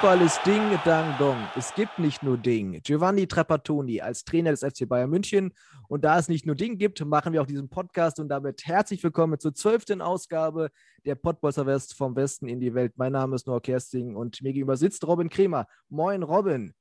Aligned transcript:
Fußball 0.00 0.22
ist 0.22 0.40
Ding, 0.46 0.62
Dang, 0.86 1.14
Dong. 1.18 1.36
Es 1.54 1.74
gibt 1.74 1.98
nicht 1.98 2.22
nur 2.22 2.38
Ding. 2.38 2.80
Giovanni 2.82 3.26
Trapattoni 3.26 4.00
als 4.00 4.24
Trainer 4.24 4.50
des 4.50 4.60
FC 4.60 4.88
Bayern 4.88 5.10
München. 5.10 5.52
Und 5.88 6.06
da 6.06 6.18
es 6.18 6.26
nicht 6.26 6.46
nur 6.46 6.54
Ding 6.54 6.78
gibt, 6.78 7.04
machen 7.04 7.34
wir 7.34 7.42
auch 7.42 7.46
diesen 7.46 7.68
Podcast 7.68 8.18
und 8.18 8.30
damit 8.30 8.64
herzlich 8.64 9.04
willkommen 9.04 9.38
zur 9.38 9.52
zwölften 9.52 10.00
Ausgabe 10.00 10.70
der 11.04 11.16
Pottbolzer 11.16 11.66
West 11.66 11.98
vom 11.98 12.16
Westen 12.16 12.48
in 12.48 12.60
die 12.60 12.72
Welt. 12.72 12.94
Mein 12.96 13.12
Name 13.12 13.36
ist 13.36 13.46
Noah 13.46 13.60
Kersting 13.60 14.16
und 14.16 14.40
mir 14.40 14.54
gegenüber 14.54 14.78
sitzt 14.78 15.06
Robin 15.06 15.28
Kremer. 15.28 15.66
Moin, 15.90 16.22
Robin. 16.22 16.72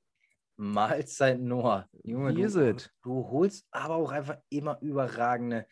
Mahlzeit, 0.56 1.42
Noah. 1.42 1.90
Junge, 2.04 2.38
Wie 2.38 2.44
du, 2.44 2.78
du 3.02 3.28
holst 3.30 3.68
aber 3.72 3.96
auch 3.96 4.14
einfach 4.14 4.38
immer 4.48 4.78
überragende 4.80 5.66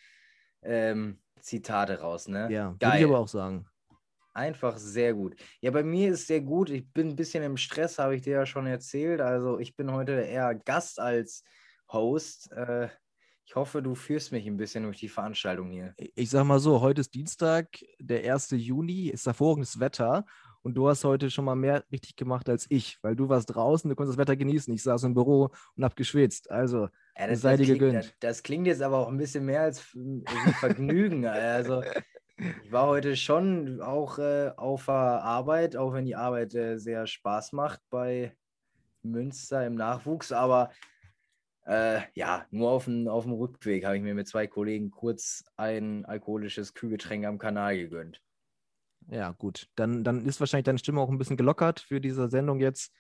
ähm, 0.64 1.22
Zitate 1.40 2.02
raus, 2.02 2.28
ne? 2.28 2.52
Ja, 2.52 2.76
würde 2.78 2.98
ich 2.98 3.06
aber 3.06 3.20
auch 3.20 3.30
sagen. 3.30 3.66
Einfach 4.38 4.78
sehr 4.78 5.16
gut. 5.16 5.36
Ja, 5.62 5.72
bei 5.72 5.82
mir 5.82 6.12
ist 6.12 6.28
sehr 6.28 6.42
gut. 6.42 6.70
Ich 6.70 6.94
bin 6.94 7.08
ein 7.10 7.16
bisschen 7.16 7.44
im 7.44 7.58
Stress, 7.58 7.98
habe 7.98 8.16
ich 8.16 8.22
dir 8.22 8.34
ja 8.34 8.46
schon 8.46 8.68
erzählt. 8.68 9.20
Also 9.20 9.58
ich 9.58 9.76
bin 9.76 9.92
heute 9.92 10.12
eher 10.12 10.54
Gast 10.54 11.00
als 11.00 11.44
Host. 11.92 12.52
Äh, 12.52 12.90
ich 13.46 13.56
hoffe, 13.56 13.82
du 13.82 13.96
führst 13.96 14.32
mich 14.32 14.46
ein 14.46 14.56
bisschen 14.56 14.84
durch 14.84 15.00
die 15.00 15.10
Veranstaltung 15.10 15.72
hier. 15.72 15.96
Ich 16.14 16.30
sag 16.30 16.46
mal 16.46 16.60
so, 16.60 16.82
heute 16.82 17.02
ist 17.02 17.16
Dienstag, 17.16 17.80
der 17.98 18.32
1. 18.32 18.52
Juni, 18.52 19.08
ist 19.08 19.26
hervorragendes 19.26 19.80
Wetter 19.80 20.24
und 20.62 20.76
du 20.76 20.88
hast 20.88 21.04
heute 21.04 21.32
schon 21.32 21.46
mal 21.46 21.56
mehr 21.56 21.84
richtig 21.92 22.16
gemacht 22.16 22.48
als 22.48 22.68
ich, 22.70 23.00
weil 23.02 23.16
du 23.16 23.30
warst 23.30 23.56
draußen, 23.56 23.90
du 23.90 23.96
konntest 23.96 24.20
das 24.20 24.22
Wetter 24.22 24.36
genießen. 24.36 24.72
Ich 24.72 24.84
saß 24.84 25.02
im 25.06 25.16
Büro 25.16 25.50
und 25.76 25.84
habe 25.84 25.96
geschwitzt. 25.96 26.52
Also, 26.52 26.90
ja, 27.18 27.26
das, 27.26 27.42
sei 27.42 27.58
dir 27.58 27.66
gegönnt. 27.66 27.96
Das, 27.96 28.14
das, 28.20 28.44
klingt 28.44 28.68
jetzt 28.68 28.84
aber 28.84 29.00
auch 29.00 29.08
ein 29.08 29.18
bisschen 29.18 29.46
mehr 29.46 29.62
als 29.62 29.96
ein 29.96 30.24
Vergnügen. 30.60 31.26
also, 31.26 31.82
ich 32.38 32.72
war 32.72 32.88
heute 32.88 33.16
schon 33.16 33.82
auch 33.82 34.20
äh, 34.20 34.52
auf 34.56 34.86
der 34.86 34.96
Arbeit, 34.96 35.76
auch 35.76 35.94
wenn 35.94 36.06
die 36.06 36.16
Arbeit 36.16 36.54
äh, 36.56 36.78
sehr 36.78 37.08
Spaß 37.08 37.54
macht 37.54 37.82
bei 37.90 38.36
Münster 39.02 39.66
im 39.66 39.76
Nachwuchs, 39.76 40.32
aber 40.32 40.72
äh, 41.66 42.02
ja, 42.14 42.46
nur 42.52 42.70
auf 42.70 42.86
dem, 42.86 43.08
auf 43.08 43.24
dem 43.24 43.34
Rückweg 43.34 43.86
habe 43.86 43.98
ich 43.98 44.04
mir 44.04 44.14
mit 44.14 44.28
zwei 44.28 44.48
Kollegen 44.48 44.92
kurz 44.92 45.44
ein 45.58 46.06
alkoholisches 46.06 46.74
Kühlgetränk 46.74 47.26
am 47.26 47.40
Kanal 47.40 47.78
gegönnt. 47.78 48.22
Ja, 49.10 49.32
gut. 49.32 49.68
Dann, 49.76 50.04
dann 50.04 50.26
ist 50.26 50.40
wahrscheinlich 50.40 50.66
deine 50.66 50.80
Stimme 50.80 51.02
auch 51.02 51.10
ein 51.10 51.18
bisschen 51.18 51.38
gelockert 51.38 51.80
für 51.80 52.00
diese 52.00 52.30
Sendung 52.30 52.60
jetzt. 52.60 52.94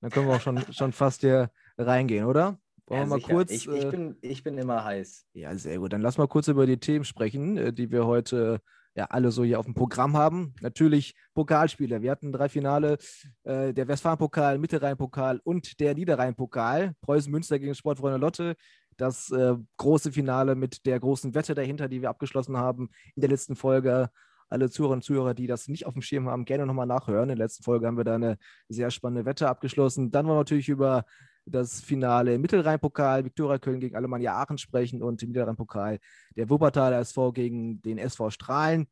Dann 0.00 0.10
können 0.10 0.28
wir 0.28 0.36
auch 0.36 0.40
schon, 0.40 0.58
schon 0.72 0.92
fast 0.92 1.20
hier 1.20 1.50
reingehen, 1.76 2.24
oder? 2.24 2.58
Wollen 2.86 3.00
ja, 3.00 3.06
wir 3.06 3.10
mal 3.10 3.20
sicher. 3.20 3.32
kurz. 3.32 3.50
Ich, 3.50 3.68
ich, 3.68 3.84
äh, 3.84 3.90
bin, 3.90 4.16
ich 4.20 4.42
bin 4.42 4.58
immer 4.58 4.84
heiß. 4.84 5.26
Ja, 5.34 5.54
sehr 5.56 5.78
gut. 5.78 5.92
Dann 5.92 6.00
lass 6.00 6.18
mal 6.18 6.28
kurz 6.28 6.48
über 6.48 6.66
die 6.66 6.78
Themen 6.78 7.04
sprechen, 7.04 7.56
äh, 7.56 7.72
die 7.72 7.90
wir 7.90 8.06
heute 8.06 8.62
ja 8.94 9.06
alle 9.06 9.30
so 9.30 9.44
hier 9.44 9.58
auf 9.58 9.66
dem 9.66 9.74
Programm 9.74 10.16
haben. 10.16 10.54
Natürlich 10.60 11.14
Pokalspiele. 11.34 12.02
Wir 12.02 12.10
hatten 12.10 12.32
drei 12.32 12.48
Finale, 12.48 12.98
äh, 13.44 13.72
der 13.72 13.88
Westfalen-Pokal, 13.88 14.58
Mittelrhein-Pokal 14.58 15.40
und 15.44 15.80
der 15.80 15.94
Niederrhein-Pokal. 15.94 16.94
Preußen-Münster 17.02 17.58
gegen 17.58 17.74
Sportfreunde 17.74 18.18
Lotte. 18.18 18.56
Das 18.96 19.30
äh, 19.30 19.54
große 19.76 20.12
Finale 20.12 20.56
mit 20.56 20.84
der 20.84 20.98
großen 20.98 21.34
Wette 21.34 21.54
dahinter, 21.54 21.88
die 21.88 22.02
wir 22.02 22.10
abgeschlossen 22.10 22.56
haben 22.56 22.90
in 23.14 23.20
der 23.20 23.30
letzten 23.30 23.54
Folge. 23.54 24.10
Alle 24.50 24.70
Zuhörer 24.70 24.94
und 24.94 25.04
Zuhörer, 25.04 25.34
die 25.34 25.46
das 25.46 25.68
nicht 25.68 25.86
auf 25.86 25.92
dem 25.92 26.02
Schirm 26.02 26.28
haben, 26.28 26.46
gerne 26.46 26.66
nochmal 26.66 26.86
nachhören. 26.86 27.28
In 27.28 27.36
der 27.36 27.44
letzten 27.44 27.62
Folge 27.62 27.86
haben 27.86 27.98
wir 27.98 28.04
da 28.04 28.14
eine 28.14 28.38
sehr 28.68 28.90
spannende 28.90 29.26
Wette 29.26 29.48
abgeschlossen. 29.48 30.10
Dann 30.10 30.26
wollen 30.26 30.36
wir 30.36 30.40
natürlich 30.40 30.68
über 30.68 31.04
das 31.50 31.80
Finale 31.80 32.34
im 32.34 32.40
Mittelrhein-Pokal, 32.40 33.24
Viktoria 33.24 33.58
Köln 33.58 33.80
gegen 33.80 33.96
Alemannia 33.96 34.34
Aachen 34.34 34.58
sprechen 34.58 35.02
und 35.02 35.22
im 35.22 35.30
Niederrhein-Pokal 35.30 35.98
der 36.36 36.50
Wuppertaler 36.50 36.98
SV 36.98 37.32
gegen 37.32 37.82
den 37.82 37.98
SV 37.98 38.30
Strahlen. 38.30 38.86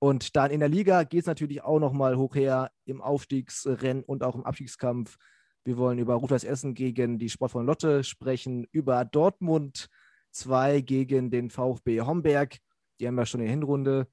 Und 0.00 0.36
dann 0.36 0.50
in 0.50 0.60
der 0.60 0.68
Liga 0.68 1.02
geht 1.02 1.20
es 1.20 1.26
natürlich 1.26 1.62
auch 1.62 1.80
nochmal 1.80 2.16
hoch 2.16 2.34
her 2.34 2.70
im 2.84 3.00
Aufstiegsrennen 3.00 4.04
und 4.04 4.22
auch 4.22 4.34
im 4.34 4.44
Abstiegskampf. 4.44 5.16
Wir 5.64 5.76
wollen 5.76 5.98
über 5.98 6.14
Rufers 6.14 6.44
Essen 6.44 6.74
gegen 6.74 7.18
die 7.18 7.28
Sport 7.28 7.50
von 7.50 7.66
Lotte 7.66 8.04
sprechen, 8.04 8.66
über 8.70 9.04
Dortmund 9.04 9.88
2 10.30 10.80
gegen 10.82 11.30
den 11.30 11.50
VfB 11.50 12.02
Homberg. 12.02 12.58
Die 13.00 13.06
haben 13.06 13.18
ja 13.18 13.26
schon 13.26 13.40
in 13.40 13.46
der 13.46 13.54
Hinrunde 13.54 14.06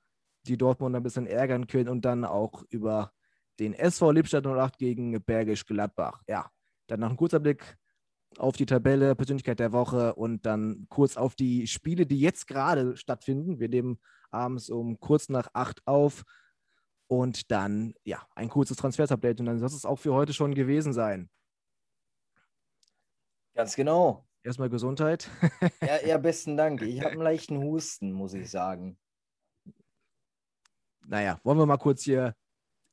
die 0.48 0.58
Dortmund 0.58 0.96
ein 0.96 1.04
bisschen 1.04 1.28
ärgern 1.28 1.68
können 1.68 1.90
und 1.90 2.06
dann 2.06 2.26
auch 2.26 2.64
über 2.70 3.12
den 3.60 3.74
SV 3.74 4.12
Lippstadt 4.12 4.46
08 4.46 4.78
gegen 4.78 5.22
Bergisch 5.24 5.66
Gladbach. 5.66 6.22
Ja, 6.28 6.50
dann 6.88 7.00
noch 7.00 7.10
ein 7.10 7.18
kurzer 7.18 7.40
Blick 7.40 7.78
auf 8.40 8.56
die 8.56 8.66
Tabelle, 8.66 9.16
Persönlichkeit 9.16 9.60
der 9.60 9.72
Woche 9.72 10.16
und 10.16 10.46
dann 10.46 10.86
kurz 10.90 11.18
auf 11.18 11.36
die 11.36 11.68
Spiele, 11.68 12.06
die 12.06 12.20
jetzt 12.20 12.48
gerade 12.48 12.98
stattfinden. 12.98 13.60
Wir 13.60 13.70
nehmen 13.70 14.00
abends 14.32 14.70
um 14.70 15.00
kurz 15.00 15.30
nach 15.30 15.50
acht 15.54 15.86
auf 15.86 16.24
und 17.08 17.52
dann, 17.52 17.94
ja, 18.04 18.26
ein 18.36 18.50
kurzes 18.50 18.78
Transfers-Update 18.78 19.40
und 19.40 19.46
dann 19.46 19.60
soll 19.60 19.68
es 19.68 19.86
auch 19.86 20.00
für 20.00 20.14
heute 20.14 20.34
schon 20.34 20.56
gewesen 20.56 20.94
sein. 20.94 21.30
Ganz 23.54 23.76
genau. 23.76 24.28
Erstmal 24.44 24.70
Gesundheit. 24.70 25.30
ja, 25.82 26.06
ja, 26.06 26.18
besten 26.20 26.58
Dank. 26.58 26.82
Ich 26.82 27.00
habe 27.00 27.12
einen 27.12 27.22
leichten 27.22 27.58
Husten, 27.58 28.12
muss 28.12 28.34
ich 28.34 28.50
sagen. 28.50 28.98
Naja, 31.08 31.40
wollen 31.44 31.58
wir 31.58 31.66
mal 31.66 31.78
kurz 31.78 32.04
hier 32.04 32.36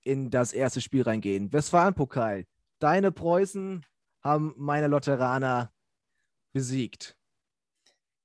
in 0.02 0.30
das 0.30 0.52
erste 0.52 0.80
Spiel 0.80 1.02
reingehen. 1.02 1.52
Westfalen-Pokal. 1.52 2.44
Deine 2.78 3.12
Preußen 3.12 3.84
haben 4.22 4.54
meine 4.56 4.86
Lotteraner 4.86 5.72
besiegt. 6.52 7.16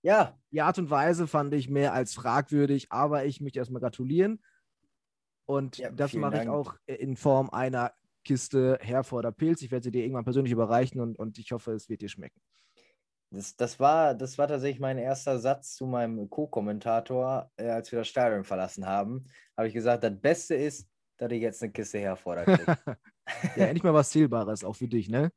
Ja. 0.02 0.38
Die 0.52 0.62
Art 0.62 0.78
und 0.78 0.90
Weise 0.90 1.28
fand 1.28 1.54
ich 1.54 1.70
mehr 1.70 1.94
als 1.94 2.14
fragwürdig, 2.14 2.92
aber 2.92 3.26
ich 3.26 3.42
möchte 3.42 3.60
erstmal 3.60 3.82
gratulieren. 3.82 4.42
Und 5.46 5.78
ja, 5.78 5.92
das 5.92 6.14
mache 6.14 6.44
ich 6.44 6.50
auch 6.50 6.76
in 6.86 7.16
Form 7.16 7.50
einer 7.50 7.94
Kiste 8.24 8.78
Herforder 8.82 9.32
Pilz. 9.32 9.62
Ich 9.62 9.72
werde 9.72 9.86
sie 9.86 9.92
dir 9.92 10.04
irgendwann 10.04 10.26
persönlich 10.26 10.52
überreichen 10.52 11.00
und, 11.00 11.18
und 11.18 11.38
ich 11.40 11.52
hoffe, 11.52 11.72
es 11.72 11.88
wird 11.88 12.02
dir 12.02 12.10
schmecken. 12.10 12.42
Das, 13.30 13.56
das, 13.56 13.80
war, 13.80 14.14
das 14.14 14.38
war 14.38 14.48
tatsächlich 14.48 14.80
mein 14.80 14.98
erster 14.98 15.40
Satz 15.40 15.76
zu 15.76 15.86
meinem 15.86 16.30
Co-Kommentator, 16.30 17.52
äh, 17.58 17.70
als 17.70 17.92
wir 17.92 18.00
das 18.00 18.08
Stadion 18.08 18.44
verlassen 18.44 18.86
haben. 18.86 19.26
Habe 19.56 19.68
ich 19.68 19.74
gesagt, 19.74 20.04
das 20.04 20.18
Beste 20.20 20.56
ist, 20.56 20.90
dass 21.18 21.32
ich 21.32 21.42
jetzt 21.42 21.62
eine 21.62 21.72
Kiste 21.72 22.00
Herforder 22.00 22.46
kriege. 22.46 22.78
ja, 23.56 23.66
endlich 23.66 23.84
mal 23.84 23.94
was 23.94 24.10
Zählbares, 24.12 24.64
auch 24.64 24.76
für 24.76 24.88
dich, 24.88 25.10
ne? 25.10 25.32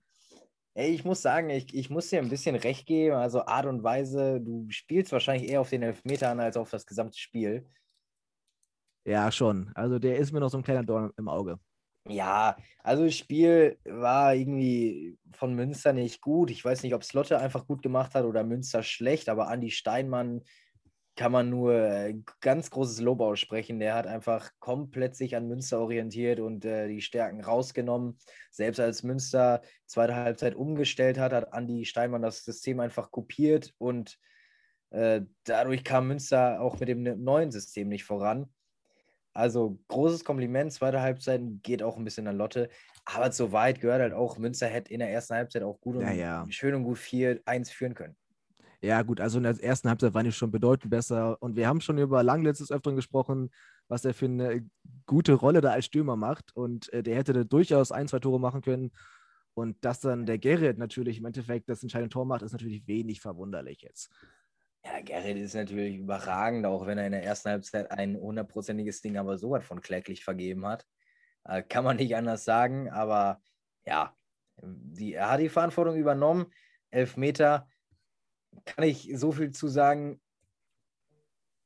Ey, 0.80 0.94
ich 0.94 1.04
muss 1.04 1.20
sagen, 1.20 1.50
ich, 1.50 1.74
ich 1.74 1.90
muss 1.90 2.08
dir 2.08 2.20
ein 2.20 2.30
bisschen 2.30 2.56
recht 2.56 2.86
geben. 2.86 3.14
Also 3.14 3.44
Art 3.44 3.66
und 3.66 3.82
Weise, 3.82 4.40
du 4.40 4.64
spielst 4.70 5.12
wahrscheinlich 5.12 5.50
eher 5.50 5.60
auf 5.60 5.68
den 5.68 5.82
Elfmeter 5.82 6.30
an 6.30 6.40
als 6.40 6.56
auf 6.56 6.70
das 6.70 6.86
gesamte 6.86 7.18
Spiel. 7.18 7.66
Ja, 9.04 9.30
schon. 9.30 9.70
Also 9.74 9.98
der 9.98 10.16
ist 10.16 10.32
mir 10.32 10.40
noch 10.40 10.48
so 10.48 10.56
ein 10.56 10.62
kleiner 10.62 10.82
Dorn 10.82 11.12
im 11.18 11.28
Auge. 11.28 11.58
Ja, 12.08 12.56
also 12.82 13.04
das 13.04 13.14
Spiel 13.14 13.78
war 13.84 14.34
irgendwie 14.34 15.18
von 15.32 15.54
Münster 15.54 15.92
nicht 15.92 16.22
gut. 16.22 16.50
Ich 16.50 16.64
weiß 16.64 16.82
nicht, 16.82 16.94
ob 16.94 17.04
Slotte 17.04 17.38
einfach 17.38 17.66
gut 17.66 17.82
gemacht 17.82 18.14
hat 18.14 18.24
oder 18.24 18.42
Münster 18.42 18.82
schlecht, 18.82 19.28
aber 19.28 19.48
Andi 19.48 19.70
Steinmann 19.70 20.40
kann 21.16 21.32
man 21.32 21.50
nur 21.50 21.74
äh, 21.74 22.14
ganz 22.40 22.70
großes 22.70 23.00
Lob 23.00 23.20
aussprechen. 23.20 23.78
Der 23.78 23.94
hat 23.94 24.06
einfach 24.06 24.50
komplett 24.58 25.16
sich 25.16 25.36
an 25.36 25.48
Münster 25.48 25.80
orientiert 25.80 26.40
und 26.40 26.64
äh, 26.64 26.88
die 26.88 27.02
Stärken 27.02 27.42
rausgenommen. 27.42 28.18
Selbst 28.50 28.80
als 28.80 29.02
Münster 29.02 29.62
zweite 29.86 30.14
Halbzeit 30.14 30.54
umgestellt 30.54 31.18
hat, 31.18 31.32
hat 31.32 31.52
Andi 31.52 31.84
Steinmann 31.84 32.22
das 32.22 32.44
System 32.44 32.80
einfach 32.80 33.10
kopiert 33.10 33.74
und 33.78 34.18
äh, 34.90 35.22
dadurch 35.44 35.84
kam 35.84 36.08
Münster 36.08 36.60
auch 36.60 36.80
mit 36.80 36.88
dem 36.88 37.02
neuen 37.22 37.50
System 37.50 37.88
nicht 37.88 38.04
voran. 38.04 38.48
Also 39.32 39.78
großes 39.88 40.24
Kompliment, 40.24 40.72
zweite 40.72 41.00
Halbzeit 41.00 41.40
geht 41.62 41.82
auch 41.82 41.96
ein 41.96 42.04
bisschen 42.04 42.26
an 42.26 42.36
Lotte. 42.36 42.68
Aber 43.04 43.30
so 43.30 43.52
weit 43.52 43.80
gehört 43.80 44.00
halt 44.00 44.12
auch, 44.12 44.38
Münster 44.38 44.66
hätte 44.66 44.92
in 44.92 45.00
der 45.00 45.10
ersten 45.10 45.34
Halbzeit 45.34 45.62
auch 45.62 45.80
gut 45.80 45.96
und 45.96 46.02
ja, 46.02 46.12
ja. 46.12 46.46
schön 46.50 46.74
und 46.74 46.84
gut 46.84 46.98
4-1 46.98 47.70
führen 47.70 47.94
können. 47.94 48.16
Ja, 48.82 49.02
gut, 49.02 49.20
also 49.20 49.38
in 49.38 49.44
der 49.44 49.62
ersten 49.62 49.88
Halbzeit 49.90 50.14
waren 50.14 50.24
die 50.24 50.32
schon 50.32 50.50
bedeutend 50.50 50.90
besser. 50.90 51.40
Und 51.42 51.56
wir 51.56 51.68
haben 51.68 51.82
schon 51.82 51.98
über 51.98 52.22
Langlitz 52.22 52.58
des 52.58 52.72
Öfteren 52.72 52.96
gesprochen, 52.96 53.50
was 53.88 54.04
er 54.04 54.14
für 54.14 54.24
eine 54.24 54.66
gute 55.06 55.34
Rolle 55.34 55.60
da 55.60 55.72
als 55.72 55.84
Stürmer 55.84 56.16
macht. 56.16 56.56
Und 56.56 56.90
äh, 56.92 57.02
der 57.02 57.16
hätte 57.16 57.34
da 57.34 57.44
durchaus 57.44 57.92
ein, 57.92 58.08
zwei 58.08 58.20
Tore 58.20 58.40
machen 58.40 58.62
können. 58.62 58.90
Und 59.54 59.84
dass 59.84 60.00
dann 60.00 60.24
der 60.24 60.38
Gerrit 60.38 60.78
natürlich 60.78 61.18
im 61.18 61.26
Endeffekt 61.26 61.68
das 61.68 61.82
entscheidende 61.82 62.12
Tor 62.12 62.24
macht, 62.24 62.42
ist 62.42 62.52
natürlich 62.52 62.86
wenig 62.86 63.20
verwunderlich 63.20 63.82
jetzt. 63.82 64.10
Ja, 64.84 65.00
Gerrit 65.02 65.36
ist 65.36 65.54
natürlich 65.54 65.96
überragend, 65.96 66.64
auch 66.64 66.86
wenn 66.86 66.96
er 66.96 67.06
in 67.06 67.12
der 67.12 67.24
ersten 67.24 67.50
Halbzeit 67.50 67.90
ein 67.90 68.16
hundertprozentiges 68.16 69.02
Ding 69.02 69.18
aber 69.18 69.36
so 69.36 69.50
was 69.50 69.64
von 69.64 69.82
kläglich 69.82 70.24
vergeben 70.24 70.64
hat. 70.66 70.86
Äh, 71.44 71.62
kann 71.62 71.84
man 71.84 71.96
nicht 71.96 72.16
anders 72.16 72.44
sagen, 72.44 72.88
aber 72.88 73.42
ja, 73.84 74.14
die, 74.62 75.14
er 75.14 75.30
hat 75.30 75.40
die 75.40 75.48
Verantwortung 75.50 75.96
übernommen. 75.96 76.46
Elfmeter, 76.90 77.68
kann 78.64 78.84
ich 78.84 79.10
so 79.14 79.32
viel 79.32 79.50
zu 79.50 79.68
sagen. 79.68 80.20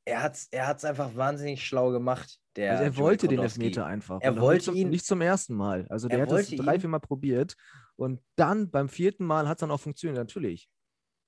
Er 0.07 0.23
hat 0.23 0.35
es 0.35 0.49
er 0.51 0.67
hat's 0.67 0.85
einfach 0.85 1.15
wahnsinnig 1.17 1.67
schlau 1.67 1.91
gemacht. 1.91 2.39
Der 2.57 2.73
also 2.73 2.85
er 2.85 2.97
wollte 2.99 3.27
den. 3.27 3.39
Elfmeter 3.41 3.87
einfach. 3.87 4.21
Er 4.21 4.39
wollte 4.39 4.71
ihn- 4.73 4.91
Nicht 4.91 5.07
zum 5.07 5.21
ersten 5.23 5.55
Mal. 5.55 5.87
Also 5.89 6.09
der 6.09 6.19
Er 6.19 6.23
hat 6.23 6.29
es 6.29 6.35
wollte 6.51 6.57
drei, 6.57 6.79
vier 6.79 6.89
Mal 6.91 7.01
probiert. 7.01 7.57
Und 7.97 8.21
dann 8.37 8.71
beim 8.71 8.89
vierten 8.89 9.25
Mal 9.25 9.49
hat 9.49 9.57
es 9.59 9.61
dann 9.61 9.71
auch 9.71 9.81
funktioniert, 9.81 10.19
natürlich. 10.19 10.69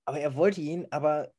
Aber 0.05 0.21
er 0.21 0.35
wollte 0.35 0.61
ihn, 0.61 0.87
aber 0.91 1.33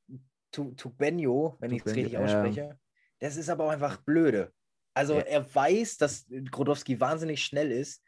Tu- 0.51 0.73
Tubenio, 0.75 1.57
wenn 1.59 1.71
ich 1.71 1.85
es 1.85 1.93
richtig 1.95 2.13
ja. 2.13 2.23
ausspreche, 2.23 2.79
das 3.19 3.35
ist 3.35 3.49
aber 3.49 3.65
auch 3.65 3.69
einfach 3.69 3.97
blöde. 3.97 4.51
Also 4.93 5.15
Ja. 5.15 5.19
er 5.21 5.55
weiß, 5.55 5.97
dass 5.97 6.25
Grodowski 6.49 6.99
wahnsinnig 6.99 7.43
schnell 7.43 7.71
ist 7.71 8.01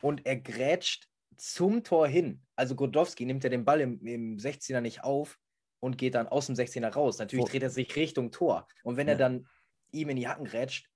und 0.00 0.24
er 0.24 0.36
grätscht 0.36 1.08
zum 1.36 1.82
Tor 1.84 2.06
hin. 2.08 2.42
Also 2.56 2.74
Grodowski 2.76 3.26
nimmt 3.26 3.44
ja 3.44 3.50
den 3.50 3.64
Ball 3.64 3.80
im, 3.80 4.00
im 4.06 4.38
16er 4.38 4.80
nicht 4.80 5.02
auf 5.04 5.38
und 5.82 5.98
geht 5.98 6.14
dann 6.14 6.28
aus 6.28 6.46
dem 6.46 6.54
16er 6.54 6.92
raus. 6.92 7.18
Natürlich 7.18 7.46
dreht 7.46 7.62
er 7.64 7.70
sich 7.70 7.94
Richtung 7.96 8.30
Tor. 8.30 8.68
Und 8.84 8.96
wenn 8.96 9.08
Ja. 9.08 9.14
er 9.14 9.18
dann 9.18 9.48
ihm 9.90 10.08
in 10.08 10.16
die 10.16 10.28
Hacken 10.28 10.44
grätscht, 10.44 10.88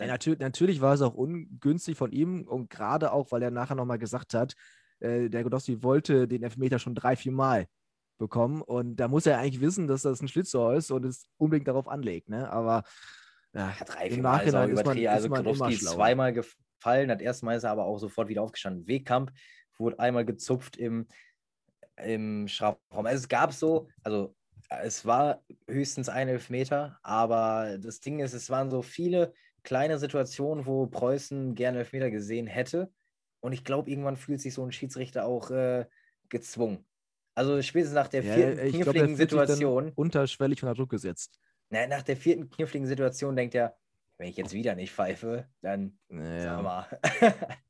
Ja, 0.00 0.06
natürlich, 0.06 0.38
natürlich 0.40 0.80
war 0.80 0.94
es 0.94 1.02
auch 1.02 1.14
ungünstig 1.14 1.96
von 1.96 2.10
ihm 2.10 2.48
und 2.48 2.70
gerade 2.70 3.12
auch, 3.12 3.30
weil 3.32 3.42
er 3.42 3.50
nachher 3.50 3.74
nochmal 3.74 3.98
gesagt 3.98 4.32
hat, 4.34 4.54
äh, 4.98 5.28
der 5.28 5.42
Godowski 5.42 5.82
wollte 5.82 6.26
den 6.26 6.42
Elfmeter 6.42 6.78
schon 6.78 6.94
drei, 6.94 7.16
vier 7.16 7.32
Mal 7.32 7.66
bekommen 8.18 8.62
und 8.62 8.96
da 8.96 9.08
muss 9.08 9.26
er 9.26 9.38
eigentlich 9.38 9.60
wissen, 9.60 9.86
dass 9.86 10.02
das 10.02 10.20
ein 10.22 10.28
Schlitzohr 10.28 10.74
ist 10.74 10.90
und 10.90 11.04
es 11.04 11.26
unbedingt 11.36 11.68
darauf 11.68 11.86
anlegt. 11.86 12.28
Ne? 12.30 12.50
Aber 12.50 12.82
ja, 13.54 13.72
drei, 13.84 14.06
im 14.06 14.14
vier 14.14 14.22
Nachhinein 14.22 14.70
ist 14.70 14.84
man, 14.84 14.96
ist 14.98 15.06
Also 15.08 15.28
man 15.28 15.44
Kudowski 15.44 15.74
ist 15.74 15.86
zweimal 15.86 16.32
gefallen, 16.32 17.08
das 17.08 17.20
erste 17.20 17.44
Mal 17.44 17.56
ist 17.56 17.64
er 17.64 17.70
aber 17.70 17.84
auch 17.84 17.98
sofort 17.98 18.28
wieder 18.28 18.42
aufgestanden. 18.42 18.88
Wegkamp 18.88 19.32
wurde 19.76 19.98
einmal 19.98 20.24
gezupft 20.24 20.76
im, 20.76 21.06
im 22.04 22.48
Strafraum. 22.48 23.06
Also 23.06 23.16
es 23.22 23.28
gab 23.28 23.52
so, 23.52 23.88
also 24.02 24.34
es 24.68 25.04
war 25.04 25.42
höchstens 25.68 26.08
ein 26.08 26.28
Elfmeter, 26.28 26.98
aber 27.02 27.78
das 27.78 28.00
Ding 28.00 28.20
ist, 28.20 28.34
es 28.34 28.50
waren 28.50 28.70
so 28.70 28.82
viele 28.82 29.32
kleine 29.62 29.98
Situationen, 29.98 30.66
wo 30.66 30.86
Preußen 30.86 31.54
gerne 31.54 31.78
Elfmeter 31.78 32.10
gesehen 32.10 32.46
hätte. 32.46 32.92
Und 33.40 33.52
ich 33.52 33.64
glaube, 33.64 33.90
irgendwann 33.90 34.16
fühlt 34.16 34.40
sich 34.40 34.54
so 34.54 34.64
ein 34.64 34.72
Schiedsrichter 34.72 35.26
auch 35.26 35.50
äh, 35.50 35.86
gezwungen. 36.28 36.86
Also 37.34 37.60
spätestens 37.62 37.94
nach 37.94 38.08
der 38.08 38.22
Ja, 38.22 38.34
vierten 38.34 38.56
glaube, 38.80 38.92
kniffligen 38.92 39.16
dann 39.46 39.58
Situation. 39.58 39.92
unterschwellig 39.94 40.62
unter 40.62 40.74
Druck 40.74 40.90
gesetzt. 40.90 41.40
Na, 41.70 41.86
nach 41.86 42.02
der 42.02 42.16
vierten 42.16 42.48
kniffligen 42.50 42.86
Situation 42.86 43.36
denkt 43.36 43.54
er, 43.54 43.76
wenn 44.18 44.28
ich 44.28 44.36
jetzt 44.36 44.52
wieder 44.52 44.74
nicht 44.74 44.92
pfeife, 44.92 45.48
dann 45.62 45.98
sag 46.36 46.58
Ja. 46.58 46.62
mal. 46.62 47.00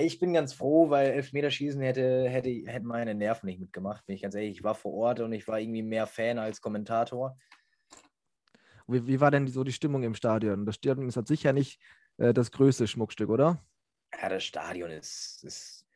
ich 0.00 0.18
bin 0.18 0.32
ganz 0.32 0.52
froh, 0.52 0.90
weil 0.90 1.10
Elfmeterschießen 1.10 1.80
hätte, 1.80 2.28
hätte, 2.28 2.50
hätten 2.66 2.86
meine 2.86 3.14
Nerven 3.14 3.46
nicht 3.46 3.60
mitgemacht, 3.60 4.04
bin 4.06 4.16
ich 4.16 4.22
ganz 4.22 4.34
ehrlich. 4.34 4.58
Ich 4.58 4.64
war 4.64 4.74
vor 4.74 4.92
Ort 4.94 5.20
und 5.20 5.32
ich 5.32 5.46
war 5.46 5.60
irgendwie 5.60 5.82
mehr 5.82 6.06
Fan 6.06 6.38
als 6.38 6.60
Kommentator. 6.60 7.38
Wie, 8.86 9.06
wie 9.06 9.20
war 9.20 9.30
denn 9.30 9.46
so 9.48 9.64
die 9.64 9.72
Stimmung 9.72 10.02
im 10.02 10.14
Stadion? 10.14 10.66
Das 10.66 10.76
Stadion 10.76 11.08
ist 11.08 11.16
halt 11.16 11.28
sicher 11.28 11.52
nicht 11.52 11.80
äh, 12.18 12.32
das 12.32 12.50
größte 12.52 12.86
Schmuckstück, 12.86 13.30
oder? 13.30 13.64
Ja, 14.20 14.28
das 14.28 14.44
Stadion 14.44 14.90
ist, 14.90 15.42
ist 15.44 15.86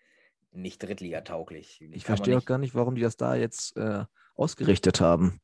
nicht 0.52 0.82
drittligatauglich. 0.82 1.81
Ich 1.93 2.05
verstehe 2.05 2.37
auch 2.37 2.44
gar 2.44 2.58
nicht, 2.58 2.75
warum 2.75 2.94
die 2.94 3.02
das 3.02 3.17
da 3.17 3.35
jetzt 3.35 3.76
äh, 3.76 4.05
ausgerichtet 4.35 5.00
haben. 5.00 5.41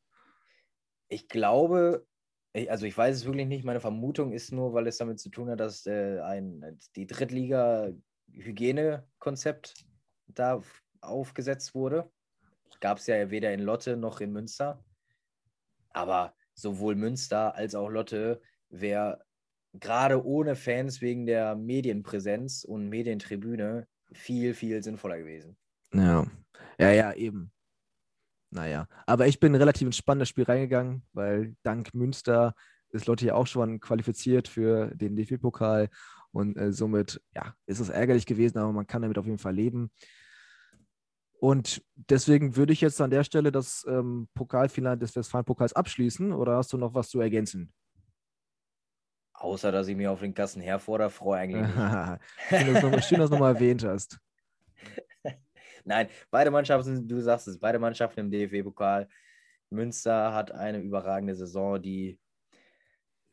Ich 1.08 1.28
glaube, 1.28 2.06
also 2.68 2.86
ich 2.86 2.96
weiß 2.96 3.16
es 3.16 3.24
wirklich 3.24 3.46
nicht. 3.46 3.64
Meine 3.64 3.80
Vermutung 3.80 4.32
ist 4.32 4.52
nur, 4.52 4.72
weil 4.72 4.86
es 4.86 4.96
damit 4.96 5.20
zu 5.20 5.30
tun 5.30 5.50
hat, 5.50 5.60
dass 5.60 5.86
äh, 5.86 6.20
ein, 6.20 6.78
die 6.96 7.06
Drittliga-Hygienekonzept 8.28 9.74
da 10.28 10.60
aufgesetzt 11.00 11.74
wurde. 11.74 12.10
Gab 12.80 12.98
es 12.98 13.06
ja 13.06 13.30
weder 13.30 13.52
in 13.52 13.60
Lotte 13.60 13.96
noch 13.96 14.20
in 14.20 14.32
Münster. 14.32 14.84
Aber 15.90 16.34
sowohl 16.54 16.94
Münster 16.94 17.54
als 17.54 17.74
auch 17.74 17.88
Lotte 17.88 18.40
wäre 18.68 19.24
gerade 19.72 20.24
ohne 20.24 20.56
Fans 20.56 21.00
wegen 21.00 21.26
der 21.26 21.54
Medienpräsenz 21.54 22.64
und 22.64 22.88
Medientribüne 22.88 23.86
viel, 24.12 24.54
viel 24.54 24.82
sinnvoller 24.82 25.18
gewesen. 25.18 25.56
Ja, 25.92 26.26
ja, 26.78 26.90
ja, 26.90 27.12
eben. 27.12 27.52
Naja, 28.50 28.88
aber 29.06 29.26
ich 29.26 29.40
bin 29.40 29.54
relativ 29.54 29.86
entspannt 29.86 30.20
das 30.20 30.28
Spiel 30.28 30.44
reingegangen, 30.44 31.04
weil 31.12 31.56
dank 31.62 31.92
Münster 31.94 32.54
ist 32.90 33.06
Lotte 33.06 33.26
ja 33.26 33.34
auch 33.34 33.46
schon 33.46 33.80
qualifiziert 33.80 34.48
für 34.48 34.94
den 34.94 35.16
DFB-Pokal 35.16 35.88
und 36.36 36.56
äh, 36.56 36.70
somit, 36.72 37.20
ja, 37.34 37.54
ist 37.66 37.80
es 37.80 37.88
ärgerlich 37.88 38.26
gewesen, 38.26 38.58
aber 38.58 38.72
man 38.72 38.86
kann 38.86 39.02
damit 39.02 39.18
auf 39.18 39.24
jeden 39.26 39.38
Fall 39.38 39.54
leben. 39.54 39.90
Und 41.40 41.82
deswegen 41.94 42.56
würde 42.56 42.72
ich 42.72 42.80
jetzt 42.80 43.00
an 43.00 43.10
der 43.10 43.24
Stelle 43.24 43.50
das 43.52 43.84
ähm, 43.88 44.28
Pokalfinale 44.34 44.98
des 44.98 45.16
Westfalen-Pokals 45.16 45.72
abschließen 45.72 46.32
oder 46.32 46.56
hast 46.56 46.72
du 46.72 46.78
noch 46.78 46.94
was 46.94 47.08
zu 47.08 47.20
ergänzen? 47.20 47.72
Außer, 49.34 49.70
dass 49.70 49.88
ich 49.88 49.96
mir 49.96 50.10
auf 50.10 50.20
den 50.20 50.34
Kassen 50.34 50.62
herfordere, 50.62 51.10
freue 51.10 51.40
eigentlich 51.40 51.66
nicht. 51.66 51.76
schön, 52.48 52.72
dass 52.72 52.80
du 52.80 52.90
noch- 52.90 53.02
schön, 53.02 53.18
dass 53.18 53.30
du 53.30 53.34
nochmal 53.34 53.54
erwähnt 53.54 53.84
hast. 53.84 54.18
Nein, 55.84 56.08
beide 56.30 56.50
Mannschaften, 56.50 57.06
du 57.06 57.20
sagst 57.20 57.48
es, 57.48 57.58
beide 57.58 57.78
Mannschaften 57.78 58.20
im 58.20 58.30
DFB-Pokal. 58.30 59.08
Münster 59.70 60.32
hat 60.32 60.52
eine 60.52 60.80
überragende 60.80 61.34
Saison, 61.34 61.80
die 61.80 62.18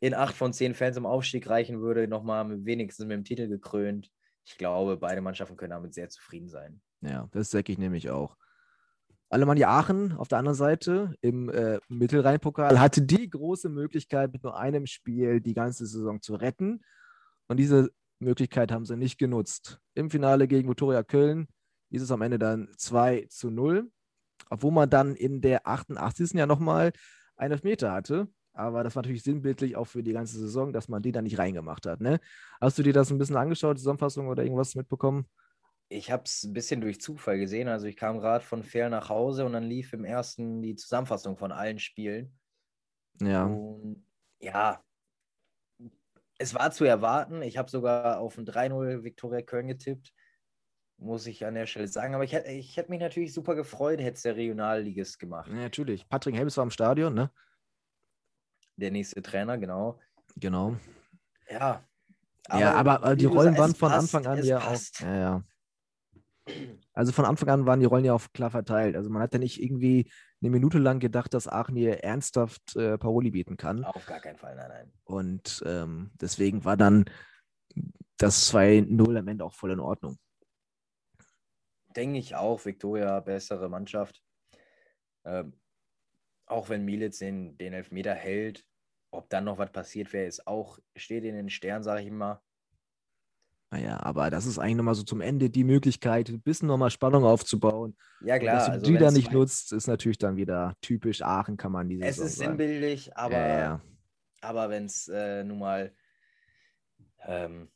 in 0.03 0.13
acht 0.13 0.35
von 0.35 0.51
zehn 0.51 0.75
Fans 0.75 0.97
im 0.97 1.05
Aufstieg 1.05 1.49
reichen 1.49 1.79
würde, 1.79 2.09
nochmal 2.09 2.43
mit, 2.43 2.65
wenigstens 2.65 3.05
mit 3.05 3.15
dem 3.15 3.23
Titel 3.23 3.47
gekrönt. 3.47 4.11
Ich 4.43 4.57
glaube, 4.57 4.97
beide 4.97 5.21
Mannschaften 5.21 5.55
können 5.55 5.69
damit 5.69 5.93
sehr 5.93 6.09
zufrieden 6.09 6.49
sein. 6.49 6.81
Ja, 6.99 7.29
das 7.31 7.51
denke 7.51 7.71
ich 7.71 7.77
nämlich 7.77 8.09
auch. 8.09 8.35
Alemannia 9.29 9.69
Aachen 9.69 10.11
auf 10.11 10.27
der 10.27 10.39
anderen 10.39 10.57
Seite 10.57 11.15
im 11.21 11.47
äh, 11.47 11.79
Mittelrhein-Pokal 11.87 12.81
hatte 12.81 13.01
die 13.01 13.29
große 13.29 13.69
Möglichkeit, 13.69 14.33
mit 14.33 14.43
nur 14.43 14.57
einem 14.57 14.87
Spiel 14.87 15.39
die 15.39 15.53
ganze 15.53 15.85
Saison 15.85 16.21
zu 16.21 16.35
retten. 16.35 16.81
Und 17.47 17.55
diese 17.55 17.89
Möglichkeit 18.19 18.73
haben 18.73 18.83
sie 18.83 18.97
nicht 18.97 19.17
genutzt. 19.17 19.79
Im 19.93 20.09
Finale 20.09 20.49
gegen 20.49 20.67
Viktoria 20.67 21.03
Köln 21.03 21.47
ist 21.91 22.01
es 22.01 22.11
am 22.11 22.21
Ende 22.21 22.39
dann 22.39 22.67
2 22.75 23.27
zu 23.29 23.49
0, 23.49 23.89
obwohl 24.49 24.73
man 24.73 24.89
dann 24.89 25.15
in 25.15 25.39
der 25.39 25.65
88. 25.65 26.33
ja 26.33 26.45
nochmal 26.45 26.91
einen 27.37 27.53
Elfmeter 27.53 27.93
hatte. 27.93 28.27
Aber 28.53 28.83
das 28.83 28.95
war 28.95 29.01
natürlich 29.01 29.23
sinnbildlich 29.23 29.75
auch 29.75 29.85
für 29.85 30.03
die 30.03 30.13
ganze 30.13 30.37
Saison, 30.37 30.71
dass 30.71 30.87
man 30.87 31.01
den 31.01 31.13
da 31.13 31.21
nicht 31.21 31.39
reingemacht 31.39 31.85
hat. 31.85 32.01
Ne? 32.01 32.19
Hast 32.61 32.77
du 32.77 32.83
dir 32.83 32.93
das 32.93 33.09
ein 33.09 33.17
bisschen 33.17 33.35
angeschaut, 33.35 33.79
Zusammenfassung 33.79 34.27
oder 34.27 34.43
irgendwas 34.43 34.75
mitbekommen? 34.75 35.27
Ich 35.89 36.11
habe 36.11 36.23
es 36.23 36.43
ein 36.43 36.53
bisschen 36.53 36.81
durch 36.81 37.01
Zufall 37.01 37.39
gesehen. 37.39 37.67
Also 37.67 37.87
ich 37.87 37.97
kam 37.97 38.19
gerade 38.19 38.43
von 38.43 38.63
Fair 38.63 38.89
nach 38.89 39.09
Hause 39.09 39.45
und 39.45 39.53
dann 39.53 39.63
lief 39.63 39.93
im 39.93 40.05
ersten 40.05 40.61
die 40.61 40.75
Zusammenfassung 40.75 41.35
von 41.35 41.51
allen 41.51 41.79
Spielen. 41.79 42.37
Ja. 43.21 43.45
Und 43.45 44.05
ja, 44.39 44.83
es 46.37 46.53
war 46.53 46.71
zu 46.71 46.85
erwarten. 46.85 47.41
Ich 47.41 47.57
habe 47.57 47.69
sogar 47.69 48.19
auf 48.19 48.37
ein 48.37 48.45
3-0 48.45 49.03
Viktoria 49.03 49.41
Köln 49.41 49.67
getippt, 49.67 50.13
muss 50.97 51.25
ich 51.27 51.45
an 51.45 51.55
der 51.55 51.65
Stelle 51.65 51.87
sagen. 51.87 52.15
Aber 52.15 52.23
ich 52.23 52.33
hätte 52.33 52.51
ich 52.51 52.77
hätt 52.77 52.89
mich 52.89 52.99
natürlich 52.99 53.33
super 53.33 53.55
gefreut, 53.55 53.99
hätte 53.99 54.15
es 54.15 54.23
der 54.23 54.35
Regionalligist 54.35 55.19
gemacht. 55.19 55.49
Ja, 55.49 55.55
natürlich. 55.55 56.07
Patrick 56.07 56.35
Helms 56.35 56.57
war 56.57 56.63
im 56.63 56.71
Stadion, 56.71 57.13
ne? 57.13 57.31
Der 58.77 58.91
nächste 58.91 59.21
Trainer, 59.21 59.57
genau. 59.57 59.99
Genau. 60.35 60.75
Ja. 61.49 61.83
ja, 62.49 62.73
aber 62.73 63.03
äh, 63.03 63.15
die 63.15 63.25
Rollen 63.25 63.57
waren 63.57 63.75
von 63.75 63.89
passt, 63.91 64.15
Anfang 64.15 64.31
an 64.31 64.43
ja 64.43 64.59
passt. 64.59 65.01
auch. 65.01 65.05
Ja, 65.05 65.15
ja. 65.15 65.43
Also 66.93 67.11
von 67.11 67.25
Anfang 67.25 67.49
an 67.49 67.65
waren 67.65 67.79
die 67.79 67.85
Rollen 67.85 68.05
ja 68.05 68.13
auch 68.13 68.21
klar 68.33 68.51
verteilt. 68.51 68.95
Also 68.95 69.09
man 69.09 69.21
hat 69.21 69.33
ja 69.33 69.39
nicht 69.39 69.61
irgendwie 69.61 70.11
eine 70.41 70.49
Minute 70.49 70.77
lang 70.77 70.99
gedacht, 70.99 71.33
dass 71.33 71.47
Aachen 71.47 71.75
hier 71.75 72.03
ernsthaft 72.03 72.75
äh, 72.75 72.97
Paroli 72.97 73.31
bieten 73.31 73.57
kann. 73.57 73.83
Auf 73.85 74.05
gar 74.05 74.19
keinen 74.19 74.37
Fall, 74.37 74.55
nein, 74.55 74.69
nein. 74.69 74.93
Und 75.05 75.63
ähm, 75.65 76.11
deswegen 76.19 76.65
war 76.65 76.75
dann 76.75 77.05
das 78.17 78.53
2-0 78.53 79.17
am 79.17 79.27
Ende 79.27 79.45
auch 79.45 79.53
voll 79.53 79.71
in 79.71 79.79
Ordnung. 79.79 80.17
Denke 81.95 82.19
ich 82.19 82.35
auch, 82.35 82.65
Viktoria 82.65 83.19
bessere 83.19 83.69
Mannschaft. 83.69 84.21
Ähm, 85.25 85.53
auch 86.45 86.69
wenn 86.69 86.85
Mielitz 86.85 87.19
den, 87.19 87.57
den 87.57 87.73
Elfmeter 87.73 88.13
hält, 88.13 88.65
ob 89.11 89.29
dann 89.29 89.45
noch 89.45 89.57
was 89.57 89.71
passiert 89.71 90.11
wäre, 90.13 90.25
ist 90.25 90.47
auch, 90.47 90.79
steht 90.95 91.23
in 91.23 91.35
den 91.35 91.49
Sternen, 91.49 91.83
sage 91.83 92.01
ich 92.01 92.07
immer. 92.07 92.41
Naja, 93.71 93.99
aber 94.03 94.29
das 94.29 94.45
ist 94.45 94.59
eigentlich 94.59 94.75
nochmal 94.77 94.93
so 94.95 95.01
zum 95.03 95.19
Ende 95.21 95.49
die 95.49 95.63
Möglichkeit, 95.63 96.29
ein 96.29 96.41
bisschen 96.41 96.67
nochmal 96.67 96.91
Spannung 96.91 97.23
aufzubauen. 97.23 97.97
Ja, 98.21 98.35
Und 98.35 98.41
klar. 98.41 98.55
dass 98.55 98.65
du 98.67 98.71
also 98.73 98.85
die 98.85 98.93
da 98.93 98.99
wenn's 99.05 99.13
nicht 99.15 99.31
nutzt, 99.31 99.73
ist 99.73 99.87
natürlich 99.87 100.19
dann 100.19 100.35
wieder 100.35 100.75
typisch 100.81 101.23
Aachen, 101.23 101.57
kann 101.57 101.71
man 101.71 101.89
diese 101.89 102.03
Es 102.03 102.15
Saison 102.17 102.27
ist 102.27 102.35
sagen. 102.37 102.49
sinnbildlich, 102.49 103.17
aber, 103.17 103.33
Ja, 103.33 103.57
ja. 103.59 103.81
aber 104.41 104.69
wenn 104.69 104.85
es 104.85 105.07
äh, 105.07 105.43
nun 105.43 105.57
mal 105.59 105.95
ähm, 107.25 107.71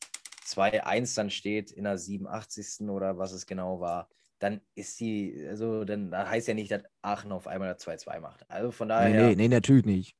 2-1 0.46 1.16
dann 1.16 1.30
steht 1.30 1.72
in 1.72 1.84
der 1.84 1.98
87. 1.98 2.88
oder 2.88 3.18
was 3.18 3.32
es 3.32 3.44
genau 3.46 3.80
war, 3.80 4.08
dann 4.38 4.60
ist 4.74 5.00
die, 5.00 5.46
also 5.48 5.84
dann 5.84 6.14
heißt 6.16 6.48
ja 6.48 6.54
nicht, 6.54 6.70
dass 6.70 6.82
Aachen 7.02 7.32
auf 7.32 7.46
einmal 7.46 7.72
2-2 7.72 8.20
macht. 8.20 8.48
Also 8.48 8.70
von 8.70 8.88
daher. 8.88 9.08
Nee, 9.08 9.28
nee, 9.28 9.34
nee, 9.34 9.48
natürlich 9.48 9.84
nicht. 9.84 10.14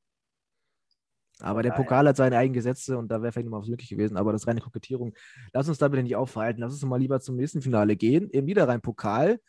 Aber 1.41 1.63
der 1.63 1.71
Pokal 1.71 2.05
hat 2.05 2.17
seine 2.17 2.37
eigenen 2.37 2.55
Gesetze 2.55 2.97
und 2.97 3.09
da 3.09 3.21
wäre 3.21 3.31
vielleicht 3.31 3.45
nochmal 3.45 3.61
was 3.61 3.69
möglich 3.69 3.89
gewesen. 3.89 4.17
Aber 4.17 4.33
das 4.33 4.41
ist 4.41 4.47
reine 4.47 4.59
Kokettierung. 4.59 5.13
Lass 5.53 5.69
uns 5.69 5.77
da 5.77 5.87
bitte 5.87 6.03
nicht 6.03 6.17
aufhalten. 6.17 6.59
Lass 6.59 6.73
uns 6.73 6.83
mal 6.83 6.99
lieber 6.99 7.21
zum 7.21 7.37
nächsten 7.37 7.61
Finale 7.61 7.95
gehen. 7.95 8.29
Im 8.29 8.43
Niederrhein-Pokal. 8.43 9.39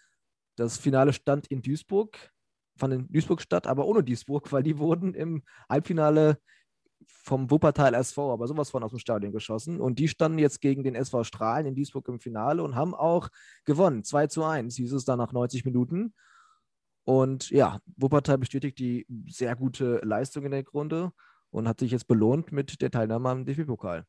Das 0.57 0.79
Finale 0.79 1.13
stand 1.13 1.49
in 1.49 1.63
Duisburg, 1.63 2.31
fand 2.77 2.95
in 2.95 3.09
Duisburg 3.09 3.41
statt, 3.41 3.67
aber 3.67 3.87
ohne 3.87 4.05
Duisburg, 4.05 4.53
weil 4.53 4.63
die 4.63 4.79
wurden 4.79 5.15
im 5.15 5.43
Halbfinale 5.69 6.39
vom 7.07 7.51
Wuppertal 7.51 7.95
SV, 7.95 8.33
aber 8.33 8.47
sowas 8.47 8.71
von 8.71 8.83
aus 8.83 8.91
dem 8.91 8.99
Stadion 8.99 9.33
geschossen. 9.33 9.81
Und 9.81 9.99
die 9.99 10.09
standen 10.09 10.39
jetzt 10.39 10.61
gegen 10.61 10.83
den 10.83 10.95
SV 10.95 11.25
Strahlen 11.25 11.67
in 11.67 11.75
Duisburg 11.75 12.09
im 12.09 12.21
Finale 12.21 12.63
und 12.63 12.75
haben 12.75 12.95
auch 12.95 13.29
gewonnen. 13.65 14.05
2 14.05 14.27
zu 14.27 14.45
1 14.45 14.77
hieß 14.77 14.93
es 14.93 15.05
dann 15.05 15.19
nach 15.19 15.33
90 15.33 15.65
Minuten. 15.65 16.15
Und 17.05 17.51
ja, 17.51 17.81
Wuppertal 17.97 18.39
bestätigt 18.39 18.79
die 18.79 19.07
sehr 19.29 19.57
gute 19.57 20.01
Leistung 20.05 20.45
in 20.45 20.53
der 20.53 20.63
Grunde 20.63 21.13
und 21.51 21.67
hat 21.67 21.81
sich 21.81 21.91
jetzt 21.91 22.07
belohnt 22.09 22.53
mit 22.53 22.81
der 22.83 22.91
Teilnahme 22.91 23.29
am 23.29 23.45
DFB-Pokal. 23.45 24.05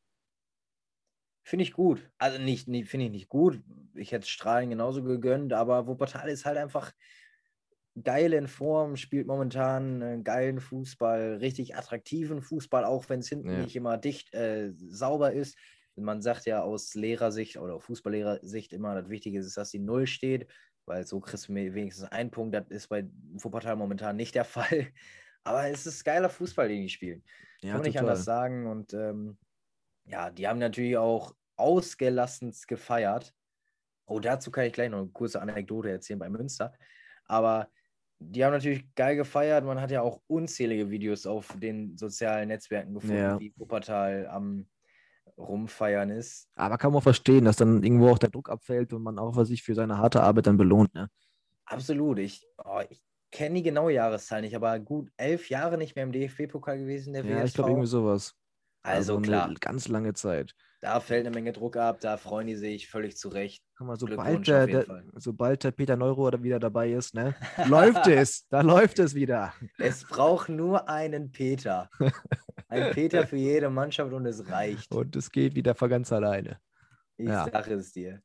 Finde 1.44 1.64
ich 1.64 1.72
gut. 1.72 2.08
Also 2.18 2.38
nicht, 2.38 2.68
nicht 2.68 2.88
finde 2.88 3.06
ich 3.06 3.12
nicht 3.12 3.28
gut. 3.28 3.60
Ich 3.94 4.12
hätte 4.12 4.28
Strahlen 4.28 4.70
genauso 4.70 5.02
gegönnt, 5.02 5.52
aber 5.52 5.86
Wuppertal 5.86 6.28
ist 6.28 6.44
halt 6.44 6.56
einfach 6.56 6.92
geil 8.02 8.32
in 8.32 8.48
Form, 8.48 8.96
spielt 8.96 9.26
momentan 9.26 10.02
einen 10.02 10.24
geilen 10.24 10.60
Fußball, 10.60 11.36
richtig 11.36 11.76
attraktiven 11.76 12.40
Fußball, 12.40 12.84
auch 12.84 13.08
wenn 13.08 13.20
es 13.20 13.28
hinten 13.28 13.50
ja. 13.50 13.58
nicht 13.58 13.76
immer 13.76 13.98
dicht 13.98 14.32
äh, 14.34 14.72
sauber 14.76 15.32
ist. 15.32 15.58
Man 15.96 16.22
sagt 16.22 16.46
ja 16.46 16.62
aus 16.62 16.94
Lehrersicht 16.94 17.58
oder 17.58 17.78
Fußballlehrersicht 17.78 18.72
immer, 18.72 18.94
das 18.94 19.10
Wichtige 19.10 19.38
ist, 19.38 19.56
dass 19.56 19.70
die 19.70 19.78
Null 19.78 20.06
steht, 20.06 20.50
weil 20.86 21.06
so 21.06 21.20
kriegst 21.20 21.48
du 21.48 21.54
wenigstens 21.54 22.10
einen 22.10 22.30
Punkt. 22.30 22.54
Das 22.54 22.66
ist 22.68 22.88
bei 22.88 23.06
Wuppertal 23.34 23.76
momentan 23.76 24.16
nicht 24.16 24.34
der 24.34 24.44
Fall. 24.46 24.88
Aber 25.44 25.68
es 25.68 25.86
ist 25.86 26.04
geiler 26.04 26.30
Fußball, 26.30 26.68
den 26.68 26.82
die 26.82 26.88
spielen. 26.88 27.22
Ja, 27.60 27.72
Kann 27.72 27.80
man 27.80 27.86
nicht 27.88 27.98
anders 27.98 28.24
sagen. 28.24 28.66
Und 28.66 28.94
ähm, 28.94 29.36
ja, 30.06 30.30
die 30.30 30.48
haben 30.48 30.58
natürlich 30.58 30.96
auch 30.96 31.34
ausgelassen 31.56 32.54
gefeiert. 32.66 33.34
Oh, 34.06 34.18
dazu 34.18 34.50
kann 34.50 34.64
ich 34.64 34.72
gleich 34.72 34.90
noch 34.90 34.98
eine 34.98 35.08
kurze 35.08 35.42
Anekdote 35.42 35.90
erzählen 35.90 36.18
bei 36.18 36.30
Münster. 36.30 36.72
Aber 37.26 37.68
die 38.30 38.44
haben 38.44 38.52
natürlich 38.52 38.94
geil 38.94 39.16
gefeiert. 39.16 39.64
Man 39.64 39.80
hat 39.80 39.90
ja 39.90 40.02
auch 40.02 40.20
unzählige 40.26 40.90
Videos 40.90 41.26
auf 41.26 41.54
den 41.58 41.96
sozialen 41.96 42.48
Netzwerken 42.48 42.94
gefunden, 42.94 43.16
ja. 43.16 43.40
wie 43.40 43.52
Wuppertal 43.56 44.26
am 44.28 44.66
Rumfeiern 45.36 46.10
ist. 46.10 46.48
Aber 46.54 46.78
kann 46.78 46.92
man 46.92 47.02
verstehen, 47.02 47.44
dass 47.44 47.56
dann 47.56 47.82
irgendwo 47.82 48.10
auch 48.10 48.18
der 48.18 48.30
Druck 48.30 48.50
abfällt 48.50 48.92
und 48.92 49.02
man 49.02 49.18
auch 49.18 49.44
sich 49.44 49.62
für 49.62 49.74
seine 49.74 49.98
harte 49.98 50.22
Arbeit 50.22 50.46
dann 50.46 50.56
belohnt. 50.56 50.94
Ne? 50.94 51.08
Absolut. 51.64 52.18
Ich, 52.18 52.46
oh, 52.64 52.80
ich 52.88 53.02
kenne 53.30 53.56
die 53.56 53.62
genaue 53.62 53.92
Jahreszahl 53.92 54.42
nicht, 54.42 54.54
aber 54.54 54.78
gut 54.78 55.10
elf 55.16 55.48
Jahre 55.48 55.78
nicht 55.78 55.96
mehr 55.96 56.04
im 56.04 56.12
DFB-Pokal 56.12 56.78
gewesen, 56.78 57.12
der 57.14 57.24
ja, 57.24 57.36
WSV. 57.36 57.44
ich 57.46 57.54
glaube 57.54 57.70
irgendwie 57.70 57.88
sowas. 57.88 58.34
Also, 58.82 59.16
also 59.16 59.20
klar. 59.20 59.54
ganz 59.60 59.88
lange 59.88 60.12
Zeit. 60.14 60.54
Da 60.80 60.98
fällt 60.98 61.26
eine 61.26 61.34
Menge 61.34 61.52
Druck 61.52 61.76
ab, 61.76 62.00
da 62.00 62.16
freuen 62.16 62.48
die 62.48 62.56
sich 62.56 62.88
völlig 62.88 63.16
zurecht. 63.16 63.62
Mal, 63.78 63.96
sobald, 63.96 64.48
der, 64.48 64.66
der, 64.66 65.04
sobald 65.14 65.62
der 65.62 65.70
Peter 65.70 65.96
Neuro 65.96 66.42
wieder 66.42 66.58
dabei 66.58 66.92
ist, 66.92 67.14
ne, 67.14 67.36
läuft 67.66 68.06
es, 68.08 68.48
da 68.48 68.62
läuft 68.62 68.98
es 68.98 69.14
wieder. 69.14 69.54
Es 69.78 70.04
braucht 70.04 70.48
nur 70.48 70.88
einen 70.88 71.30
Peter. 71.30 71.88
Ein 72.68 72.90
Peter 72.92 73.26
für 73.26 73.36
jede 73.36 73.70
Mannschaft 73.70 74.12
und 74.12 74.26
es 74.26 74.48
reicht. 74.50 74.90
Und 74.92 75.14
es 75.14 75.30
geht 75.30 75.54
wieder 75.54 75.74
von 75.74 75.90
ganz 75.90 76.10
alleine. 76.10 76.58
Ich 77.16 77.28
ja. 77.28 77.44
sage 77.44 77.74
es 77.74 77.92
dir. 77.92 78.20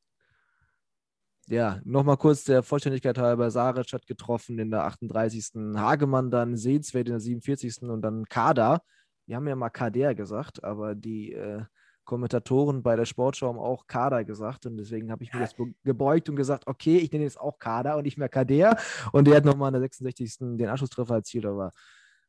Ja, 1.49 1.79
nochmal 1.85 2.17
kurz 2.17 2.43
der 2.43 2.63
Vollständigkeit 2.63 3.17
halber. 3.17 3.51
Saric 3.51 3.93
hat 3.93 4.07
getroffen 4.07 4.57
in 4.57 4.71
der 4.71 4.83
38. 4.83 5.51
Hagemann 5.75 6.31
dann, 6.31 6.57
Sehenswert 6.57 7.07
in 7.07 7.13
der 7.13 7.19
47. 7.19 7.83
und 7.83 8.01
dann 8.01 8.25
Kader. 8.25 8.81
Wir 9.27 9.35
haben 9.35 9.47
ja 9.47 9.55
mal 9.55 9.69
Kader 9.69 10.15
gesagt, 10.15 10.63
aber 10.63 10.95
die 10.95 11.33
äh, 11.33 11.63
Kommentatoren 12.05 12.81
bei 12.81 12.95
der 12.95 13.05
Sportschau 13.05 13.49
haben 13.49 13.59
auch 13.59 13.85
Kader 13.85 14.23
gesagt 14.23 14.65
und 14.65 14.77
deswegen 14.77 15.11
habe 15.11 15.23
ich 15.23 15.33
mir 15.33 15.41
das 15.41 15.53
gebeugt 15.83 16.29
und 16.29 16.37
gesagt, 16.37 16.65
okay, 16.65 16.97
ich 16.97 17.11
nenne 17.11 17.25
jetzt 17.25 17.39
auch 17.39 17.59
Kader 17.59 17.97
und 17.97 18.03
nicht 18.03 18.17
mehr 18.17 18.29
Kader. 18.29 18.77
Und 19.11 19.27
der 19.27 19.35
hat 19.35 19.45
nochmal 19.45 19.67
in 19.69 19.73
der 19.73 19.81
66. 19.81 20.37
den 20.39 20.69
Anschlusstreffer 20.69 21.15
erzielt, 21.15 21.45
aber 21.45 21.71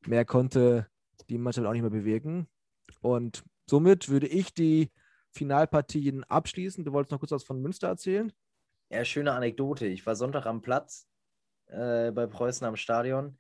mehr 0.07 0.25
konnte 0.25 0.88
die 1.31 1.38
Mannschaft 1.38 1.67
auch 1.67 1.73
nicht 1.73 1.83
mehr 1.83 1.90
bewirken. 1.90 2.49
Und 3.00 3.45
somit 3.71 4.09
würde 4.09 4.26
ich 4.26 4.52
die 4.52 4.90
Finalpartien 5.31 6.25
abschließen. 6.25 6.85
Du 6.85 6.93
wolltest 6.93 7.12
noch 7.12 7.21
kurz 7.21 7.31
was 7.31 7.45
von 7.45 7.62
Münster 7.62 7.87
erzählen? 7.87 8.33
Ja, 8.90 9.05
schöne 9.05 9.33
Anekdote. 9.33 9.87
Ich 9.87 10.05
war 10.05 10.17
Sonntag 10.17 10.47
am 10.47 10.61
Platz 10.61 11.07
äh, 11.67 12.11
bei 12.11 12.26
Preußen 12.26 12.67
am 12.67 12.75
Stadion 12.75 13.38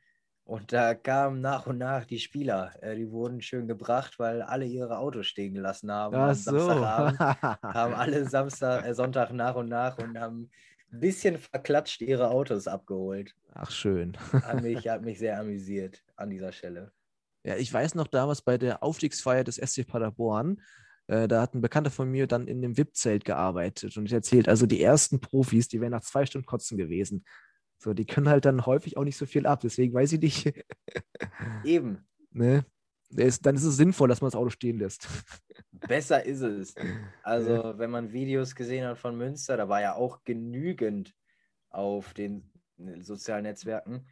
und 0.48 0.72
da 0.72 0.94
kamen 0.94 1.42
nach 1.42 1.66
und 1.66 1.76
nach 1.76 2.06
die 2.06 2.18
Spieler. 2.18 2.72
Äh, 2.80 2.96
die 2.96 3.10
wurden 3.10 3.42
schön 3.42 3.68
gebracht, 3.68 4.18
weil 4.18 4.40
alle 4.40 4.64
ihre 4.64 4.96
Autos 4.96 5.26
stehen 5.26 5.52
gelassen 5.52 5.92
haben. 5.92 6.16
Ach 6.16 6.34
so. 6.34 6.70
haben 6.86 7.94
alle 7.94 8.24
Samstag, 8.30 8.86
äh, 8.86 8.94
Sonntag 8.94 9.30
nach 9.32 9.56
und 9.56 9.68
nach 9.68 9.98
und 9.98 10.18
haben 10.18 10.48
ein 10.90 11.00
bisschen 11.00 11.36
verklatscht 11.36 12.00
ihre 12.00 12.30
Autos 12.30 12.66
abgeholt. 12.66 13.34
Ach, 13.52 13.70
schön. 13.70 14.16
hat, 14.32 14.62
mich, 14.62 14.88
hat 14.88 15.02
mich 15.02 15.18
sehr 15.18 15.38
amüsiert 15.38 16.02
an 16.16 16.30
dieser 16.30 16.52
Stelle. 16.52 16.92
Ja, 17.44 17.56
ich 17.56 17.70
weiß 17.70 17.94
noch 17.94 18.06
damals 18.06 18.40
bei 18.40 18.56
der 18.56 18.82
Aufstiegsfeier 18.82 19.44
des 19.44 19.56
SC 19.56 19.86
Paderborn, 19.86 20.62
äh, 21.08 21.28
da 21.28 21.42
hat 21.42 21.54
ein 21.54 21.60
Bekannter 21.60 21.90
von 21.90 22.10
mir 22.10 22.26
dann 22.26 22.48
in 22.48 22.62
dem 22.62 22.76
VIP-Zelt 22.76 23.26
gearbeitet 23.26 23.98
und 23.98 24.06
ich 24.06 24.12
erzählt, 24.14 24.48
also 24.48 24.64
die 24.64 24.82
ersten 24.82 25.20
Profis, 25.20 25.68
die 25.68 25.80
wären 25.80 25.92
nach 25.92 26.02
zwei 26.02 26.24
Stunden 26.24 26.46
kotzen 26.46 26.78
gewesen. 26.78 27.24
So, 27.78 27.94
die 27.94 28.06
können 28.06 28.28
halt 28.28 28.44
dann 28.44 28.66
häufig 28.66 28.96
auch 28.96 29.04
nicht 29.04 29.16
so 29.16 29.24
viel 29.24 29.46
ab, 29.46 29.60
deswegen 29.60 29.94
weiß 29.94 30.12
ich 30.12 30.20
nicht. 30.20 30.64
Eben. 31.64 32.06
ne? 32.30 32.64
Ist, 33.10 33.46
dann 33.46 33.54
ist 33.54 33.64
es 33.64 33.76
sinnvoll, 33.76 34.08
dass 34.08 34.20
man 34.20 34.26
das 34.30 34.38
Auto 34.38 34.50
stehen 34.50 34.78
lässt. 34.78 35.08
Besser 35.72 36.24
ist 36.26 36.42
es. 36.42 36.74
Also, 37.22 37.52
ja. 37.54 37.78
wenn 37.78 37.90
man 37.90 38.12
Videos 38.12 38.54
gesehen 38.54 38.86
hat 38.86 38.98
von 38.98 39.16
Münster, 39.16 39.56
da 39.56 39.68
war 39.68 39.80
ja 39.80 39.94
auch 39.94 40.24
genügend 40.24 41.14
auf 41.70 42.12
den 42.12 42.50
sozialen 43.00 43.44
Netzwerken. 43.44 44.06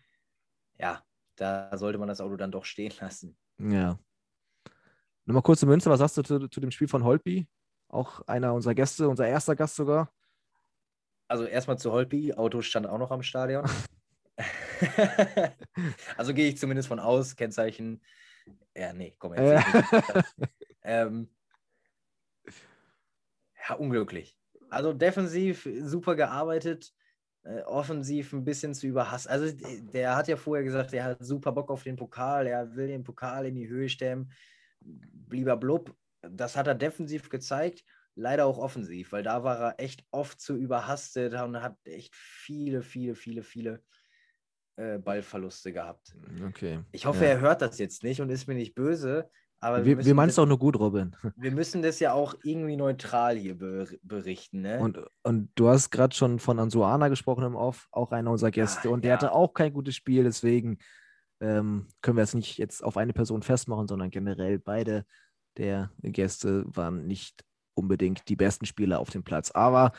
Ja, 0.78 1.02
da 1.36 1.76
sollte 1.76 1.98
man 1.98 2.08
das 2.08 2.20
Auto 2.20 2.36
dann 2.36 2.52
doch 2.52 2.64
stehen 2.64 2.92
lassen. 3.00 3.36
Ja. 3.58 3.98
Nochmal 5.24 5.42
kurz 5.42 5.60
zu 5.60 5.66
Münster, 5.66 5.90
was 5.90 5.98
sagst 5.98 6.16
du 6.18 6.22
zu, 6.22 6.48
zu 6.48 6.60
dem 6.60 6.70
Spiel 6.70 6.88
von 6.88 7.04
Holpi? 7.04 7.48
Auch 7.88 8.26
einer 8.26 8.54
unserer 8.54 8.74
Gäste, 8.74 9.08
unser 9.08 9.26
erster 9.26 9.56
Gast 9.56 9.76
sogar. 9.76 10.10
Also 11.28 11.44
erstmal 11.44 11.78
zu 11.78 11.92
Holpi, 11.92 12.34
Auto 12.34 12.62
stand 12.62 12.86
auch 12.86 12.98
noch 12.98 13.10
am 13.10 13.22
Stadion. 13.22 13.68
also 16.16 16.34
gehe 16.34 16.48
ich 16.48 16.58
zumindest 16.58 16.88
von 16.88 17.00
aus, 17.00 17.36
Kennzeichen. 17.36 18.02
Ja, 18.76 18.92
nee, 18.92 19.14
komm 19.18 19.34
jetzt. 19.34 19.64
Äh. 19.64 20.22
ähm, 20.84 21.28
ja, 23.68 23.74
unglücklich. 23.76 24.36
Also 24.68 24.92
defensiv 24.92 25.66
super 25.80 26.14
gearbeitet, 26.14 26.92
äh, 27.44 27.62
offensiv 27.62 28.32
ein 28.32 28.44
bisschen 28.44 28.74
zu 28.74 28.86
überhassen. 28.86 29.28
Also 29.28 29.56
der 29.92 30.16
hat 30.16 30.28
ja 30.28 30.36
vorher 30.36 30.64
gesagt, 30.64 30.92
er 30.92 31.04
hat 31.04 31.24
super 31.24 31.52
Bock 31.52 31.70
auf 31.70 31.82
den 31.82 31.96
Pokal, 31.96 32.46
er 32.46 32.76
will 32.76 32.88
den 32.88 33.04
Pokal 33.04 33.46
in 33.46 33.54
die 33.54 33.68
Höhe 33.68 33.88
stemmen 33.88 34.30
lieber 35.30 35.56
Blub, 35.56 35.94
das 36.22 36.56
hat 36.56 36.66
er 36.66 36.74
defensiv 36.74 37.28
gezeigt, 37.28 37.84
leider 38.16 38.46
auch 38.46 38.58
offensiv, 38.58 39.12
weil 39.12 39.22
da 39.22 39.44
war 39.44 39.58
er 39.58 39.74
echt 39.78 40.04
oft 40.10 40.40
zu 40.40 40.56
überhastet 40.56 41.34
und 41.34 41.62
hat 41.62 41.76
echt 41.84 42.14
viele, 42.16 42.82
viele, 42.82 43.14
viele, 43.14 43.42
viele 43.42 43.82
äh, 44.76 44.98
Ballverluste 44.98 45.72
gehabt. 45.72 46.16
Okay. 46.48 46.80
Ich 46.92 47.06
hoffe, 47.06 47.24
ja. 47.24 47.32
er 47.32 47.40
hört 47.40 47.62
das 47.62 47.78
jetzt 47.78 48.02
nicht 48.02 48.20
und 48.20 48.30
ist 48.30 48.48
mir 48.48 48.54
nicht 48.54 48.74
böse. 48.74 49.30
Aber 49.60 49.84
wir, 49.84 49.96
wir, 49.98 50.04
wir 50.04 50.14
meinen 50.14 50.28
es 50.28 50.34
doch 50.34 50.46
nur 50.46 50.58
gut, 50.58 50.78
Robin. 50.78 51.16
Wir 51.36 51.50
müssen 51.50 51.80
das 51.80 51.98
ja 51.98 52.12
auch 52.12 52.34
irgendwie 52.44 52.76
neutral 52.76 53.36
hier 53.36 53.56
ber 53.56 53.86
berichten. 54.02 54.60
Ne? 54.60 54.78
Und, 54.78 55.00
und 55.22 55.48
du 55.54 55.68
hast 55.68 55.90
gerade 55.90 56.14
schon 56.14 56.38
von 56.38 56.58
Ansuana 56.58 57.08
gesprochen 57.08 57.44
im 57.44 57.54
Off, 57.54 57.88
auch 57.90 58.12
einer 58.12 58.30
unserer 58.30 58.50
Gäste. 58.50 58.88
Ja, 58.88 58.94
und 58.94 59.02
der 59.02 59.10
ja. 59.10 59.16
hatte 59.16 59.32
auch 59.32 59.54
kein 59.54 59.72
gutes 59.72 59.96
Spiel, 59.96 60.24
deswegen 60.24 60.78
ähm, 61.40 61.88
können 62.02 62.18
wir 62.18 62.24
es 62.24 62.34
nicht 62.34 62.58
jetzt 62.58 62.84
auf 62.84 62.98
eine 62.98 63.14
Person 63.14 63.42
festmachen, 63.42 63.88
sondern 63.88 64.10
generell 64.10 64.58
beide 64.58 65.06
der 65.56 65.90
Gäste 66.02 66.64
waren 66.66 67.06
nicht 67.06 67.45
unbedingt 67.76 68.28
die 68.28 68.36
besten 68.36 68.66
Spieler 68.66 68.98
auf 68.98 69.10
dem 69.10 69.22
Platz. 69.22 69.50
Aber 69.50 69.92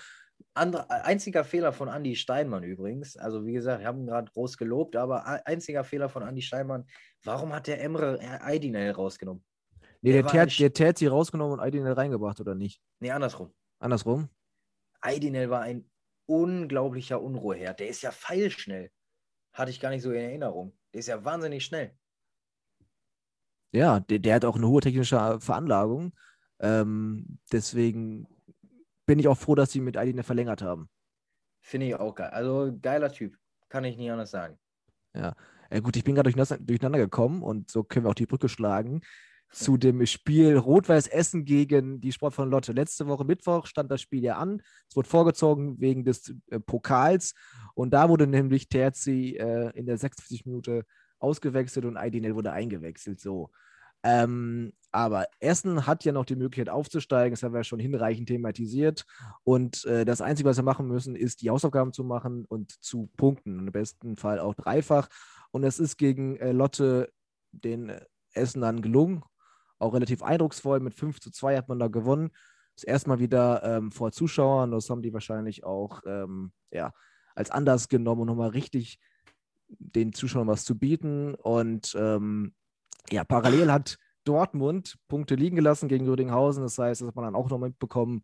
Andere, 0.53 0.89
einziger 0.89 1.43
Fehler 1.43 1.72
von 1.72 1.88
Andy 1.88 2.15
Steinmann 2.15 2.63
übrigens. 2.63 3.15
Also, 3.15 3.46
wie 3.46 3.53
gesagt, 3.53 3.81
wir 3.81 3.88
haben 3.88 4.00
ihn 4.00 4.07
gerade 4.07 4.31
groß 4.31 4.57
gelobt, 4.57 4.96
aber 4.96 5.46
einziger 5.46 5.84
Fehler 5.84 6.10
von 6.10 6.24
Andy 6.24 6.41
Steinmann. 6.41 6.86
Warum 7.24 7.53
hat 7.53 7.67
der 7.67 7.81
Emre 7.81 8.19
Aydinel 8.41 8.91
rausgenommen? 8.91 9.43
Nee, 10.01 10.13
der, 10.13 10.24
der, 10.24 10.46
der 10.46 10.74
Terzi 10.74 11.07
rausgenommen 11.07 11.53
und 11.53 11.60
Aydinel 11.60 11.93
reingebracht, 11.93 12.39
oder 12.39 12.55
nicht? 12.55 12.81
Nee, 13.00 13.12
andersrum. 13.12 13.53
Andersrum? 13.79 14.29
Aydinel 15.01 15.50
war 15.50 15.62
ein 15.62 15.89
unglaublicher 16.25 17.22
Unruheherd. 17.22 17.79
Der 17.79 17.88
ist 17.88 18.01
ja 18.01 18.12
feilschnell. 18.12 18.91
Hatte 19.53 19.72
ich 19.72 19.79
gar 19.79 19.89
nicht 19.89 20.03
so 20.03 20.12
in 20.12 20.22
Erinnerung. 20.22 20.77
Der 20.93 21.00
ist 21.00 21.07
ja 21.07 21.24
wahnsinnig 21.24 21.65
schnell. 21.65 21.96
Ja, 23.72 24.00
der, 24.00 24.19
der 24.19 24.36
hat 24.36 24.46
auch 24.46 24.55
eine 24.55 24.67
hohe 24.67 24.81
technische 24.81 25.39
Veranlagung. 25.39 26.13
Ähm, 26.59 27.39
deswegen 27.51 28.27
bin 29.05 29.19
ich 29.19 29.27
auch 29.27 29.37
froh, 29.37 29.55
dass 29.55 29.71
sie 29.71 29.81
mit 29.81 29.97
Aidine 29.97 30.23
verlängert 30.23 30.61
haben. 30.61 30.89
Finde 31.61 31.87
ich 31.87 31.95
auch 31.95 32.15
geil. 32.15 32.29
Also 32.29 32.77
geiler 32.81 33.11
Typ. 33.11 33.37
Kann 33.69 33.83
ich 33.83 33.97
nie 33.97 34.09
anders 34.09 34.31
sagen. 34.31 34.57
Ja. 35.13 35.35
ja 35.69 35.79
gut, 35.79 35.97
ich 35.97 36.03
bin 36.03 36.15
gerade 36.15 36.31
durcheinander, 36.31 36.63
durcheinander 36.63 36.99
gekommen 36.99 37.43
und 37.43 37.69
so 37.69 37.83
können 37.83 38.05
wir 38.05 38.09
auch 38.09 38.15
die 38.15 38.25
Brücke 38.25 38.49
schlagen 38.49 39.01
zu 39.51 39.77
dem 39.77 40.05
Spiel 40.05 40.57
Rot-Weiß 40.57 41.07
Essen 41.07 41.45
gegen 41.45 41.99
die 41.99 42.11
Sport 42.11 42.33
von 42.33 42.49
Lotte. 42.49 42.73
Letzte 42.73 43.07
Woche 43.07 43.25
Mittwoch 43.25 43.65
stand 43.65 43.91
das 43.91 44.01
Spiel 44.01 44.23
ja 44.23 44.37
an. 44.37 44.61
Es 44.89 44.95
wurde 44.95 45.09
vorgezogen 45.09 45.79
wegen 45.79 46.03
des 46.05 46.33
äh, 46.49 46.59
Pokals 46.59 47.33
und 47.73 47.91
da 47.91 48.09
wurde 48.09 48.27
nämlich 48.27 48.69
Terzi 48.69 49.37
äh, 49.39 49.71
in 49.77 49.85
der 49.85 49.97
46 49.97 50.45
Minute 50.45 50.85
ausgewechselt 51.19 51.85
und 51.85 51.97
Aidinel 51.97 52.35
wurde 52.35 52.51
eingewechselt. 52.51 53.19
So. 53.19 53.51
Ähm, 54.07 54.71
aber 54.91 55.25
Essen 55.41 55.85
hat 55.85 56.05
ja 56.05 56.13
noch 56.13 56.23
die 56.23 56.37
Möglichkeit 56.37 56.69
aufzusteigen, 56.69 57.33
das 57.33 57.43
haben 57.43 57.53
wir 57.53 57.59
ja 57.59 57.63
schon 57.65 57.79
hinreichend 57.79 58.29
thematisiert. 58.29 59.05
Und 59.43 59.83
äh, 59.83 60.05
das 60.05 60.21
Einzige, 60.21 60.47
was 60.47 60.57
wir 60.57 60.63
machen 60.63 60.87
müssen, 60.87 61.15
ist 61.15 61.41
die 61.41 61.49
Hausaufgaben 61.49 61.91
zu 61.91 62.05
machen 62.05 62.45
und 62.45 62.71
zu 62.81 63.09
punkten. 63.17 63.59
Im 63.59 63.71
besten 63.71 64.15
Fall 64.15 64.39
auch 64.39 64.55
dreifach. 64.55 65.09
Und 65.51 65.65
es 65.65 65.79
ist 65.79 65.97
gegen 65.97 66.37
äh, 66.37 66.53
Lotte 66.53 67.11
den 67.51 67.89
äh, 67.89 68.05
Essen 68.31 68.61
dann 68.61 68.81
gelungen 68.81 69.23
auch 69.79 69.93
relativ 69.93 70.23
eindrucksvoll. 70.23 70.79
Mit 70.79 70.93
5 70.93 71.19
zu 71.19 71.31
2 71.31 71.57
hat 71.57 71.69
man 71.69 71.79
da 71.79 71.87
gewonnen. 71.87 72.31
Das 72.75 72.83
erste 72.83 73.09
Mal 73.09 73.19
wieder 73.19 73.63
ähm, 73.63 73.91
vor 73.91 74.11
Zuschauern. 74.11 74.71
Das 74.71 74.89
haben 74.89 75.01
die 75.01 75.13
wahrscheinlich 75.13 75.63
auch 75.63 76.01
ähm, 76.05 76.51
ja, 76.71 76.93
als 77.35 77.51
Anlass 77.51 77.89
genommen, 77.89 78.21
um 78.21 78.27
nochmal 78.27 78.49
richtig 78.49 78.99
den 79.67 80.13
Zuschauern 80.13 80.47
was 80.47 80.63
zu 80.63 80.77
bieten. 80.77 81.35
Und 81.35 81.95
ähm, 81.99 82.53
ja, 83.11 83.23
parallel 83.23 83.71
hat 83.71 83.97
Dortmund 84.23 84.97
Punkte 85.07 85.35
liegen 85.35 85.55
gelassen 85.55 85.87
gegen 85.87 86.07
Rödinghausen. 86.07 86.63
Das 86.63 86.77
heißt, 86.77 87.01
das 87.01 87.07
hat 87.07 87.15
man 87.15 87.25
dann 87.25 87.35
auch 87.35 87.49
noch 87.49 87.59
mitbekommen. 87.59 88.23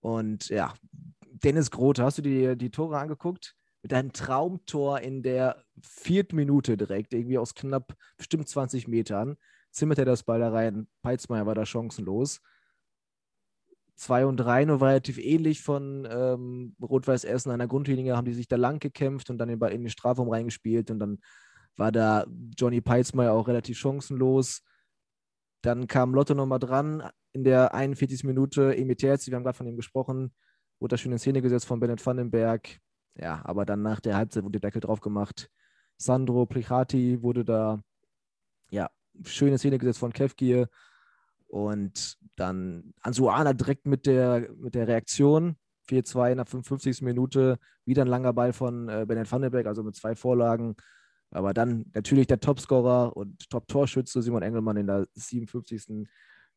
Und 0.00 0.48
ja, 0.48 0.74
Dennis 1.22 1.70
Grote, 1.70 2.04
hast 2.04 2.18
du 2.18 2.22
dir 2.22 2.56
die 2.56 2.70
Tore 2.70 2.98
angeguckt? 2.98 3.54
Mit 3.82 3.92
einem 3.92 4.12
Traumtor 4.12 5.00
in 5.00 5.22
der 5.22 5.62
vierten 5.82 6.36
Minute 6.36 6.76
direkt, 6.76 7.14
irgendwie 7.14 7.38
aus 7.38 7.54
knapp 7.54 7.94
bestimmt 8.16 8.48
20 8.48 8.88
Metern 8.88 9.36
zimmert 9.70 9.98
er 9.98 10.04
das 10.04 10.22
Ball 10.22 10.40
da 10.40 10.50
rein. 10.50 10.88
Peitzmeier 11.02 11.46
war 11.46 11.54
da 11.54 11.66
chancenlos. 11.66 12.40
2 13.96 14.26
und 14.26 14.36
3 14.36 14.66
nur 14.66 14.80
relativ 14.80 15.18
ähnlich 15.18 15.62
von 15.62 16.06
ähm, 16.10 16.76
Rot-Weiß 16.82 17.24
Essen. 17.24 17.50
An 17.50 17.58
der 17.58 17.68
Grundlinie 17.68 18.16
haben 18.16 18.26
die 18.26 18.34
sich 18.34 18.48
da 18.48 18.56
lang 18.56 18.78
gekämpft 18.78 19.30
und 19.30 19.38
dann 19.38 19.48
in 19.48 19.58
den 19.58 19.88
Strafraum 19.88 20.28
reingespielt 20.28 20.90
und 20.90 20.98
dann 20.98 21.18
war 21.76 21.92
da 21.92 22.26
Johnny 22.56 22.80
Peitzmeier 22.80 23.32
auch 23.32 23.48
relativ 23.48 23.78
chancenlos. 23.78 24.62
Dann 25.62 25.86
kam 25.86 26.14
Lotte 26.14 26.34
nochmal 26.34 26.58
dran 26.58 27.02
in 27.32 27.44
der 27.44 27.74
41. 27.74 28.24
Minute. 28.24 28.76
Emi 28.76 28.96
Terzi, 28.96 29.30
wir 29.30 29.36
haben 29.36 29.44
gerade 29.44 29.56
von 29.56 29.66
ihm 29.66 29.76
gesprochen, 29.76 30.32
wurde 30.80 30.94
da 30.94 30.98
schön 30.98 31.12
in 31.12 31.18
Szene 31.18 31.42
gesetzt 31.42 31.66
von 31.66 31.80
Bennett 31.80 32.04
Vandenberg. 32.04 32.78
Ja, 33.14 33.40
aber 33.44 33.64
dann 33.64 33.82
nach 33.82 34.00
der 34.00 34.16
Halbzeit 34.16 34.44
wurde 34.44 34.58
der 34.58 34.68
Deckel 34.68 34.80
drauf 34.80 35.00
gemacht. 35.00 35.50
Sandro 35.96 36.46
Plichati 36.46 37.22
wurde 37.22 37.44
da 37.44 37.82
ja 38.70 38.90
schöne 39.24 39.58
Szene 39.58 39.78
gesetzt 39.78 39.98
von 39.98 40.12
Kevgier. 40.12 40.68
Und 41.48 42.18
dann 42.36 42.92
Ansuana 43.00 43.52
direkt 43.52 43.86
mit 43.86 44.06
der, 44.06 44.48
mit 44.56 44.74
der 44.74 44.88
Reaktion. 44.88 45.56
4-2 45.88 46.32
in 46.32 46.36
der 46.38 46.46
55. 46.46 47.02
Minute. 47.02 47.58
Wieder 47.84 48.02
ein 48.02 48.08
langer 48.08 48.32
Ball 48.32 48.52
von 48.52 48.88
äh, 48.88 49.04
Bennett 49.06 49.30
Vandenberg, 49.30 49.66
also 49.66 49.82
mit 49.82 49.94
zwei 49.94 50.14
Vorlagen. 50.14 50.76
Aber 51.36 51.54
dann 51.54 51.86
natürlich 51.94 52.26
der 52.26 52.40
Topscorer 52.40 53.16
und 53.16 53.48
Top-Torschütze 53.50 54.22
Simon 54.22 54.42
Engelmann 54.42 54.76
in 54.76 54.86
der 54.86 55.06
57. 55.14 56.08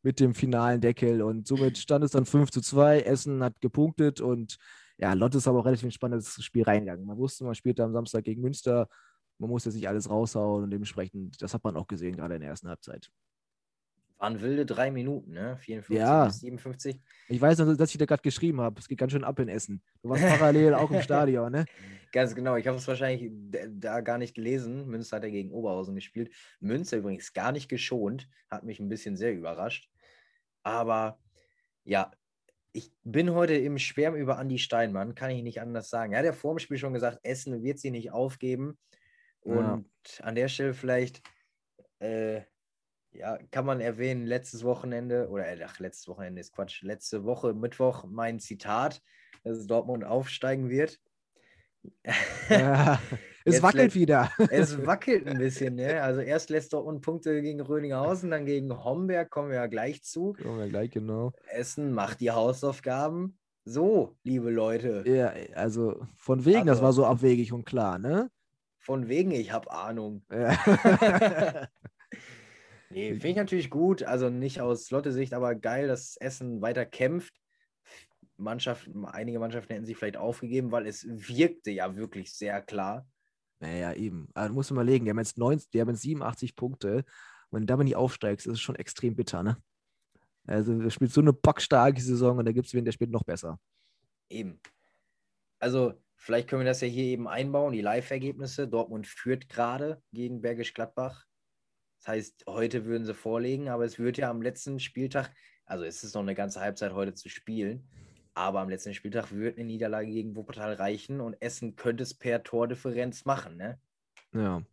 mit 0.01 0.19
dem 0.19 0.33
finalen 0.33 0.81
Deckel. 0.81 1.21
Und 1.21 1.47
somit 1.47 1.77
stand 1.77 2.03
es 2.03 2.11
dann 2.11 2.25
5 2.25 2.51
zu 2.51 2.61
2. 2.61 3.01
Essen 3.01 3.43
hat 3.43 3.59
gepunktet 3.61 4.21
und 4.21 4.57
ja, 4.97 5.13
Lotte 5.13 5.37
ist 5.37 5.47
aber 5.47 5.59
auch 5.59 5.65
relativ 5.65 5.93
spannendes 5.93 6.43
Spiel 6.43 6.63
reingegangen. 6.63 7.05
Man 7.05 7.17
wusste, 7.17 7.45
man 7.45 7.55
spielt 7.55 7.79
am 7.79 7.93
Samstag 7.93 8.23
gegen 8.23 8.41
Münster 8.41 8.87
man 9.39 9.49
muss 9.49 9.65
jetzt 9.65 9.75
nicht 9.75 9.87
alles 9.87 10.09
raushauen 10.09 10.65
und 10.65 10.69
dementsprechend, 10.69 11.41
das 11.41 11.53
hat 11.53 11.63
man 11.63 11.77
auch 11.77 11.87
gesehen, 11.87 12.15
gerade 12.17 12.35
in 12.35 12.41
der 12.41 12.49
ersten 12.49 12.67
Halbzeit. 12.67 13.09
Waren 14.19 14.41
wilde 14.41 14.65
drei 14.65 14.91
Minuten, 14.91 15.31
ne? 15.31 15.57
54 15.57 15.97
ja. 15.97 16.25
bis 16.25 16.39
57. 16.41 17.01
Ich 17.29 17.39
weiß 17.39 17.57
noch, 17.59 17.77
dass 17.77 17.91
ich 17.91 17.97
da 17.97 18.05
gerade 18.05 18.21
geschrieben 18.21 18.59
habe. 18.59 18.77
Es 18.77 18.89
geht 18.89 18.97
ganz 18.97 19.13
schön 19.13 19.23
ab 19.23 19.39
in 19.39 19.47
Essen. 19.47 19.81
Du 20.03 20.09
warst 20.09 20.23
parallel 20.39 20.73
auch 20.73 20.91
im 20.91 21.01
Stadion, 21.01 21.51
ne? 21.51 21.65
Ganz 22.11 22.35
genau. 22.35 22.57
Ich 22.57 22.67
habe 22.67 22.77
es 22.77 22.87
wahrscheinlich 22.87 23.31
da 23.69 24.01
gar 24.01 24.17
nicht 24.17 24.35
gelesen. 24.35 24.87
Münster 24.87 25.17
hat 25.17 25.23
ja 25.23 25.29
gegen 25.29 25.51
Oberhausen 25.51 25.95
gespielt. 25.95 26.33
Münster 26.59 26.97
übrigens 26.97 27.31
gar 27.31 27.53
nicht 27.53 27.69
geschont. 27.69 28.27
Hat 28.49 28.63
mich 28.63 28.81
ein 28.81 28.89
bisschen 28.89 29.15
sehr 29.15 29.33
überrascht. 29.33 29.89
Aber 30.63 31.19
ja, 31.85 32.11
ich 32.73 32.91
bin 33.03 33.31
heute 33.33 33.53
im 33.53 33.77
Schwärm 33.77 34.15
über 34.15 34.37
Andi 34.37 34.59
Steinmann, 34.59 35.15
kann 35.15 35.31
ich 35.31 35.43
nicht 35.43 35.61
anders 35.61 35.89
sagen. 35.89 36.11
Er 36.11 36.19
hat 36.19 36.25
ja 36.25 36.33
vor 36.33 36.53
dem 36.53 36.59
Spiel 36.59 36.77
schon 36.77 36.93
gesagt, 36.93 37.19
Essen 37.23 37.63
wird 37.63 37.79
sie 37.79 37.91
nicht 37.91 38.11
aufgeben. 38.11 38.77
Und 39.39 39.87
ja. 40.17 40.25
an 40.25 40.35
der 40.35 40.49
Stelle 40.49 40.73
vielleicht, 40.73 41.21
äh, 41.99 42.41
ja, 43.11 43.37
kann 43.51 43.65
man 43.65 43.81
erwähnen, 43.81 44.25
letztes 44.25 44.63
Wochenende, 44.63 45.29
oder 45.29 45.47
äh, 45.47 45.63
ach, 45.63 45.79
letztes 45.79 46.07
Wochenende 46.07 46.41
ist 46.41 46.53
Quatsch, 46.53 46.81
letzte 46.83 47.23
Woche, 47.23 47.53
Mittwoch, 47.53 48.05
mein 48.07 48.39
Zitat, 48.39 49.01
dass 49.43 49.67
Dortmund 49.67 50.03
aufsteigen 50.03 50.69
wird. 50.69 50.99
Ja, 52.49 52.99
es 53.45 53.63
wackelt 53.63 53.95
wieder. 53.95 54.31
Es 54.49 54.77
wackelt 54.85 55.27
ein 55.27 55.37
bisschen, 55.37 55.75
ne? 55.75 56.01
Also 56.01 56.21
erst 56.21 56.49
lässt 56.49 56.73
Dortmund 56.73 57.01
Punkte 57.01 57.41
gegen 57.41 57.61
Röninghausen, 57.61 58.31
dann 58.31 58.45
gegen 58.45 58.83
Homberg, 58.83 59.29
kommen 59.29 59.49
wir 59.49 59.57
ja 59.57 59.67
gleich 59.67 60.03
zu. 60.03 60.33
Kommen 60.33 60.59
wir 60.59 60.67
gleich, 60.67 60.91
genau. 60.91 61.31
Essen 61.51 61.93
macht 61.93 62.19
die 62.19 62.31
Hausaufgaben. 62.31 63.37
So, 63.65 64.15
liebe 64.23 64.49
Leute. 64.49 65.03
Ja, 65.05 65.33
also 65.55 66.01
von 66.15 66.43
wegen, 66.45 66.59
also, 66.59 66.71
das 66.71 66.81
war 66.81 66.93
so 66.93 67.05
abwegig 67.05 67.53
und 67.53 67.65
klar, 67.65 67.99
ne? 67.99 68.29
Von 68.79 69.07
wegen, 69.07 69.31
ich 69.31 69.51
habe 69.51 69.71
Ahnung. 69.71 70.23
Ja. 70.31 71.67
nee, 72.89 73.11
finde 73.11 73.29
ich 73.29 73.35
natürlich 73.35 73.69
gut. 73.69 74.03
Also 74.03 74.29
nicht 74.29 74.61
aus 74.61 74.91
Lotte-Sicht, 74.91 75.33
aber 75.33 75.55
geil, 75.55 75.87
dass 75.87 76.17
Essen 76.17 76.61
weiter 76.61 76.85
kämpft. 76.85 77.33
Mannschaften, 78.37 79.05
einige 79.05 79.39
Mannschaften 79.39 79.73
hätten 79.73 79.85
sich 79.85 79.97
vielleicht 79.97 80.17
aufgegeben, 80.17 80.71
weil 80.71 80.87
es 80.87 81.05
wirkte 81.07 81.71
ja 81.71 81.95
wirklich 81.95 82.33
sehr 82.33 82.61
klar. 82.61 83.07
Naja, 83.59 83.93
eben. 83.93 84.29
Aber 84.33 84.47
du 84.47 84.53
musst 84.53 84.71
mal 84.71 84.85
legen, 84.85 85.05
die 85.05 85.11
haben 85.11 85.19
jetzt, 85.19 85.37
90, 85.37 85.69
die 85.71 85.81
haben 85.81 85.89
jetzt 85.89 86.01
87 86.01 86.55
Punkte. 86.55 87.03
Wenn 87.51 87.61
du 87.61 87.65
damit 87.65 87.85
nicht 87.85 87.97
aufsteigst, 87.97 88.47
ist 88.47 88.53
es 88.53 88.61
schon 88.61 88.75
extrem 88.75 89.15
bitter, 89.15 89.43
ne? 89.43 89.57
Also, 90.47 90.79
du 90.79 90.89
spielst 90.89 91.13
so 91.13 91.21
eine 91.21 91.33
bockstarke 91.33 91.99
Saison 91.99 92.37
und 92.37 92.45
da 92.45 92.51
gibt 92.51 92.67
es 92.67 92.73
wen, 92.73 92.85
der 92.85 92.91
spielt 92.91 93.11
noch 93.11 93.23
besser. 93.23 93.59
Eben. 94.29 94.61
Also, 95.59 95.93
Vielleicht 96.21 96.49
können 96.49 96.63
wir 96.63 96.65
das 96.65 96.81
ja 96.81 96.87
hier 96.87 97.05
eben 97.05 97.29
einbauen, 97.29 97.71
die 97.71 97.79
Live-Ergebnisse. 97.79 98.67
Dortmund 98.67 99.07
führt 99.07 99.47
gerade 99.47 100.03
gegen 100.11 100.41
Bergisch 100.41 100.73
Gladbach. 100.73 101.25
Das 101.99 102.07
heißt, 102.07 102.45
heute 102.47 102.85
würden 102.85 103.05
sie 103.05 103.13
vorlegen, 103.13 103.69
aber 103.69 103.83
es 103.85 103.99
wird 103.99 104.17
ja 104.17 104.29
am 104.29 104.41
letzten 104.41 104.79
Spieltag, 104.79 105.31
also 105.65 105.83
es 105.83 106.03
ist 106.03 106.15
noch 106.15 106.21
eine 106.21 106.35
ganze 106.35 106.61
Halbzeit 106.61 106.93
heute 106.93 107.13
zu 107.13 107.29
spielen, 107.29 107.89
aber 108.33 108.61
am 108.61 108.69
letzten 108.69 108.93
Spieltag 108.93 109.31
wird 109.31 109.57
eine 109.57 109.65
Niederlage 109.65 110.09
gegen 110.09 110.35
Wuppertal 110.35 110.73
reichen 110.73 111.19
und 111.19 111.41
Essen 111.41 111.75
könnte 111.75 112.03
es 112.03 112.13
per 112.13 112.43
Tordifferenz 112.43 113.25
machen, 113.25 113.57
ne? 113.57 113.79
Ja. 114.33 114.63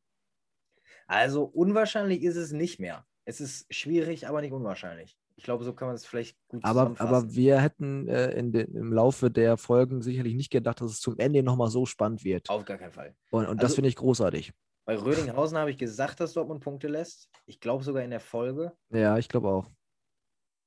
Also 1.09 1.45
unwahrscheinlich 1.45 2.23
ist 2.23 2.37
es 2.37 2.53
nicht 2.53 2.79
mehr. 2.79 3.07
Es 3.25 3.41
ist 3.41 3.73
schwierig, 3.75 4.29
aber 4.29 4.41
nicht 4.41 4.53
unwahrscheinlich. 4.53 5.19
Ich 5.35 5.45
glaube, 5.45 5.65
so 5.65 5.75
kann 5.75 5.89
man 5.89 5.97
es 5.97 6.07
vielleicht 6.07 6.39
gut 6.49 6.65
aber, 6.65 6.95
aber 6.99 7.35
wir 7.35 7.61
hätten 7.61 8.09
äh, 8.09 8.31
in 8.31 8.53
den, 8.53 8.75
im 8.75 8.93
Laufe 8.93 9.31
der 9.31 9.57
Folgen 9.57 10.01
sicherlich 10.01 10.35
nicht 10.35 10.51
gedacht, 10.51 10.81
dass 10.81 10.93
es 10.93 11.01
zum 11.01 11.19
Ende 11.19 11.43
nochmal 11.43 11.69
so 11.69 11.85
spannend 11.87 12.25
wird. 12.25 12.49
Auf 12.49 12.65
gar 12.65 12.79
keinen 12.79 12.93
Fall. 12.93 13.15
Und, 13.31 13.43
und 13.43 13.49
also, 13.49 13.61
das 13.61 13.75
finde 13.75 13.89
ich 13.89 13.97
großartig. 13.97 14.53
Bei 14.87 14.97
Rödinghausen 14.97 15.59
habe 15.59 15.73
ich 15.73 15.79
gesagt, 15.79 16.21
dass 16.21 16.33
Dortmund 16.33 16.63
Punkte 16.63 16.87
lässt. 16.87 17.29
Ich 17.45 17.59
glaube 17.59 17.83
sogar 17.83 18.05
in 18.05 18.11
der 18.11 18.21
Folge. 18.21 18.73
Ja, 18.91 19.19
ich 19.19 19.29
glaube 19.29 19.49
auch. 19.49 19.69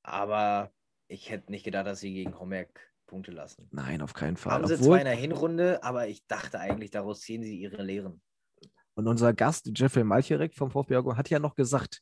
Aber 0.03 0.71
ich 1.07 1.29
hätte 1.29 1.51
nicht 1.51 1.63
gedacht, 1.63 1.87
dass 1.87 2.01
sie 2.01 2.13
gegen 2.13 2.37
Homberg 2.37 2.69
Punkte 3.07 3.31
lassen. 3.31 3.69
Nein, 3.71 4.01
auf 4.01 4.13
keinen 4.13 4.35
Fall. 4.35 4.53
Haben 4.53 4.67
sie 4.67 4.73
Obwohl... 4.73 4.87
zwar 4.87 4.99
in 4.99 5.05
der 5.05 5.15
Hinrunde, 5.15 5.81
aber 5.83 6.07
ich 6.07 6.27
dachte 6.27 6.59
eigentlich, 6.59 6.91
daraus 6.91 7.21
ziehen 7.21 7.43
sie 7.43 7.59
ihre 7.59 7.81
Lehren. 7.81 8.21
Und 8.95 9.07
unser 9.07 9.33
Gast, 9.33 9.71
Jeffrey 9.73 10.03
Malcherek 10.03 10.53
vom 10.53 10.69
VfB 10.69 10.97
Augsburg, 10.97 11.17
hat 11.17 11.29
ja 11.29 11.39
noch 11.39 11.55
gesagt, 11.55 12.01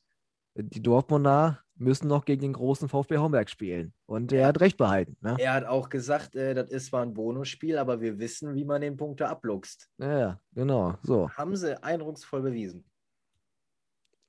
die 0.58 0.82
Dortmunder 0.82 1.60
müssen 1.76 2.08
noch 2.08 2.26
gegen 2.26 2.42
den 2.42 2.54
großen 2.54 2.90
VfB 2.90 3.18
Homberg 3.18 3.50
spielen. 3.50 3.94
Und 4.08 4.32
er 4.32 4.48
hat 4.48 4.60
recht 4.60 4.78
behalten. 4.78 5.16
Ne? 5.22 5.36
Er 5.40 5.54
hat 5.54 5.66
auch 5.66 5.90
gesagt, 5.90 6.36
äh, 6.36 6.54
das 6.56 6.72
ist 6.72 6.88
zwar 6.88 7.04
ein 7.04 7.14
Bonusspiel, 7.14 7.78
aber 7.78 8.02
wir 8.02 8.18
wissen, 8.18 8.56
wie 8.56 8.66
man 8.66 8.82
den 8.82 8.98
Punkte 8.98 9.28
abluchst. 9.28 9.90
Ja, 10.00 10.40
genau. 10.54 10.96
So. 11.04 11.30
Haben 11.30 11.56
sie 11.56 11.82
eindrucksvoll 11.84 12.42
bewiesen. 12.42 12.84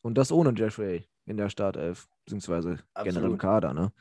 Und 0.03 0.17
das 0.17 0.31
ohne 0.31 0.53
Jeffrey 0.55 1.09
in 1.27 1.37
der 1.37 1.49
Startelf, 1.49 2.07
beziehungsweise 2.25 2.79
Absolut. 2.95 3.05
generell 3.05 3.31
im 3.31 3.39
Kader, 3.39 3.75
ne? 3.75 3.93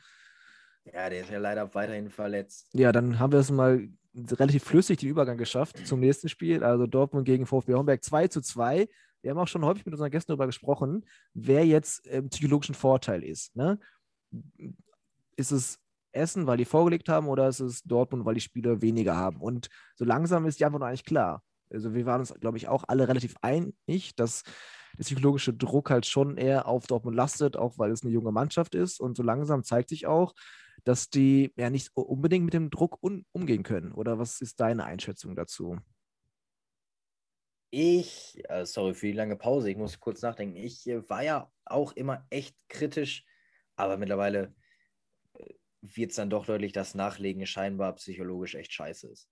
Ja, 0.84 1.10
der 1.10 1.20
ist 1.20 1.30
ja 1.30 1.38
leider 1.38 1.74
weiterhin 1.74 2.08
verletzt. 2.08 2.68
Ja, 2.72 2.92
dann 2.92 3.18
haben 3.18 3.32
wir 3.32 3.40
es 3.40 3.50
mal 3.50 3.88
relativ 4.14 4.64
flüssig 4.64 4.98
den 4.98 5.10
Übergang 5.10 5.36
geschafft 5.36 5.86
zum 5.86 6.00
nächsten 6.00 6.28
Spiel. 6.28 6.64
Also 6.64 6.86
Dortmund 6.86 7.26
gegen 7.26 7.46
VfB 7.46 7.74
Homberg 7.74 8.02
2 8.02 8.28
zu 8.28 8.40
2 8.40 8.88
wir 9.22 9.30
haben 9.30 9.38
auch 9.38 9.48
schon 9.48 9.64
häufig 9.64 9.84
mit 9.84 9.94
unseren 9.94 10.10
Gästen 10.10 10.30
darüber 10.30 10.46
gesprochen, 10.46 11.04
wer 11.34 11.66
jetzt 11.66 12.06
im 12.06 12.28
psychologischen 12.28 12.74
Vorteil 12.74 13.22
ist. 13.22 13.54
Ne? 13.56 13.78
Ist 15.36 15.50
es 15.50 15.78
Essen, 16.12 16.46
weil 16.46 16.56
die 16.56 16.64
vorgelegt 16.64 17.08
haben, 17.08 17.28
oder 17.28 17.48
ist 17.48 17.60
es 17.60 17.82
Dortmund, 17.82 18.24
weil 18.24 18.34
die 18.34 18.40
Spieler 18.40 18.80
weniger 18.82 19.16
haben? 19.16 19.40
Und 19.40 19.68
so 19.96 20.04
langsam 20.04 20.46
ist 20.46 20.60
die 20.60 20.64
Antwort 20.64 20.82
eigentlich 20.82 21.04
klar. 21.04 21.42
Also 21.70 21.94
wir 21.94 22.06
waren 22.06 22.20
uns, 22.20 22.32
glaube 22.40 22.56
ich, 22.56 22.68
auch 22.68 22.84
alle 22.88 23.08
relativ 23.08 23.34
einig, 23.42 24.14
dass 24.16 24.42
der 24.96 25.04
psychologische 25.04 25.52
Druck 25.52 25.90
halt 25.90 26.06
schon 26.06 26.36
eher 26.36 26.66
auf 26.66 26.86
Dortmund 26.86 27.16
lastet, 27.16 27.56
auch 27.56 27.78
weil 27.78 27.90
es 27.90 28.02
eine 28.02 28.12
junge 28.12 28.32
Mannschaft 28.32 28.74
ist. 28.74 29.00
Und 29.00 29.16
so 29.16 29.22
langsam 29.22 29.62
zeigt 29.64 29.90
sich 29.90 30.06
auch, 30.06 30.34
dass 30.84 31.10
die 31.10 31.52
ja 31.56 31.70
nicht 31.70 31.90
unbedingt 31.94 32.44
mit 32.46 32.54
dem 32.54 32.70
Druck 32.70 32.98
umgehen 33.32 33.62
können. 33.62 33.92
Oder 33.92 34.18
was 34.18 34.40
ist 34.40 34.60
deine 34.60 34.84
Einschätzung 34.84 35.36
dazu? 35.36 35.78
Ich, 37.70 38.42
äh, 38.48 38.64
sorry 38.64 38.94
für 38.94 39.06
die 39.06 39.12
lange 39.12 39.36
Pause, 39.36 39.70
ich 39.70 39.76
muss 39.76 40.00
kurz 40.00 40.22
nachdenken. 40.22 40.56
Ich 40.56 40.86
äh, 40.86 41.08
war 41.08 41.22
ja 41.22 41.50
auch 41.66 41.92
immer 41.92 42.26
echt 42.30 42.56
kritisch, 42.68 43.24
aber 43.76 43.98
mittlerweile 43.98 44.54
äh, 45.34 45.54
wird 45.82 46.10
es 46.10 46.16
dann 46.16 46.30
doch 46.30 46.46
deutlich, 46.46 46.72
dass 46.72 46.94
Nachlegen 46.94 47.46
scheinbar 47.46 47.94
psychologisch 47.96 48.54
echt 48.54 48.72
scheiße 48.72 49.08
ist. 49.08 49.28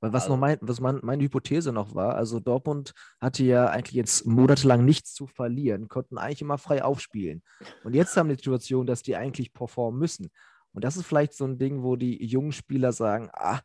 Weil 0.00 0.12
was, 0.12 0.24
also, 0.24 0.34
noch 0.34 0.40
mein, 0.40 0.58
was 0.60 0.80
mein, 0.80 1.00
meine 1.02 1.22
Hypothese 1.22 1.72
noch 1.72 1.94
war, 1.94 2.14
also 2.14 2.40
Dortmund 2.40 2.94
hatte 3.20 3.44
ja 3.44 3.66
eigentlich 3.66 3.94
jetzt 3.94 4.26
monatelang 4.26 4.84
nichts 4.84 5.12
zu 5.12 5.26
verlieren, 5.26 5.88
konnten 5.88 6.16
eigentlich 6.16 6.42
immer 6.42 6.58
frei 6.58 6.82
aufspielen. 6.84 7.42
Und 7.82 7.94
jetzt 7.94 8.16
haben 8.16 8.28
die 8.28 8.36
Situation, 8.36 8.86
dass 8.86 9.02
die 9.02 9.16
eigentlich 9.16 9.52
performen 9.52 9.98
müssen. 9.98 10.30
Und 10.72 10.84
das 10.84 10.96
ist 10.96 11.06
vielleicht 11.06 11.34
so 11.34 11.44
ein 11.44 11.58
Ding, 11.58 11.82
wo 11.82 11.96
die 11.96 12.24
jungen 12.24 12.52
Spieler 12.52 12.92
sagen, 12.92 13.30
ah, 13.32 13.60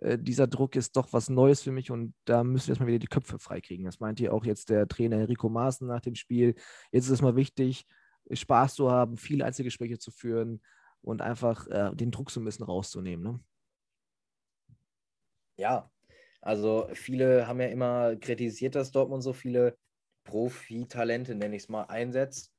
äh, 0.00 0.18
dieser 0.18 0.46
Druck 0.46 0.76
ist 0.76 0.96
doch 0.96 1.12
was 1.12 1.28
Neues 1.28 1.62
für 1.62 1.72
mich 1.72 1.90
und 1.90 2.14
da 2.24 2.42
müssen 2.42 2.68
wir 2.68 2.72
erstmal 2.72 2.88
wieder 2.88 2.98
die 2.98 3.06
Köpfe 3.06 3.38
freikriegen. 3.38 3.84
Das 3.84 4.00
meint 4.00 4.18
hier 4.18 4.32
auch 4.32 4.44
jetzt 4.44 4.70
der 4.70 4.88
Trainer 4.88 5.16
Enrico 5.16 5.48
Maaßen 5.48 5.86
nach 5.86 6.00
dem 6.00 6.14
Spiel. 6.14 6.54
Jetzt 6.90 7.06
ist 7.06 7.10
es 7.10 7.22
mal 7.22 7.36
wichtig, 7.36 7.86
Spaß 8.30 8.74
zu 8.74 8.90
haben, 8.90 9.16
viele 9.16 9.44
Einzelgespräche 9.44 9.98
zu 9.98 10.10
führen 10.10 10.62
und 11.02 11.22
einfach 11.22 11.66
äh, 11.68 11.94
den 11.94 12.10
Druck 12.10 12.30
so 12.30 12.40
ein 12.40 12.44
bisschen 12.44 12.64
rauszunehmen. 12.64 13.24
Ne? 13.24 13.40
Ja, 15.56 15.90
also 16.40 16.88
viele 16.94 17.46
haben 17.46 17.60
ja 17.60 17.68
immer 17.68 18.16
kritisiert, 18.16 18.74
dass 18.74 18.92
Dortmund 18.92 19.22
so 19.22 19.32
viele 19.32 19.76
Profi-Talente, 20.24 21.34
nenne 21.34 21.56
ich 21.56 21.64
es 21.64 21.68
mal, 21.68 21.84
einsetzt. 21.84 22.52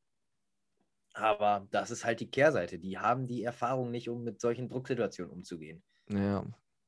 Aber 1.13 1.67
das 1.71 1.91
ist 1.91 2.05
halt 2.05 2.19
die 2.19 2.29
Kehrseite. 2.29 2.79
Die 2.79 2.97
haben 2.97 3.27
die 3.27 3.43
Erfahrung 3.43 3.91
nicht, 3.91 4.09
um 4.09 4.23
mit 4.23 4.39
solchen 4.39 4.69
Drucksituationen 4.69 5.33
umzugehen. 5.33 5.83
Ja. 6.09 6.45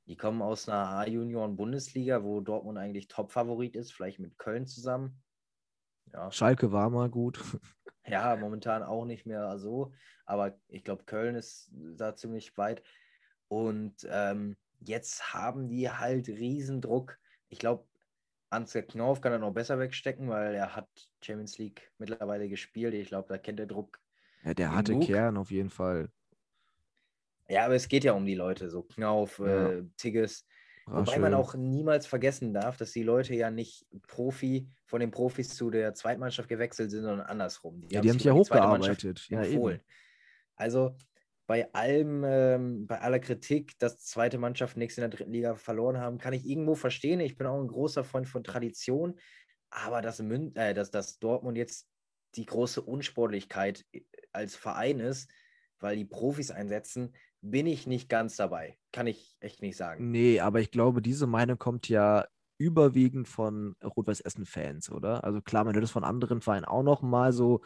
Die 0.08 0.18
kommen 0.18 0.42
aus 0.42 0.68
einer 0.68 0.90
A-Junioren-Bundesliga, 0.90 2.24
wo 2.24 2.42
Dortmund 2.42 2.78
eigentlich 2.78 3.08
Top-Favorit 3.08 3.76
ist, 3.76 3.94
vielleicht 3.94 4.20
mit 4.20 4.38
Köln 4.38 4.68
zusammen. 4.68 5.22
Ja. 6.12 6.32
Schalke 6.32 6.72
war 6.72 6.90
mal 6.90 7.10
gut. 7.10 7.40
Ja, 8.06 8.36
momentan 8.36 8.84
auch 8.84 9.06
nicht 9.06 9.26
mehr 9.26 9.58
so. 9.60 9.94
Aber 10.26 10.60
ich 10.68 10.84
glaube, 10.84 11.06
Köln 11.06 11.36
ist 11.36 11.72
da 11.72 12.18
ziemlich 12.18 12.58
weit. 12.58 12.84
Und 13.48 14.06
ähm, 14.12 14.58
Jetzt 14.86 15.34
haben 15.34 15.70
die 15.70 15.90
halt 15.90 16.28
Riesendruck. 16.28 17.18
Ich 17.50 17.60
glaube, 17.60 17.88
Ansgar 18.50 18.84
Knauf 18.84 19.22
kann 19.22 19.32
er 19.32 19.40
noch 19.40 19.54
besser 19.54 19.80
wegstecken, 19.80 20.30
weil 20.30 20.54
er 20.54 20.76
hat 20.76 20.88
Champions 21.24 21.58
League 21.58 21.92
mittlerweile 21.98 22.50
gespielt. 22.50 22.94
Ich 22.94 23.08
glaube, 23.08 23.30
da 23.30 23.38
kennt 23.38 23.60
der 23.60 23.66
Druck. 23.66 24.00
Ja, 24.44 24.54
der 24.54 24.76
hatte 24.76 25.00
Kern 25.00 25.38
auf 25.38 25.52
jeden 25.52 25.70
Fall. 25.70 26.12
Ja, 27.48 27.66
aber 27.66 27.76
es 27.76 27.88
geht 27.88 28.04
ja 28.04 28.14
um 28.14 28.26
die 28.26 28.36
Leute, 28.36 28.70
so 28.70 28.84
Knauf, 28.84 29.40
ja. 29.40 29.70
äh, 29.70 29.84
Tigges. 29.98 30.46
Wobei 30.86 31.18
man 31.18 31.34
auch 31.34 31.56
niemals 31.56 32.06
vergessen 32.06 32.54
darf, 32.54 32.76
dass 32.76 32.92
die 32.92 33.04
Leute 33.04 33.34
ja 33.36 33.50
nicht 33.50 33.86
Profi 34.08 34.68
von 34.86 35.00
den 35.00 35.12
Profis 35.12 35.50
zu 35.56 35.70
der 35.70 35.94
Zweitmannschaft 35.94 36.50
gewechselt 36.50 36.92
sind, 36.92 37.04
sondern 37.04 37.26
andersrum. 37.26 37.80
Die, 37.80 37.94
ja, 37.94 38.00
haben, 38.00 38.04
die 38.04 38.10
haben 38.10 38.18
sich 38.18 38.26
ja 38.26 38.34
hochgearbeitet. 38.34 39.28
Ja, 39.30 39.44
empfohlen. 39.44 39.78
Eben. 39.78 39.86
Also 40.56 40.98
bei 41.48 41.74
allem, 41.74 42.24
ähm, 42.26 42.88
bei 42.88 43.00
aller 43.00 43.20
Kritik, 43.20 43.78
dass 43.80 44.00
zweite 44.00 44.38
Mannschaften 44.38 44.80
nichts 44.80 44.98
in 44.98 45.02
der 45.02 45.10
dritten 45.10 45.32
Liga 45.32 45.56
verloren 45.56 45.98
haben, 45.98 46.18
kann 46.18 46.34
ich 46.34 46.46
irgendwo 46.46 46.76
verstehen. 46.76 47.20
Ich 47.20 47.38
bin 47.38 47.48
auch 47.48 47.60
ein 47.60 47.68
großer 47.68 48.04
Freund 48.04 48.28
von 48.28 48.44
Tradition, 48.44 49.20
aber 49.70 50.02
dass, 50.02 50.22
Mün 50.22 50.56
äh, 50.56 50.74
dass, 50.74 50.92
dass 50.92 51.20
Dortmund 51.20 51.58
jetzt 51.58 51.88
die 52.36 52.46
große 52.46 52.82
Unsportlichkeit 52.82 53.86
äh, 53.92 54.02
als 54.32 54.56
Verein 54.56 55.00
ist, 55.00 55.30
weil 55.80 55.96
die 55.96 56.06
Profis 56.06 56.52
einsetzen, 56.52 57.14
bin 57.44 57.68
ich 57.68 57.86
nicht 57.86 58.10
ganz 58.10 58.38
dabei. 58.38 58.78
Kann 58.92 59.06
ich 59.06 59.36
echt 59.40 59.62
nicht 59.62 59.78
sagen. 59.78 60.10
Nee, 60.10 60.40
aber 60.40 60.62
ich 60.62 60.72
glaube, 60.72 61.02
diese 61.02 61.28
Meinung 61.28 61.60
kommt 61.60 61.90
ja 61.90 62.26
überwiegend 62.58 63.28
von 63.28 63.76
Rot-Weiß 63.84 64.22
Essen-Fans, 64.22 64.90
oder? 64.92 65.24
Also 65.24 65.42
klar, 65.42 65.66
man 65.66 65.76
hört 65.76 65.84
es 65.84 65.92
von 65.92 66.06
anderen 66.06 66.42
Vereinen 66.42 66.66
auch 66.66 66.84
noch 66.84 67.02
mal 67.02 67.34
so 67.34 67.62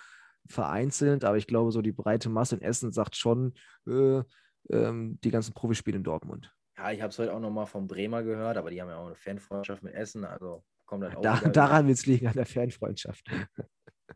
vereinzelt, 0.48 1.24
aber 1.24 1.38
ich 1.38 1.46
glaube, 1.46 1.72
so 1.72 1.82
die 1.82 1.92
breite 1.92 2.30
Masse 2.30 2.56
in 2.56 2.62
Essen 2.62 2.92
sagt 2.92 3.16
schon 3.16 3.54
äh, 3.86 4.24
ähm, 4.70 5.20
die 5.24 5.30
ganzen 5.30 5.54
Profispiele 5.54 5.98
in 5.98 6.04
Dortmund. 6.04 6.52
Ja, 6.78 6.92
ich 6.92 7.02
habe 7.02 7.12
es 7.12 7.20
heute 7.20 7.34
auch 7.34 7.40
nochmal 7.40 7.68
von 7.68 7.88
Bremer 7.88 8.24
gehört, 8.24 8.58
aber 8.58 8.72
die 8.72 8.82
haben 8.82 8.90
ja 8.90 8.98
auch 8.98 9.08
eine 9.08 9.16
Fanfreundschaft 9.16 9.84
mit 9.84 9.94
Essen, 9.94 10.26
also 10.26 10.63
kommt 10.86 11.04
dann 11.04 11.16
auch. 11.16 11.22
Da, 11.22 11.40
daran 11.50 11.88
wird 11.88 11.98
es 11.98 12.06
liegen, 12.06 12.28
an 12.28 12.34
der 12.34 12.46
Fanfreundschaft. 12.46 13.30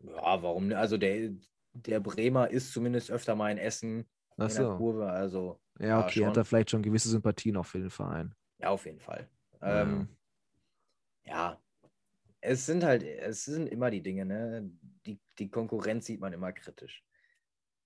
Ja, 0.02 0.42
warum? 0.42 0.72
Also 0.72 0.96
der, 0.96 1.30
der 1.74 2.00
Bremer 2.00 2.50
ist 2.50 2.72
zumindest 2.72 3.10
öfter 3.10 3.36
mal 3.36 3.50
in 3.52 3.58
Essen 3.58 4.08
Ach 4.36 4.48
in 4.48 4.56
der 4.56 4.76
Kurve, 4.76 5.10
also. 5.10 5.60
Ja, 5.78 6.04
okay, 6.04 6.20
schon. 6.20 6.26
hat 6.26 6.36
er 6.36 6.44
vielleicht 6.44 6.70
schon 6.70 6.82
gewisse 6.82 7.08
Sympathien 7.08 7.56
auch 7.56 7.66
für 7.66 7.78
den 7.78 7.90
Verein. 7.90 8.34
Ja, 8.58 8.70
auf 8.70 8.84
jeden 8.86 9.00
Fall. 9.00 9.28
Ja. 9.60 9.82
Ähm, 9.82 10.08
ja, 11.24 11.60
es 12.40 12.66
sind 12.66 12.84
halt, 12.84 13.02
es 13.02 13.44
sind 13.44 13.68
immer 13.68 13.90
die 13.90 14.02
Dinge, 14.02 14.26
ne? 14.26 14.70
Die, 15.06 15.20
die 15.38 15.50
Konkurrenz 15.50 16.06
sieht 16.06 16.20
man 16.20 16.32
immer 16.32 16.52
kritisch. 16.52 17.04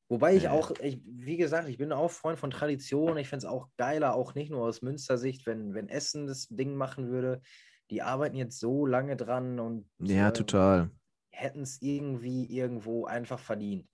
Wobei 0.09 0.37
ich 0.37 0.49
auch, 0.49 0.71
ich, 0.81 1.01
wie 1.05 1.37
gesagt, 1.37 1.69
ich 1.69 1.79
bin 1.79 1.93
auch 1.93 2.11
Freund 2.11 2.39
von 2.39 2.51
Tradition. 2.51 3.19
Ich 3.19 3.29
finde 3.29 3.45
es 3.47 3.53
auch 3.53 3.69
geiler, 3.77 4.15
auch 4.15 4.35
nicht 4.35 4.51
nur 4.51 4.63
aus 4.63 4.81
Münster-Sicht, 4.83 5.47
wenn, 5.47 5.75
wenn 5.75 5.89
Essen 5.89 6.27
das 6.27 6.47
Ding 6.49 6.77
machen 6.77 7.09
würde. 7.09 7.43
Die 7.91 8.03
arbeiten 8.03 8.37
jetzt 8.37 8.61
so 8.61 8.87
lange 8.87 9.17
dran 9.17 9.59
und 9.59 9.89
ja, 9.99 10.29
äh, 10.29 10.33
total. 10.33 10.91
Hätten 11.31 11.63
es 11.63 11.83
irgendwie 11.83 12.47
irgendwo 12.47 13.05
einfach 13.07 13.39
verdient. 13.39 13.89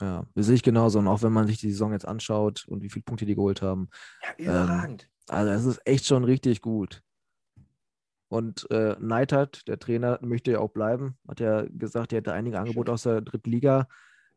Ja, 0.00 0.26
das 0.34 0.46
sehe 0.46 0.54
ich 0.54 0.62
genauso. 0.62 0.98
Und 0.98 1.08
auch 1.08 1.22
wenn 1.22 1.32
man 1.32 1.46
sich 1.46 1.58
die 1.58 1.70
Saison 1.70 1.92
jetzt 1.92 2.06
anschaut 2.06 2.66
und 2.68 2.82
wie 2.82 2.88
viele 2.88 3.02
Punkte 3.02 3.26
die 3.26 3.34
geholt 3.34 3.62
haben. 3.62 3.88
Ja, 4.38 4.44
überragend. 4.44 5.08
Ähm, 5.28 5.34
also 5.36 5.52
es 5.52 5.64
ist 5.64 5.86
echt 5.86 6.06
schon 6.06 6.24
richtig 6.24 6.62
gut. 6.62 7.02
Und 8.28 8.70
äh, 8.70 8.94
Neidhardt, 9.00 9.66
der 9.68 9.78
Trainer, 9.78 10.18
möchte 10.22 10.52
ja 10.52 10.60
auch 10.60 10.70
bleiben. 10.70 11.16
Hat 11.26 11.40
ja 11.40 11.64
gesagt, 11.70 12.12
er 12.12 12.18
hätte 12.18 12.32
einige 12.32 12.58
Angebote 12.60 12.92
aus 12.92 13.02
der 13.02 13.22
dritten 13.22 13.50
Liga 13.50 13.88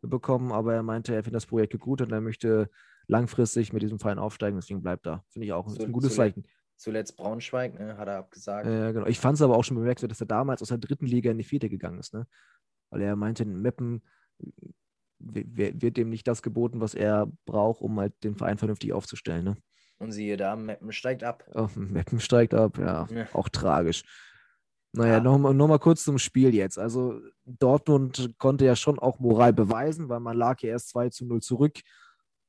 bekommen, 0.02 0.52
aber 0.52 0.74
er 0.74 0.84
meinte, 0.84 1.14
er 1.14 1.24
findet 1.24 1.36
das 1.36 1.46
Projekt 1.46 1.78
gut 1.80 2.02
und 2.02 2.12
er 2.12 2.22
möchte 2.22 2.70
langfristig 3.08 3.74
mit 3.74 3.84
diesem 3.84 4.00
Verein 4.00 4.18
aufsteigen, 4.18 4.58
deswegen 4.58 4.82
bleibt 4.82 5.06
er. 5.06 5.24
Finde 5.30 5.46
ich 5.46 5.54
auch 5.54 5.68
ein, 5.68 5.80
ein 5.80 5.92
gutes 5.92 6.16
Zeichen. 6.16 6.46
Zuletzt 6.78 7.16
Braunschweig, 7.18 7.78
ne, 7.78 7.98
hat 7.98 8.08
er 8.08 8.18
abgesagt. 8.18 8.66
Äh, 8.66 8.94
genau. 8.94 9.06
Ich 9.06 9.20
fand 9.20 9.36
es 9.36 9.42
aber 9.42 9.56
auch 9.56 9.64
schon 9.64 9.78
bemerkenswert, 9.78 10.12
dass 10.12 10.22
er 10.22 10.28
damals 10.28 10.62
aus 10.62 10.70
der 10.70 10.80
dritten 10.80 11.06
Liga 11.06 11.30
in 11.30 11.38
die 11.38 11.44
vierte 11.44 11.70
gegangen 11.70 12.00
ist. 12.00 12.14
Ne? 12.14 12.26
Weil 12.90 13.02
er 13.02 13.16
meinte, 13.16 13.44
in 13.44 13.62
Meppen 13.62 14.02
wird 15.24 15.98
dem 15.98 16.10
nicht 16.10 16.28
das 16.28 16.42
geboten, 16.42 16.82
was 16.82 16.94
er 16.94 17.28
braucht, 17.46 17.82
um 17.82 18.00
halt 18.00 18.14
den 18.24 18.36
Verein 18.36 18.58
vernünftig 18.58 18.94
aufzustellen. 18.94 19.46
Ne? 19.46 19.58
Und 20.00 20.12
siehe 20.12 20.38
da, 20.38 20.56
Meppen 20.56 20.92
steigt 20.92 21.24
ab. 21.24 21.44
Oh, 21.54 21.70
Meppen 21.76 22.20
steigt 22.20 22.54
ab, 22.54 22.78
ja. 22.78 23.08
ja. 23.14 23.28
Auch 23.34 23.50
tragisch. 23.50 24.04
Naja, 24.94 25.14
ja. 25.14 25.20
nochmal 25.22 25.54
noch 25.54 25.68
mal 25.68 25.80
kurz 25.80 26.04
zum 26.04 26.18
Spiel 26.18 26.54
jetzt. 26.54 26.78
Also 26.78 27.22
Dortmund 27.46 28.34
konnte 28.38 28.66
ja 28.66 28.76
schon 28.76 29.00
auch 29.00 29.20
Moral 29.20 29.54
beweisen, 29.54 30.10
weil 30.10 30.20
man 30.20 30.36
lag 30.36 30.60
ja 30.62 30.70
erst 30.70 30.90
2 30.90 31.10
zu 31.10 31.26
0 31.26 31.42
zurück 31.42 31.80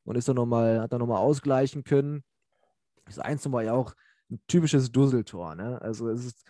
und 0.04 0.16
ist 0.16 0.28
dann 0.28 0.36
noch 0.36 0.46
mal, 0.46 0.80
hat 0.80 0.92
dann 0.92 1.00
nochmal 1.00 1.18
ausgleichen 1.18 1.84
können. 1.84 2.24
Das 3.04 3.18
1 3.18 3.52
war 3.52 3.62
ja 3.62 3.74
auch 3.74 3.94
ein 4.30 4.40
typisches 4.48 4.90
Dusseltor. 4.90 5.54
Ne? 5.54 5.80
Also 5.82 6.08
es 6.08 6.24
ist 6.24 6.44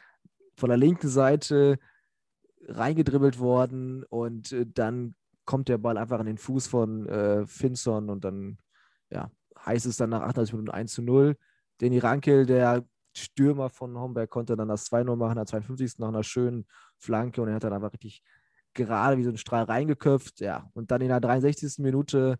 von 0.56 0.68
der 0.68 0.78
linken 0.78 1.08
Seite 1.08 1.78
reingedribbelt 2.68 3.38
worden 3.38 4.04
und 4.04 4.52
äh, 4.52 4.66
dann 4.66 5.14
kommt 5.44 5.68
der 5.68 5.78
Ball 5.78 5.96
einfach 5.98 6.20
an 6.20 6.26
den 6.26 6.38
Fuß 6.38 6.66
von 6.66 7.07
äh, 7.09 7.46
Finson 7.46 8.11
und 8.11 8.24
dann 8.24 8.59
ja, 9.11 9.31
heißt 9.64 9.87
es 9.87 9.96
dann 9.96 10.11
nach 10.11 10.22
38 10.22 10.52
Minuten 10.55 10.70
1 10.70 10.92
zu 10.92 11.02
0. 11.02 11.37
Danny 11.78 11.98
Rankel, 11.98 12.46
der 12.46 12.85
Stürmer 13.14 13.68
von 13.68 13.96
Homberg, 13.98 14.31
konnte 14.31 14.57
dann 14.57 14.68
das 14.68 14.90
2-0 14.90 15.16
machen, 15.16 15.37
der 15.37 15.46
52. 15.46 15.98
nach 15.98 16.09
einer 16.09 16.22
schönen 16.22 16.66
Flanke 16.98 17.42
und 17.42 17.48
er 17.48 17.55
hat 17.55 17.64
dann 17.64 17.72
einfach 17.72 17.92
richtig 17.92 18.22
gerade 18.74 19.18
wie 19.18 19.24
so 19.24 19.31
ein 19.31 19.37
Strahl 19.37 19.64
reingeköpft. 19.64 20.40
Ja, 20.40 20.70
und 20.72 20.90
dann 20.90 21.02
in 21.02 21.09
der 21.09 21.20
63. 21.20 21.78
Minute 21.78 22.38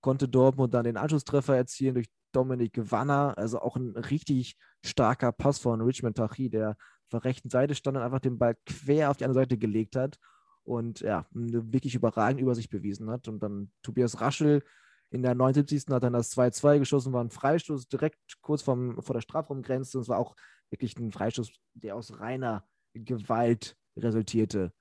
konnte 0.00 0.28
Dortmund 0.28 0.74
dann 0.74 0.84
den 0.84 0.96
Anschlusstreffer 0.96 1.56
erzielen 1.56 1.94
durch 1.94 2.08
Dominik 2.32 2.90
Wanner. 2.90 3.34
Also 3.36 3.60
auch 3.60 3.76
ein 3.76 3.90
richtig 3.96 4.56
starker 4.84 5.32
Pass 5.32 5.58
von 5.58 5.80
Richmond 5.80 6.16
Tachi, 6.16 6.50
der 6.50 6.70
auf 6.70 7.08
der 7.12 7.24
rechten 7.24 7.50
Seite 7.50 7.74
stand 7.74 7.96
und 7.96 8.02
einfach 8.02 8.20
den 8.20 8.38
Ball 8.38 8.56
quer 8.66 9.10
auf 9.10 9.18
die 9.18 9.24
andere 9.24 9.42
Seite 9.42 9.58
gelegt 9.58 9.94
hat 9.94 10.18
und 10.64 11.00
ja, 11.00 11.26
eine 11.34 11.72
wirklich 11.72 11.94
überragende 11.94 12.42
Übersicht 12.42 12.70
bewiesen 12.70 13.10
hat. 13.10 13.28
Und 13.28 13.42
dann 13.42 13.70
Tobias 13.82 14.20
Raschel 14.20 14.62
in 15.10 15.22
der 15.22 15.34
79. 15.34 15.84
hat 15.90 16.02
dann 16.02 16.14
das 16.14 16.36
2-2 16.36 16.78
geschossen, 16.78 17.12
war 17.12 17.22
ein 17.22 17.30
Freistoß 17.30 17.86
direkt 17.88 18.18
kurz 18.40 18.62
vom, 18.62 19.00
vor 19.02 19.14
der 19.14 19.20
Strafraumgrenze. 19.20 19.98
Es 19.98 20.08
war 20.08 20.18
auch 20.18 20.34
wirklich 20.70 20.96
ein 20.96 21.12
Freistoß, 21.12 21.52
der 21.74 21.96
aus 21.96 22.18
reiner 22.18 22.64
Gewalt 22.94 23.76
resultierte. 23.96 24.72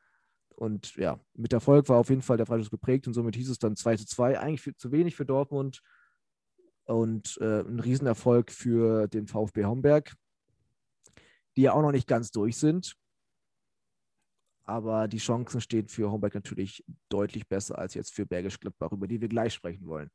Und 0.55 0.95
ja, 0.95 1.19
mit 1.33 1.51
Erfolg 1.53 1.89
war 1.89 1.97
auf 1.97 2.09
jeden 2.09 2.21
Fall 2.21 2.37
der 2.37 2.45
Freistoß 2.45 2.69
geprägt 2.69 3.07
und 3.07 3.13
somit 3.13 3.35
hieß 3.35 3.49
es 3.49 3.59
dann 3.59 3.75
2 3.75 3.97
2. 3.97 4.39
Eigentlich 4.39 4.61
für, 4.61 4.75
zu 4.75 4.91
wenig 4.91 5.15
für 5.15 5.25
Dortmund. 5.25 5.81
Und 6.85 7.37
äh, 7.41 7.61
ein 7.61 7.79
Riesenerfolg 7.79 8.51
für 8.51 9.07
den 9.07 9.27
VfB 9.27 9.65
Homberg, 9.65 10.15
die 11.57 11.63
ja 11.63 11.73
auch 11.73 11.81
noch 11.81 11.91
nicht 11.91 12.07
ganz 12.07 12.31
durch 12.31 12.57
sind. 12.57 12.95
Aber 14.71 15.09
die 15.09 15.17
Chancen 15.17 15.59
stehen 15.59 15.89
für 15.89 16.09
Homberg 16.09 16.33
natürlich 16.33 16.81
deutlich 17.09 17.45
besser 17.45 17.77
als 17.77 17.93
jetzt 17.93 18.13
für 18.13 18.25
Bergisch 18.25 18.57
Gladbach, 18.57 18.93
über 18.93 19.05
die 19.05 19.19
wir 19.19 19.27
gleich 19.27 19.53
sprechen 19.53 19.85
wollen. 19.85 20.09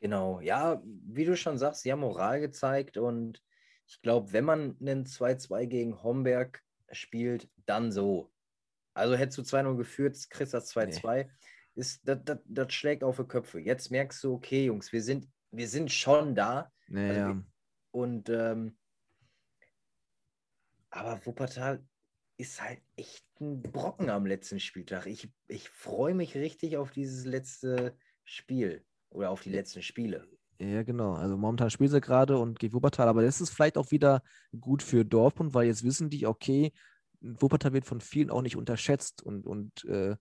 Genau, 0.00 0.40
ja, 0.40 0.82
wie 0.84 1.26
du 1.26 1.36
schon 1.36 1.58
sagst, 1.58 1.82
sie 1.82 1.92
haben 1.92 2.00
Moral 2.00 2.40
gezeigt 2.40 2.96
und 2.96 3.42
ich 3.86 4.00
glaube, 4.00 4.32
wenn 4.32 4.46
man 4.46 4.78
einen 4.80 5.04
2-2 5.04 5.66
gegen 5.66 6.02
Homberg 6.02 6.62
spielt, 6.90 7.50
dann 7.66 7.92
so. 7.92 8.32
Also 8.94 9.16
hättest 9.16 9.36
du 9.36 9.42
2-0 9.42 9.76
geführt, 9.76 10.16
kriegst 10.30 10.54
das 10.54 10.74
2-2. 10.74 11.24
Nee. 11.24 11.30
das, 11.74 12.00
das, 12.24 12.38
das 12.46 12.72
schlägt 12.72 13.04
auf 13.04 13.18
die 13.18 13.24
Köpfe. 13.24 13.60
Jetzt 13.60 13.90
merkst 13.90 14.24
du, 14.24 14.32
okay, 14.32 14.64
Jungs, 14.64 14.92
wir 14.92 15.02
sind, 15.02 15.28
wir 15.50 15.68
sind 15.68 15.92
schon 15.92 16.34
da. 16.34 16.72
Naja. 16.86 17.26
Also, 17.26 17.42
und 17.90 18.30
ähm, 18.30 18.78
aber 20.88 21.26
Wuppertal 21.26 21.84
ist 22.38 22.62
halt 22.62 22.80
echt 22.96 23.24
ein 23.40 23.60
Brocken 23.60 24.10
am 24.10 24.24
letzten 24.24 24.60
Spieltag. 24.60 25.06
Ich, 25.06 25.28
ich 25.48 25.68
freue 25.68 26.14
mich 26.14 26.36
richtig 26.36 26.76
auf 26.76 26.92
dieses 26.92 27.24
letzte 27.24 27.96
Spiel 28.24 28.84
oder 29.10 29.30
auf 29.30 29.42
die 29.42 29.50
letzten 29.50 29.82
Spiele. 29.82 30.26
Ja, 30.60 30.82
genau. 30.82 31.14
Also 31.14 31.36
momentan 31.36 31.70
spielen 31.70 31.90
sie 31.90 32.00
gerade 32.00 32.38
und 32.38 32.58
gegen 32.58 32.74
Wuppertal, 32.74 33.08
aber 33.08 33.22
das 33.22 33.40
ist 33.40 33.50
vielleicht 33.50 33.76
auch 33.76 33.90
wieder 33.90 34.22
gut 34.58 34.82
für 34.82 35.04
Dortmund, 35.04 35.54
weil 35.54 35.66
jetzt 35.66 35.84
wissen 35.84 36.10
die, 36.10 36.26
okay, 36.26 36.72
Wuppertal 37.20 37.72
wird 37.72 37.84
von 37.84 38.00
vielen 38.00 38.30
auch 38.30 38.42
nicht 38.42 38.56
unterschätzt 38.56 39.22
und, 39.22 39.46
und 39.46 39.84
äh, 39.84 40.16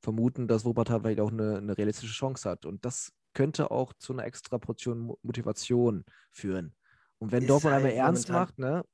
vermuten, 0.00 0.48
dass 0.48 0.64
Wuppertal 0.64 1.00
vielleicht 1.00 1.20
auch 1.20 1.30
eine, 1.30 1.58
eine, 1.58 1.76
realistische 1.76 2.12
Chance 2.12 2.48
hat. 2.48 2.64
Und 2.64 2.84
das 2.84 3.12
könnte 3.34 3.70
auch 3.70 3.92
zu 3.98 4.12
einer 4.12 4.24
extra 4.24 4.58
Portion 4.58 5.14
Motivation 5.22 6.04
führen. 6.30 6.74
Und 7.18 7.32
wenn 7.32 7.42
ist 7.42 7.50
Dortmund 7.50 7.74
halt 7.74 7.84
einmal 7.84 7.96
ernst 7.96 8.30
macht, 8.30 8.58
ne, 8.58 8.84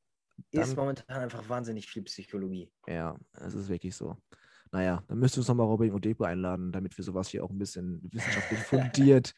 dann, 0.53 0.62
ist 0.62 0.77
momentan 0.77 1.23
einfach 1.23 1.49
wahnsinnig 1.49 1.87
viel 1.87 2.03
Psychologie. 2.03 2.70
Ja, 2.87 3.16
es 3.33 3.55
ist 3.55 3.68
wirklich 3.68 3.94
so. 3.94 4.16
Naja, 4.73 5.03
dann 5.07 5.18
müsst 5.18 5.37
ihr 5.37 5.40
uns 5.40 5.49
nochmal 5.49 5.66
Robin 5.66 5.92
und 5.92 6.05
Debo 6.05 6.25
einladen, 6.25 6.73
damit 6.73 6.97
wir 6.97 7.05
sowas 7.05 7.29
hier 7.29 7.44
auch 7.44 7.51
ein 7.51 7.59
bisschen 7.59 8.01
wissenschaftlich 8.12 8.59
fundiert 8.64 9.35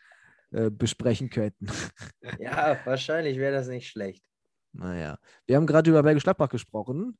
äh, 0.50 0.70
besprechen 0.70 1.28
könnten. 1.28 1.66
ja, 2.38 2.78
wahrscheinlich 2.84 3.36
wäre 3.36 3.52
das 3.52 3.68
nicht 3.68 3.88
schlecht. 3.88 4.24
Naja, 4.72 5.18
wir 5.46 5.56
haben 5.56 5.66
gerade 5.66 5.90
über 5.90 6.02
Bergisch 6.02 6.22
Gladbach 6.22 6.48
gesprochen 6.48 7.18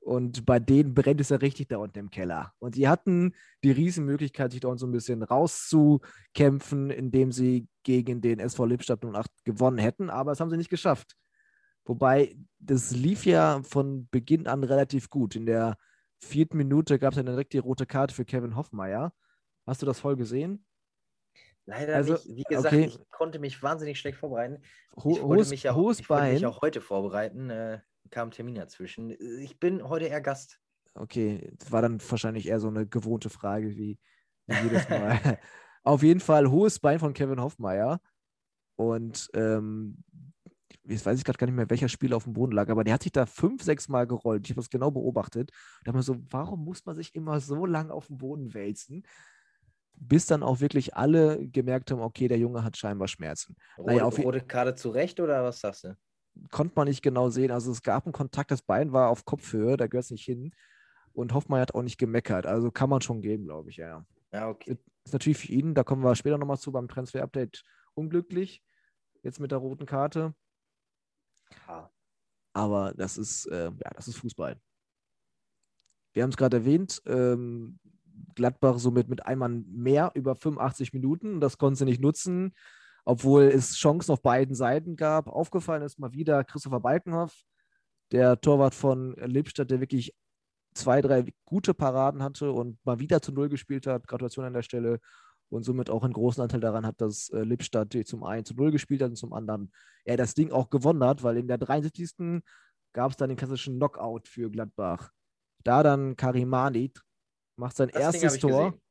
und 0.00 0.46
bei 0.46 0.58
denen 0.58 0.94
brennt 0.94 1.20
es 1.20 1.28
ja 1.28 1.36
richtig 1.36 1.68
da 1.68 1.78
unten 1.78 1.98
im 1.98 2.10
Keller. 2.10 2.52
Und 2.58 2.74
sie 2.74 2.88
hatten 2.88 3.34
die 3.62 3.70
Riesenmöglichkeit, 3.70 4.50
sich 4.50 4.60
da 4.60 4.76
so 4.76 4.86
ein 4.86 4.92
bisschen 4.92 5.22
rauszukämpfen, 5.22 6.90
indem 6.90 7.32
sie 7.32 7.68
gegen 7.82 8.20
den 8.20 8.40
SV 8.40 8.64
Lippstadt 8.66 9.04
08 9.04 9.30
gewonnen 9.44 9.78
hätten, 9.78 10.10
aber 10.10 10.32
das 10.32 10.40
haben 10.40 10.50
sie 10.50 10.56
nicht 10.56 10.70
geschafft. 10.70 11.16
Wobei, 11.84 12.36
das 12.58 12.90
lief 12.92 13.24
ja 13.26 13.62
von 13.62 14.08
Beginn 14.10 14.46
an 14.46 14.64
relativ 14.64 15.10
gut. 15.10 15.34
In 15.34 15.46
der 15.46 15.76
vierten 16.18 16.56
Minute 16.56 16.98
gab 16.98 17.12
es 17.12 17.16
dann 17.16 17.26
direkt 17.26 17.52
die 17.52 17.58
rote 17.58 17.86
Karte 17.86 18.14
für 18.14 18.24
Kevin 18.24 18.56
Hoffmeier. 18.56 19.12
Hast 19.66 19.82
du 19.82 19.86
das 19.86 20.00
voll 20.00 20.16
gesehen? 20.16 20.64
Leider 21.66 21.94
also, 21.94 22.14
nicht. 22.14 22.28
Wie 22.28 22.42
gesagt, 22.42 22.74
okay. 22.74 22.86
ich 22.86 23.10
konnte 23.10 23.38
mich 23.38 23.62
wahnsinnig 23.62 23.98
schlecht 23.98 24.18
vorbereiten. 24.18 24.62
Ho 24.96 25.10
ich 25.10 25.22
wollte 25.22 25.50
mich, 25.50 25.68
auch, 25.68 25.92
ich 25.92 26.08
wollte 26.08 26.32
mich 26.32 26.46
auch 26.46 26.62
heute 26.62 26.80
vorbereiten. 26.80 27.50
Äh, 27.50 27.80
kam 28.10 28.30
Termin 28.30 28.56
dazwischen. 28.56 29.10
Ich 29.40 29.58
bin 29.60 29.88
heute 29.88 30.06
eher 30.06 30.20
Gast. 30.20 30.58
Okay, 30.94 31.52
das 31.58 31.70
war 31.70 31.82
dann 31.82 32.00
wahrscheinlich 32.10 32.48
eher 32.48 32.58
so 32.58 32.68
eine 32.68 32.86
gewohnte 32.86 33.30
Frage 33.30 33.76
wie, 33.76 33.98
wie 34.46 34.56
jedes 34.64 34.88
Mal. 34.88 35.38
Auf 35.82 36.02
jeden 36.02 36.20
Fall 36.20 36.50
hohes 36.50 36.78
Bein 36.78 36.98
von 36.98 37.14
Kevin 37.14 37.40
Hoffmeier. 37.40 38.00
Und 38.76 39.30
ähm, 39.34 40.02
jetzt 40.90 41.06
weiß 41.06 41.18
ich 41.18 41.24
gerade 41.24 41.38
gar 41.38 41.46
nicht 41.46 41.56
mehr, 41.56 41.70
welcher 41.70 41.88
Spieler 41.88 42.16
auf 42.16 42.24
dem 42.24 42.32
Boden 42.32 42.52
lag, 42.52 42.68
aber 42.68 42.84
der 42.84 42.94
hat 42.94 43.02
sich 43.02 43.12
da 43.12 43.26
fünf, 43.26 43.62
sechs 43.62 43.88
Mal 43.88 44.06
gerollt. 44.06 44.44
Ich 44.44 44.50
habe 44.50 44.60
das 44.60 44.70
genau 44.70 44.90
beobachtet. 44.90 45.50
Da 45.84 45.90
habe 45.90 46.00
ich 46.00 46.04
so, 46.04 46.16
warum 46.30 46.64
muss 46.64 46.84
man 46.84 46.96
sich 46.96 47.14
immer 47.14 47.40
so 47.40 47.66
lang 47.66 47.90
auf 47.90 48.08
dem 48.08 48.18
Boden 48.18 48.52
wälzen? 48.54 49.04
Bis 49.94 50.26
dann 50.26 50.42
auch 50.42 50.60
wirklich 50.60 50.96
alle 50.96 51.46
gemerkt 51.48 51.90
haben, 51.90 52.00
okay, 52.00 52.26
der 52.28 52.38
Junge 52.38 52.64
hat 52.64 52.76
scheinbar 52.76 53.08
Schmerzen. 53.08 53.56
Rote, 53.78 53.90
naja, 53.90 54.04
auf 54.04 54.18
rote 54.18 54.40
Karte 54.40 54.74
zurecht 54.74 55.20
oder 55.20 55.44
was 55.44 55.60
sagst 55.60 55.84
du? 55.84 55.96
Konnte 56.50 56.72
man 56.76 56.88
nicht 56.88 57.02
genau 57.02 57.28
sehen. 57.28 57.50
Also 57.50 57.70
es 57.70 57.82
gab 57.82 58.06
einen 58.06 58.12
Kontakt, 58.12 58.50
das 58.50 58.62
Bein 58.62 58.92
war 58.92 59.10
auf 59.10 59.24
Kopfhöhe, 59.24 59.76
da 59.76 59.86
gehört 59.86 60.04
es 60.04 60.10
nicht 60.10 60.24
hin. 60.24 60.52
Und 61.12 61.34
Hoffmann 61.34 61.60
hat 61.60 61.74
auch 61.74 61.82
nicht 61.82 61.98
gemeckert. 61.98 62.46
Also 62.46 62.70
kann 62.70 62.88
man 62.88 63.02
schon 63.02 63.20
geben, 63.20 63.44
glaube 63.44 63.70
ich, 63.70 63.76
ja. 63.76 64.04
Ja, 64.32 64.48
okay. 64.48 64.78
Ist 65.04 65.12
natürlich 65.12 65.38
für 65.38 65.52
ihn, 65.52 65.74
da 65.74 65.82
kommen 65.82 66.02
wir 66.02 66.14
später 66.14 66.38
nochmal 66.38 66.58
zu 66.58 66.72
beim 66.72 66.88
Transfer-Update, 66.88 67.62
unglücklich. 67.94 68.62
Jetzt 69.22 69.40
mit 69.40 69.50
der 69.50 69.58
roten 69.58 69.86
Karte. 69.86 70.34
Aber 72.52 72.92
das 72.96 73.16
ist, 73.16 73.46
äh, 73.46 73.66
ja, 73.66 73.90
das 73.94 74.08
ist 74.08 74.16
Fußball. 74.16 74.56
Wir 76.12 76.22
haben 76.22 76.30
es 76.30 76.36
gerade 76.36 76.58
erwähnt, 76.58 77.00
ähm, 77.06 77.78
Gladbach 78.34 78.78
somit 78.78 79.08
mit 79.08 79.24
einem 79.26 79.38
Mann 79.38 79.64
mehr 79.68 80.12
über 80.14 80.34
85 80.34 80.92
Minuten. 80.92 81.40
Das 81.40 81.58
konnten 81.58 81.76
sie 81.76 81.84
nicht 81.84 82.00
nutzen, 82.00 82.54
obwohl 83.04 83.44
es 83.44 83.76
Chancen 83.76 84.12
auf 84.12 84.22
beiden 84.22 84.54
Seiten 84.54 84.96
gab. 84.96 85.28
Aufgefallen 85.28 85.82
ist 85.82 85.98
mal 85.98 86.12
wieder 86.12 86.44
Christopher 86.44 86.80
Balkenhoff, 86.80 87.44
der 88.12 88.40
Torwart 88.40 88.74
von 88.74 89.14
Lippstadt, 89.14 89.70
der 89.70 89.80
wirklich 89.80 90.14
zwei, 90.74 91.00
drei 91.00 91.32
gute 91.44 91.74
Paraden 91.74 92.22
hatte 92.22 92.52
und 92.52 92.84
mal 92.84 92.98
wieder 92.98 93.20
zu 93.22 93.32
Null 93.32 93.48
gespielt 93.48 93.86
hat. 93.86 94.06
Gratulation 94.06 94.44
an 94.44 94.52
der 94.52 94.62
Stelle 94.62 95.00
und 95.50 95.64
somit 95.64 95.90
auch 95.90 96.04
einen 96.04 96.12
großen 96.12 96.42
Anteil 96.42 96.60
daran 96.60 96.86
hat, 96.86 97.00
dass 97.00 97.28
äh, 97.30 97.42
Lippstadt 97.42 97.96
zum 98.06 98.24
einen 98.24 98.44
zu 98.44 98.54
Null 98.54 98.70
gespielt 98.70 99.02
hat 99.02 99.10
und 99.10 99.16
zum 99.16 99.32
anderen 99.32 99.72
er 100.04 100.16
das 100.16 100.34
Ding 100.34 100.52
auch 100.52 100.70
gewonnen 100.70 101.04
hat, 101.04 101.22
weil 101.22 101.36
in 101.36 101.48
der 101.48 101.58
73. 101.58 102.42
gab 102.92 103.10
es 103.10 103.16
dann 103.16 103.28
den 103.28 103.36
klassischen 103.36 103.76
Knockout 103.76 104.28
für 104.28 104.50
Gladbach. 104.50 105.10
Da 105.62 105.82
dann 105.82 106.16
Karimani 106.16 106.92
macht 107.56 107.76
sein 107.76 107.90
das 107.92 108.00
erstes 108.00 108.38
Tor. 108.38 108.70
Gesehen. 108.70 108.82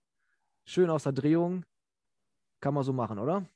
Schön 0.65 0.89
aus 0.89 1.03
der 1.03 1.13
Drehung. 1.13 1.65
Kann 2.61 2.73
man 2.73 2.83
so 2.83 2.93
machen, 2.93 3.17
oder? 3.17 3.47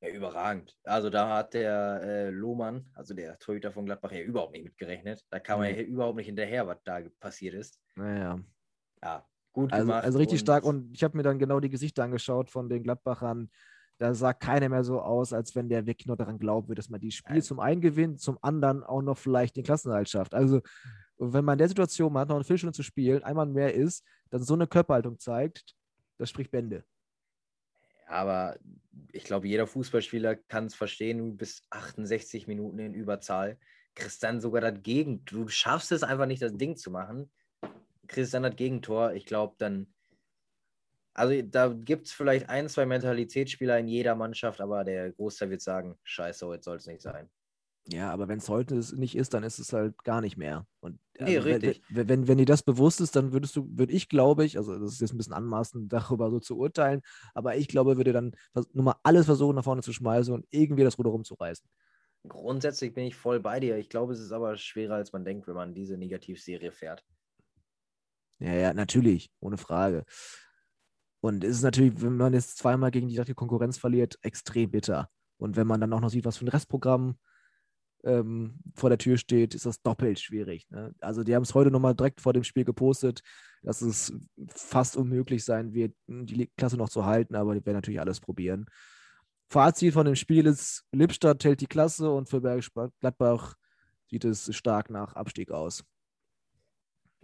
Ja, 0.00 0.10
überragend. 0.10 0.76
Also 0.84 1.08
da 1.08 1.38
hat 1.38 1.54
der 1.54 2.00
äh, 2.02 2.30
Lohmann, 2.30 2.90
also 2.94 3.14
der 3.14 3.38
Torhüter 3.38 3.72
von 3.72 3.86
Gladbach, 3.86 4.12
ja 4.12 4.20
überhaupt 4.20 4.52
nicht 4.52 4.64
mitgerechnet. 4.64 5.24
Da 5.30 5.40
kam 5.40 5.60
mhm. 5.60 5.64
er 5.64 5.76
ja 5.76 5.82
überhaupt 5.82 6.16
nicht 6.16 6.26
hinterher, 6.26 6.66
was 6.66 6.78
da 6.84 7.00
passiert 7.18 7.54
ist. 7.54 7.80
Naja. 7.96 8.38
Ja, 9.02 9.26
Gut 9.54 9.72
also, 9.72 9.86
gemacht. 9.86 10.04
Also 10.04 10.18
richtig 10.18 10.40
und 10.40 10.44
stark. 10.44 10.64
Und 10.64 10.92
ich 10.94 11.04
habe 11.04 11.16
mir 11.16 11.22
dann 11.22 11.38
genau 11.38 11.60
die 11.60 11.70
Gesichter 11.70 12.02
angeschaut 12.02 12.50
von 12.50 12.68
den 12.68 12.82
Gladbachern. 12.82 13.50
Da 13.98 14.12
sah 14.12 14.32
keiner 14.32 14.68
mehr 14.68 14.82
so 14.82 15.00
aus, 15.00 15.32
als 15.32 15.54
wenn 15.54 15.68
der 15.68 15.86
wirklich 15.86 16.08
nur 16.08 16.16
daran 16.16 16.40
glauben 16.40 16.66
würde, 16.66 16.80
dass 16.80 16.90
man 16.90 17.00
die 17.00 17.12
Spiel 17.12 17.40
zum 17.40 17.60
einen 17.60 17.80
gewinnt, 17.80 18.20
zum 18.20 18.36
anderen 18.42 18.82
auch 18.82 19.00
noch 19.00 19.16
vielleicht 19.16 19.56
den 19.56 19.62
Klassenerhalt 19.62 20.08
schafft. 20.08 20.34
Also, 20.34 20.60
wenn 21.16 21.44
man 21.44 21.54
in 21.54 21.58
der 21.58 21.68
Situation, 21.68 22.12
man 22.12 22.22
hat 22.22 22.28
noch 22.28 22.34
eine 22.34 22.44
Viertelstunde 22.44 22.74
zu 22.74 22.82
spielen, 22.82 23.22
einmal 23.22 23.46
mehr 23.46 23.72
ist, 23.72 24.04
dann 24.30 24.42
so 24.42 24.54
eine 24.54 24.66
Körperhaltung 24.66 25.20
zeigt, 25.20 25.76
das 26.18 26.30
spricht 26.30 26.50
Bände. 26.50 26.84
Aber 28.08 28.58
ich 29.12 29.22
glaube, 29.22 29.46
jeder 29.46 29.68
Fußballspieler 29.68 30.34
kann 30.34 30.66
es 30.66 30.74
verstehen, 30.74 31.18
du 31.18 31.32
bist 31.32 31.62
68 31.70 32.48
Minuten 32.48 32.80
in 32.80 32.94
Überzahl, 32.94 33.56
kriegst 33.94 34.24
dann 34.24 34.40
sogar 34.40 34.60
dagegen. 34.60 35.24
Du 35.24 35.46
schaffst 35.46 35.92
es 35.92 36.02
einfach 36.02 36.26
nicht, 36.26 36.42
das 36.42 36.56
Ding 36.56 36.74
zu 36.74 36.90
machen 36.90 37.30
Christian 38.06 38.44
hat 38.44 38.56
Gegentor, 38.56 39.12
ich 39.12 39.26
glaube, 39.26 39.54
dann. 39.58 39.86
Also 41.16 41.40
da 41.42 41.68
gibt 41.68 42.06
es 42.06 42.12
vielleicht 42.12 42.48
ein, 42.48 42.68
zwei 42.68 42.86
Mentalitätsspieler 42.86 43.78
in 43.78 43.86
jeder 43.86 44.16
Mannschaft, 44.16 44.60
aber 44.60 44.82
der 44.82 45.12
Großteil 45.12 45.50
wird 45.50 45.60
sagen, 45.60 45.96
scheiße, 46.02 46.44
heute 46.44 46.64
soll 46.64 46.76
es 46.78 46.86
nicht 46.86 47.02
sein. 47.02 47.30
Ja, 47.86 48.10
aber 48.10 48.28
wenn 48.28 48.38
es 48.38 48.48
heute 48.48 48.80
nicht 48.96 49.14
ist, 49.14 49.34
dann 49.34 49.42
ist 49.42 49.58
es 49.58 49.72
halt 49.72 50.02
gar 50.04 50.22
nicht 50.22 50.38
mehr. 50.38 50.66
Und 50.80 50.98
also, 51.18 51.30
nee, 51.30 51.38
richtig. 51.38 51.82
Wenn, 51.90 52.08
wenn, 52.08 52.28
wenn 52.28 52.38
dir 52.38 52.46
das 52.46 52.62
bewusst 52.62 53.00
ist, 53.00 53.14
dann 53.14 53.32
würdest 53.32 53.54
du, 53.56 53.68
würde 53.70 53.92
ich, 53.92 54.08
glaube 54.08 54.44
ich, 54.44 54.56
also 54.56 54.78
das 54.78 54.94
ist 54.94 55.00
jetzt 55.02 55.12
ein 55.12 55.18
bisschen 55.18 55.34
anmaßend, 55.34 55.92
darüber 55.92 56.30
so 56.30 56.40
zu 56.40 56.56
urteilen, 56.56 57.02
aber 57.34 57.56
ich 57.56 57.68
glaube, 57.68 57.96
würde 57.96 58.12
dann 58.12 58.32
nur 58.72 58.84
mal 58.84 58.96
alles 59.02 59.26
versuchen, 59.26 59.56
nach 59.56 59.64
vorne 59.64 59.82
zu 59.82 59.92
schmeißen 59.92 60.32
und 60.32 60.46
irgendwie 60.50 60.82
das 60.82 60.98
Ruder 60.98 61.10
rumzureißen. 61.10 61.68
Grundsätzlich 62.26 62.94
bin 62.94 63.04
ich 63.04 63.14
voll 63.14 63.38
bei 63.38 63.60
dir. 63.60 63.76
Ich 63.76 63.90
glaube, 63.90 64.14
es 64.14 64.20
ist 64.20 64.32
aber 64.32 64.56
schwerer, 64.56 64.94
als 64.94 65.12
man 65.12 65.26
denkt, 65.26 65.46
wenn 65.46 65.54
man 65.54 65.74
diese 65.74 65.98
Negativserie 65.98 66.72
fährt. 66.72 67.04
Ja, 68.38 68.54
ja, 68.54 68.74
natürlich, 68.74 69.30
ohne 69.40 69.56
Frage. 69.56 70.04
Und 71.20 71.44
es 71.44 71.56
ist 71.56 71.62
natürlich, 71.62 72.02
wenn 72.02 72.16
man 72.16 72.34
jetzt 72.34 72.58
zweimal 72.58 72.90
gegen 72.90 73.08
die 73.08 73.14
direkte 73.14 73.34
Konkurrenz 73.34 73.78
verliert, 73.78 74.18
extrem 74.22 74.70
bitter. 74.70 75.08
Und 75.38 75.56
wenn 75.56 75.66
man 75.66 75.80
dann 75.80 75.92
auch 75.92 76.00
noch 76.00 76.10
sieht, 76.10 76.24
was 76.24 76.36
für 76.36 76.44
ein 76.44 76.48
Restprogramm 76.48 77.16
ähm, 78.04 78.58
vor 78.74 78.90
der 78.90 78.98
Tür 78.98 79.16
steht, 79.16 79.54
ist 79.54 79.66
das 79.66 79.80
doppelt 79.80 80.20
schwierig. 80.20 80.68
Ne? 80.70 80.94
Also 81.00 81.24
die 81.24 81.34
haben 81.34 81.42
es 81.42 81.54
heute 81.54 81.70
nochmal 81.70 81.94
direkt 81.94 82.20
vor 82.20 82.32
dem 82.32 82.44
Spiel 82.44 82.64
gepostet, 82.64 83.22
dass 83.62 83.80
es 83.80 84.12
fast 84.48 84.96
unmöglich 84.96 85.44
sein 85.44 85.72
wird, 85.72 85.94
die 86.06 86.50
Klasse 86.56 86.76
noch 86.76 86.90
zu 86.90 87.06
halten, 87.06 87.34
aber 87.34 87.54
die 87.54 87.64
werden 87.64 87.76
natürlich 87.76 88.00
alles 88.00 88.20
probieren. 88.20 88.66
Fazit 89.48 89.94
von 89.94 90.06
dem 90.06 90.16
Spiel 90.16 90.46
ist, 90.46 90.84
Lippstadt 90.92 91.44
hält 91.44 91.60
die 91.60 91.66
Klasse 91.66 92.10
und 92.10 92.28
für 92.28 92.40
Bergisch 92.40 92.70
Gladbach 93.00 93.54
sieht 94.10 94.24
es 94.24 94.54
stark 94.54 94.90
nach 94.90 95.14
Abstieg 95.14 95.50
aus. 95.50 95.84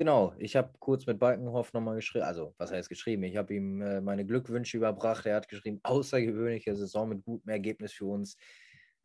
Genau, 0.00 0.32
ich 0.38 0.56
habe 0.56 0.72
kurz 0.78 1.04
mit 1.04 1.18
Balkenhoff 1.18 1.74
nochmal 1.74 1.96
geschrieben, 1.96 2.24
also 2.24 2.54
was 2.56 2.72
heißt 2.72 2.88
geschrieben? 2.88 3.22
Ich 3.24 3.36
habe 3.36 3.52
ihm 3.52 3.82
äh, 3.82 4.00
meine 4.00 4.24
Glückwünsche 4.24 4.78
überbracht. 4.78 5.26
Er 5.26 5.36
hat 5.36 5.46
geschrieben, 5.46 5.78
außergewöhnliche 5.82 6.74
Saison 6.74 7.10
mit 7.10 7.22
gutem 7.22 7.50
Ergebnis 7.50 7.92
für 7.92 8.06
uns. 8.06 8.38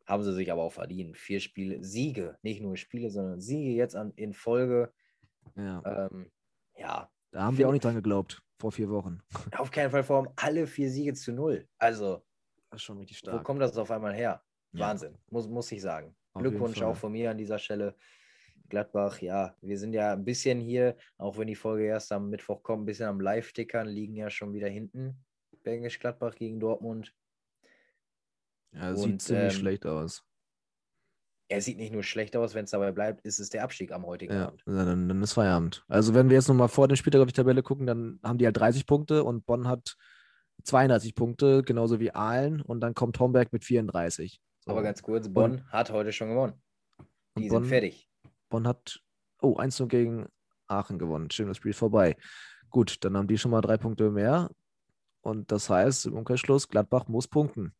Haben 0.06 0.22
sie 0.22 0.32
sich 0.32 0.50
aber 0.50 0.62
auch 0.62 0.72
verdient. 0.72 1.18
Vier 1.18 1.40
Spiele, 1.40 1.84
Siege, 1.84 2.38
nicht 2.40 2.62
nur 2.62 2.78
Spiele, 2.78 3.10
sondern 3.10 3.42
Siege 3.42 3.72
jetzt 3.72 3.94
an, 3.94 4.14
in 4.16 4.32
Folge. 4.32 4.90
Ja. 5.54 6.08
Ähm, 6.10 6.30
ja. 6.78 7.10
Da 7.30 7.42
haben 7.42 7.58
wir 7.58 7.68
auch 7.68 7.72
nicht 7.72 7.84
dran 7.84 7.96
geglaubt, 7.96 8.42
vor 8.58 8.72
vier 8.72 8.88
Wochen. 8.88 9.20
Auf 9.58 9.70
keinen 9.70 9.90
Fall 9.90 10.02
vor 10.02 10.16
allem 10.16 10.32
alle 10.36 10.66
vier 10.66 10.88
Siege 10.88 11.12
zu 11.12 11.30
null. 11.30 11.68
Also, 11.76 12.24
Das 12.70 12.80
ist 12.80 12.84
schon 12.84 12.96
richtig 12.96 13.18
wo 13.18 13.32
stark. 13.32 13.44
kommt 13.44 13.60
das 13.60 13.76
auf 13.76 13.90
einmal 13.90 14.14
her? 14.14 14.42
Ja. 14.72 14.86
Wahnsinn, 14.86 15.18
muss, 15.28 15.46
muss 15.46 15.70
ich 15.72 15.82
sagen. 15.82 16.16
Auf 16.32 16.40
Glückwunsch 16.40 16.80
auch 16.80 16.96
von 16.96 17.12
mir 17.12 17.30
an 17.32 17.36
dieser 17.36 17.58
Stelle. 17.58 17.94
Gladbach, 18.68 19.20
ja, 19.20 19.54
wir 19.60 19.78
sind 19.78 19.92
ja 19.92 20.12
ein 20.12 20.24
bisschen 20.24 20.60
hier, 20.60 20.96
auch 21.18 21.38
wenn 21.38 21.46
die 21.46 21.54
Folge 21.54 21.84
erst 21.84 22.12
am 22.12 22.30
Mittwoch 22.30 22.62
kommt, 22.62 22.82
ein 22.82 22.86
bisschen 22.86 23.06
am 23.08 23.20
Live-Tickern, 23.20 23.86
liegen 23.88 24.14
ja 24.16 24.30
schon 24.30 24.52
wieder 24.52 24.68
hinten. 24.68 25.16
Bergisch 25.62 25.98
Gladbach 25.98 26.34
gegen 26.34 26.60
Dortmund. 26.60 27.14
Ja, 28.72 28.90
Und, 28.90 28.96
sieht 28.96 29.22
ziemlich 29.22 29.54
ähm, 29.54 29.58
schlecht 29.60 29.86
aus. 29.86 30.24
Er 31.48 31.60
sieht 31.60 31.78
nicht 31.78 31.92
nur 31.92 32.02
schlecht 32.02 32.36
aus, 32.36 32.54
wenn 32.54 32.64
es 32.64 32.72
dabei 32.72 32.90
bleibt, 32.90 33.24
ist 33.24 33.38
es 33.38 33.50
der 33.50 33.62
Abstieg 33.62 33.92
am 33.92 34.04
heutigen 34.04 34.32
Ja, 34.34 34.48
Abend. 34.48 34.62
ja, 34.66 34.84
dann, 34.84 35.08
dann 35.08 35.22
ist 35.22 35.32
Feierabend. 35.34 35.84
Also 35.88 36.12
wenn 36.14 36.28
wir 36.28 36.36
jetzt 36.36 36.48
nochmal 36.48 36.68
vor 36.68 36.88
dem 36.88 36.96
Spieltag 36.96 37.20
auf 37.20 37.28
die 37.28 37.34
Tabelle 37.34 37.62
gucken, 37.62 37.86
dann 37.86 38.18
haben 38.22 38.38
die 38.38 38.46
halt 38.46 38.56
30 38.56 38.84
Punkte 38.86 39.22
und 39.22 39.46
Bonn 39.46 39.68
hat 39.68 39.96
32 40.64 41.14
Punkte, 41.14 41.62
genauso 41.62 42.00
wie 42.00 42.10
Aalen 42.12 42.60
und 42.62 42.80
dann 42.80 42.94
kommt 42.94 43.20
Homberg 43.20 43.52
mit 43.52 43.64
34. 43.64 44.40
So. 44.60 44.72
Aber 44.72 44.82
ganz 44.82 45.02
kurz, 45.02 45.28
Bonn 45.28 45.64
hat 45.70 45.90
heute 45.92 46.12
schon 46.12 46.30
gewonnen. 46.30 46.60
Die 47.38 47.48
Bonn- 47.48 47.62
sind 47.62 47.68
fertig. 47.68 48.10
Bonn 48.48 48.66
hat, 48.66 49.00
oh, 49.40 49.56
1 49.56 49.78
0 49.80 49.88
gegen 49.88 50.26
Aachen 50.66 50.98
gewonnen. 50.98 51.30
Schön, 51.30 51.48
das 51.48 51.56
Spiel 51.58 51.72
vorbei. 51.72 52.16
Gut, 52.70 53.04
dann 53.04 53.16
haben 53.16 53.28
die 53.28 53.38
schon 53.38 53.50
mal 53.50 53.60
drei 53.60 53.76
Punkte 53.76 54.10
mehr. 54.10 54.50
Und 55.20 55.50
das 55.50 55.70
heißt, 55.70 56.06
im 56.06 56.14
Umkehrschluss, 56.14 56.68
Gladbach 56.68 57.08
muss 57.08 57.26
punkten. 57.28 57.74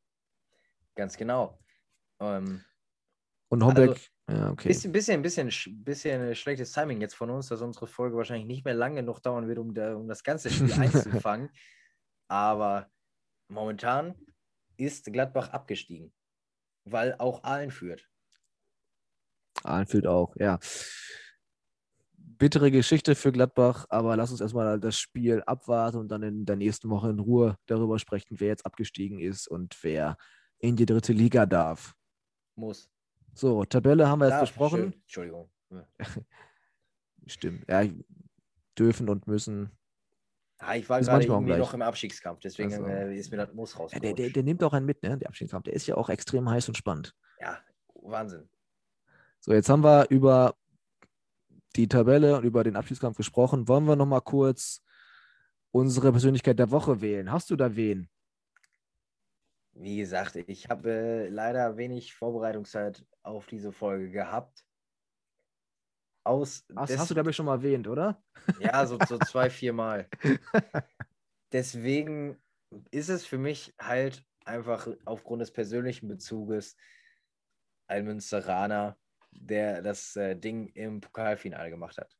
Ganz 0.94 1.16
genau. 1.16 1.58
Ähm, 2.20 2.64
Und 3.48 3.64
Homberg, 3.64 4.00
ja, 4.28 4.50
okay. 4.50 4.68
Bisschen, 4.68 4.90
bisschen, 4.92 5.22
bisschen, 5.22 5.50
sch- 5.50 5.84
bisschen 5.84 6.34
schlechtes 6.34 6.72
Timing 6.72 7.00
jetzt 7.00 7.14
von 7.14 7.30
uns, 7.30 7.48
dass 7.48 7.60
unsere 7.62 7.86
Folge 7.86 8.16
wahrscheinlich 8.16 8.46
nicht 8.46 8.64
mehr 8.64 8.74
lange 8.74 8.96
genug 8.96 9.20
dauern 9.22 9.46
wird, 9.46 9.58
um, 9.58 9.74
da, 9.74 9.94
um 9.94 10.08
das 10.08 10.24
ganze 10.24 10.50
Spiel 10.50 10.72
einzufangen. 10.80 11.50
Aber 12.28 12.90
momentan 13.48 14.14
ist 14.76 15.12
Gladbach 15.12 15.50
abgestiegen, 15.50 16.12
weil 16.84 17.14
auch 17.18 17.44
Aalen 17.44 17.70
führt. 17.70 18.08
Alenfield 19.66 20.06
auch, 20.06 20.34
ja. 20.36 20.58
Bittere 22.38 22.70
Geschichte 22.70 23.14
für 23.14 23.32
Gladbach, 23.32 23.86
aber 23.88 24.14
lass 24.16 24.30
uns 24.30 24.40
erstmal 24.42 24.78
das 24.78 24.98
Spiel 24.98 25.42
abwarten 25.46 25.96
und 25.98 26.08
dann 26.08 26.22
in 26.22 26.44
der 26.44 26.56
nächsten 26.56 26.90
Woche 26.90 27.08
in 27.08 27.18
Ruhe 27.18 27.56
darüber 27.66 27.98
sprechen, 27.98 28.38
wer 28.40 28.48
jetzt 28.48 28.66
abgestiegen 28.66 29.18
ist 29.20 29.48
und 29.48 29.76
wer 29.82 30.18
in 30.58 30.76
die 30.76 30.84
dritte 30.84 31.12
Liga 31.14 31.46
darf. 31.46 31.94
Muss. 32.54 32.90
So, 33.32 33.64
Tabelle 33.64 34.06
haben 34.08 34.18
wir 34.20 34.26
jetzt 34.26 34.34
Darf, 34.34 34.48
besprochen. 34.50 34.78
schön. 34.78 34.92
Entschuldigung. 35.02 35.50
Stimmt. 37.26 37.64
Ja, 37.68 37.84
dürfen 38.78 39.08
und 39.08 39.26
müssen. 39.26 39.70
Ah, 40.58 40.74
ich 40.76 40.88
war 40.88 41.00
gerade 41.00 41.24
irgendwie 41.24 41.56
noch 41.56 41.74
im 41.74 41.82
Abstiegskampf, 41.82 42.40
deswegen 42.40 42.72
Ach 42.72 42.78
so. 42.78 42.86
äh, 42.86 43.16
ist 43.16 43.30
mir 43.30 43.36
das 43.38 43.52
Muss 43.52 43.78
raus. 43.78 43.92
Ja, 43.92 44.00
der, 44.00 44.14
der, 44.14 44.30
der 44.30 44.42
nimmt 44.42 44.62
auch 44.62 44.72
einen 44.72 44.86
mit, 44.86 45.02
ne? 45.02 45.18
Der 45.18 45.28
Abstiegskampf. 45.28 45.64
Der 45.64 45.74
ist 45.74 45.86
ja 45.86 45.96
auch 45.96 46.08
extrem 46.08 46.48
heiß 46.48 46.68
und 46.68 46.76
spannend. 46.76 47.14
ja, 47.40 47.58
Wahnsinn. 47.94 48.48
So, 49.46 49.52
jetzt 49.52 49.68
haben 49.68 49.84
wir 49.84 50.08
über 50.10 50.56
die 51.76 51.86
Tabelle 51.86 52.36
und 52.36 52.42
über 52.44 52.64
den 52.64 52.74
Abstiegskampf 52.74 53.16
gesprochen. 53.16 53.68
Wollen 53.68 53.84
wir 53.84 53.94
noch 53.94 54.04
mal 54.06 54.20
kurz 54.20 54.82
unsere 55.70 56.10
Persönlichkeit 56.10 56.58
der 56.58 56.72
Woche 56.72 57.00
wählen? 57.00 57.30
Hast 57.30 57.50
du 57.50 57.54
da 57.54 57.76
wen? 57.76 58.08
Wie 59.74 59.98
gesagt, 59.98 60.34
ich 60.34 60.68
habe 60.68 60.90
äh, 60.90 61.28
leider 61.28 61.76
wenig 61.76 62.12
Vorbereitungszeit 62.12 63.06
auf 63.22 63.46
diese 63.46 63.70
Folge 63.70 64.10
gehabt. 64.10 64.64
Aus 66.24 66.64
Hast, 66.74 66.90
des- 66.90 66.98
hast 66.98 67.10
du, 67.10 67.14
glaube 67.14 67.30
ich, 67.30 67.36
schon 67.36 67.46
mal 67.46 67.54
erwähnt, 67.54 67.86
oder? 67.86 68.20
Ja, 68.58 68.84
so, 68.84 68.98
so 69.06 69.16
zwei, 69.18 69.48
vier 69.48 69.72
Mal. 69.72 70.08
Deswegen 71.52 72.36
ist 72.90 73.10
es 73.10 73.24
für 73.24 73.38
mich 73.38 73.74
halt 73.80 74.26
einfach 74.44 74.88
aufgrund 75.04 75.40
des 75.42 75.52
persönlichen 75.52 76.08
Bezuges 76.08 76.76
ein 77.86 78.04
Münsteraner, 78.06 78.98
der 79.40 79.82
das 79.82 80.16
äh, 80.16 80.36
Ding 80.36 80.68
im 80.74 81.00
Pokalfinale 81.00 81.70
gemacht 81.70 81.98
hat. 81.98 82.16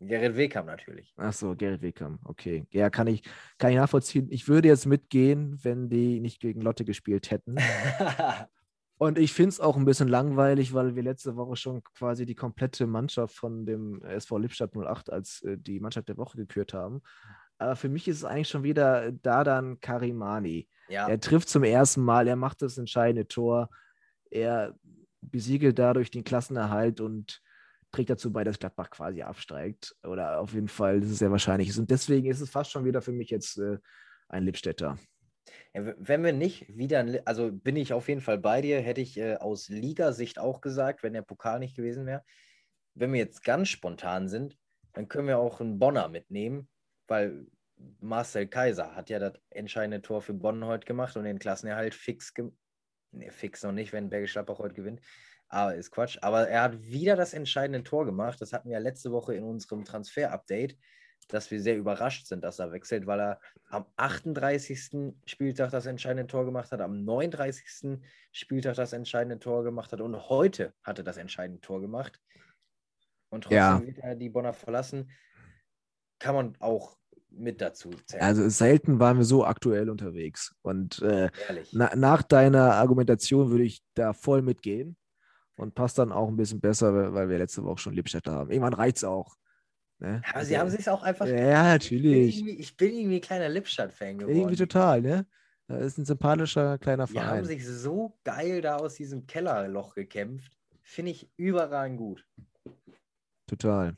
Gerrit 0.00 0.36
Wegkamp 0.36 0.66
natürlich. 0.66 1.14
Ach 1.16 1.32
so, 1.32 1.54
Gerrit 1.54 1.80
Wickham. 1.80 2.18
Okay. 2.24 2.66
Ja, 2.70 2.90
kann 2.90 3.06
ich, 3.06 3.22
kann 3.58 3.70
ich 3.70 3.76
nachvollziehen. 3.76 4.28
Ich 4.30 4.46
würde 4.46 4.68
jetzt 4.68 4.86
mitgehen, 4.86 5.58
wenn 5.62 5.88
die 5.88 6.20
nicht 6.20 6.40
gegen 6.40 6.60
Lotte 6.60 6.84
gespielt 6.84 7.30
hätten. 7.30 7.56
Und 8.98 9.18
ich 9.18 9.32
finde 9.32 9.50
es 9.50 9.60
auch 9.60 9.76
ein 9.76 9.84
bisschen 9.84 10.08
langweilig, 10.08 10.72
weil 10.72 10.96
wir 10.96 11.02
letzte 11.02 11.36
Woche 11.36 11.56
schon 11.56 11.82
quasi 11.82 12.24
die 12.24 12.34
komplette 12.34 12.86
Mannschaft 12.86 13.34
von 13.34 13.66
dem 13.66 14.02
SV 14.02 14.38
Lippstadt 14.38 14.74
08 14.74 15.10
als 15.12 15.42
äh, 15.42 15.56
die 15.58 15.80
Mannschaft 15.80 16.08
der 16.08 16.16
Woche 16.16 16.36
gekürt 16.38 16.72
haben. 16.72 17.02
Aber 17.58 17.76
für 17.76 17.88
mich 17.88 18.06
ist 18.08 18.18
es 18.18 18.24
eigentlich 18.24 18.48
schon 18.48 18.62
wieder 18.64 19.12
Dadan 19.12 19.80
Karimani. 19.80 20.68
ja, 20.88 21.08
Er 21.08 21.20
trifft 21.20 21.48
zum 21.48 21.64
ersten 21.64 22.02
Mal, 22.02 22.28
er 22.28 22.36
macht 22.36 22.60
das 22.60 22.76
entscheidende 22.76 23.28
Tor, 23.28 23.70
er 24.30 24.74
besiegelt 25.30 25.78
dadurch 25.78 26.10
den 26.10 26.24
Klassenerhalt 26.24 27.00
und 27.00 27.42
trägt 27.92 28.10
dazu 28.10 28.32
bei, 28.32 28.44
dass 28.44 28.58
Gladbach 28.58 28.90
quasi 28.90 29.22
absteigt. 29.22 29.94
Oder 30.04 30.40
auf 30.40 30.52
jeden 30.54 30.68
Fall, 30.68 31.00
das 31.00 31.10
ist 31.10 31.18
sehr 31.18 31.30
wahrscheinlich. 31.30 31.76
Und 31.78 31.90
deswegen 31.90 32.30
ist 32.30 32.40
es 32.40 32.50
fast 32.50 32.70
schon 32.70 32.84
wieder 32.84 33.02
für 33.02 33.12
mich 33.12 33.30
jetzt 33.30 33.58
äh, 33.58 33.78
ein 34.28 34.44
Lippstädter. 34.44 34.98
Wenn 35.72 36.24
wir 36.24 36.32
nicht 36.32 36.66
wieder, 36.76 37.04
also 37.24 37.52
bin 37.52 37.76
ich 37.76 37.92
auf 37.92 38.08
jeden 38.08 38.20
Fall 38.20 38.38
bei 38.38 38.60
dir, 38.60 38.80
hätte 38.80 39.00
ich 39.00 39.16
äh, 39.18 39.36
aus 39.36 39.68
Ligasicht 39.68 40.38
auch 40.38 40.60
gesagt, 40.60 41.02
wenn 41.02 41.12
der 41.12 41.22
Pokal 41.22 41.58
nicht 41.58 41.76
gewesen 41.76 42.06
wäre. 42.06 42.22
Wenn 42.94 43.12
wir 43.12 43.20
jetzt 43.20 43.44
ganz 43.44 43.68
spontan 43.68 44.28
sind, 44.28 44.56
dann 44.92 45.08
können 45.08 45.28
wir 45.28 45.38
auch 45.38 45.60
einen 45.60 45.78
Bonner 45.78 46.08
mitnehmen, 46.08 46.68
weil 47.06 47.46
Marcel 48.00 48.46
Kaiser 48.46 48.96
hat 48.96 49.10
ja 49.10 49.18
das 49.18 49.34
entscheidende 49.50 50.00
Tor 50.00 50.22
für 50.22 50.32
Bonn 50.32 50.64
heute 50.64 50.86
gemacht 50.86 51.16
und 51.16 51.24
den 51.24 51.38
Klassenerhalt 51.38 51.94
fix, 51.94 52.32
ge 52.32 52.50
nee, 53.16 53.30
fix 53.30 53.62
noch 53.62 53.72
nicht, 53.72 53.92
wenn 53.92 54.10
Bergisch 54.10 54.32
Gladbach 54.32 54.58
heute 54.58 54.74
gewinnt. 54.74 55.00
Aber 55.48 55.74
ist 55.74 55.90
Quatsch. 55.90 56.18
Aber 56.22 56.48
er 56.48 56.62
hat 56.62 56.82
wieder 56.82 57.16
das 57.16 57.32
entscheidende 57.34 57.84
Tor 57.84 58.04
gemacht. 58.04 58.40
Das 58.40 58.52
hatten 58.52 58.68
wir 58.68 58.74
ja 58.74 58.80
letzte 58.80 59.12
Woche 59.12 59.34
in 59.34 59.44
unserem 59.44 59.84
Transfer-Update, 59.84 60.76
dass 61.28 61.50
wir 61.50 61.60
sehr 61.60 61.76
überrascht 61.76 62.26
sind, 62.26 62.44
dass 62.44 62.58
er 62.58 62.72
wechselt, 62.72 63.06
weil 63.06 63.20
er 63.20 63.40
am 63.68 63.86
38. 63.96 65.14
Spieltag 65.24 65.70
das 65.70 65.86
entscheidende 65.86 66.26
Tor 66.26 66.44
gemacht 66.44 66.72
hat, 66.72 66.80
am 66.80 67.04
39. 67.04 68.00
Spieltag 68.32 68.74
das 68.74 68.92
entscheidende 68.92 69.38
Tor 69.38 69.64
gemacht 69.64 69.92
hat 69.92 70.00
und 70.00 70.28
heute 70.28 70.74
hatte 70.82 71.04
das 71.04 71.16
entscheidende 71.16 71.60
Tor 71.60 71.80
gemacht. 71.80 72.20
Und 73.28 73.44
trotzdem 73.44 73.56
Ja. 73.56 73.86
wird 73.86 73.98
er 73.98 74.14
die 74.14 74.30
Bonner 74.30 74.52
verlassen. 74.52 75.10
Kann 76.18 76.34
man 76.34 76.56
auch 76.60 76.96
mit 77.38 77.60
dazu 77.60 77.90
zählen. 78.06 78.22
Also 78.22 78.48
selten 78.48 78.98
waren 78.98 79.18
wir 79.18 79.24
so 79.24 79.44
aktuell 79.44 79.90
unterwegs. 79.90 80.54
Und 80.62 81.00
äh, 81.02 81.30
na, 81.72 81.94
nach 81.96 82.22
deiner 82.22 82.74
Argumentation 82.74 83.50
würde 83.50 83.64
ich 83.64 83.82
da 83.94 84.12
voll 84.12 84.42
mitgehen. 84.42 84.96
Und 85.58 85.74
passt 85.74 85.98
dann 85.98 86.12
auch 86.12 86.28
ein 86.28 86.36
bisschen 86.36 86.60
besser, 86.60 87.14
weil 87.14 87.30
wir 87.30 87.38
letzte 87.38 87.64
Woche 87.64 87.78
schon 87.78 87.94
Lippstädter 87.94 88.32
haben. 88.32 88.50
Irgendwann 88.50 88.74
reizt 88.74 88.98
es 88.98 89.04
auch. 89.04 89.36
Ne? 89.98 90.20
Aber 90.30 90.44
sie 90.44 90.58
haben 90.58 90.68
sich 90.68 90.86
auch 90.90 91.02
einfach. 91.02 91.26
Ja, 91.26 91.34
Ich 91.76 91.88
bin 91.88 92.02
natürlich. 92.02 92.38
irgendwie, 92.38 92.58
ich 92.58 92.76
bin 92.76 92.94
irgendwie 92.94 93.20
kleiner 93.22 93.48
Lippstadt-Fan 93.48 94.18
geworden. 94.18 94.36
Irgendwie 94.36 94.56
total, 94.56 95.00
ne? 95.00 95.26
Das 95.66 95.82
ist 95.82 95.98
ein 95.98 96.04
sympathischer 96.04 96.76
kleiner 96.76 97.06
Die 97.06 97.18
haben 97.18 97.26
Verein. 97.26 97.44
sich 97.46 97.66
so 97.66 98.18
geil 98.22 98.60
da 98.60 98.76
aus 98.76 98.94
diesem 98.96 99.26
Kellerloch 99.26 99.94
gekämpft. 99.94 100.52
Finde 100.82 101.12
ich 101.12 101.30
überragend 101.36 101.98
gut. 101.98 102.24
Total. 103.46 103.96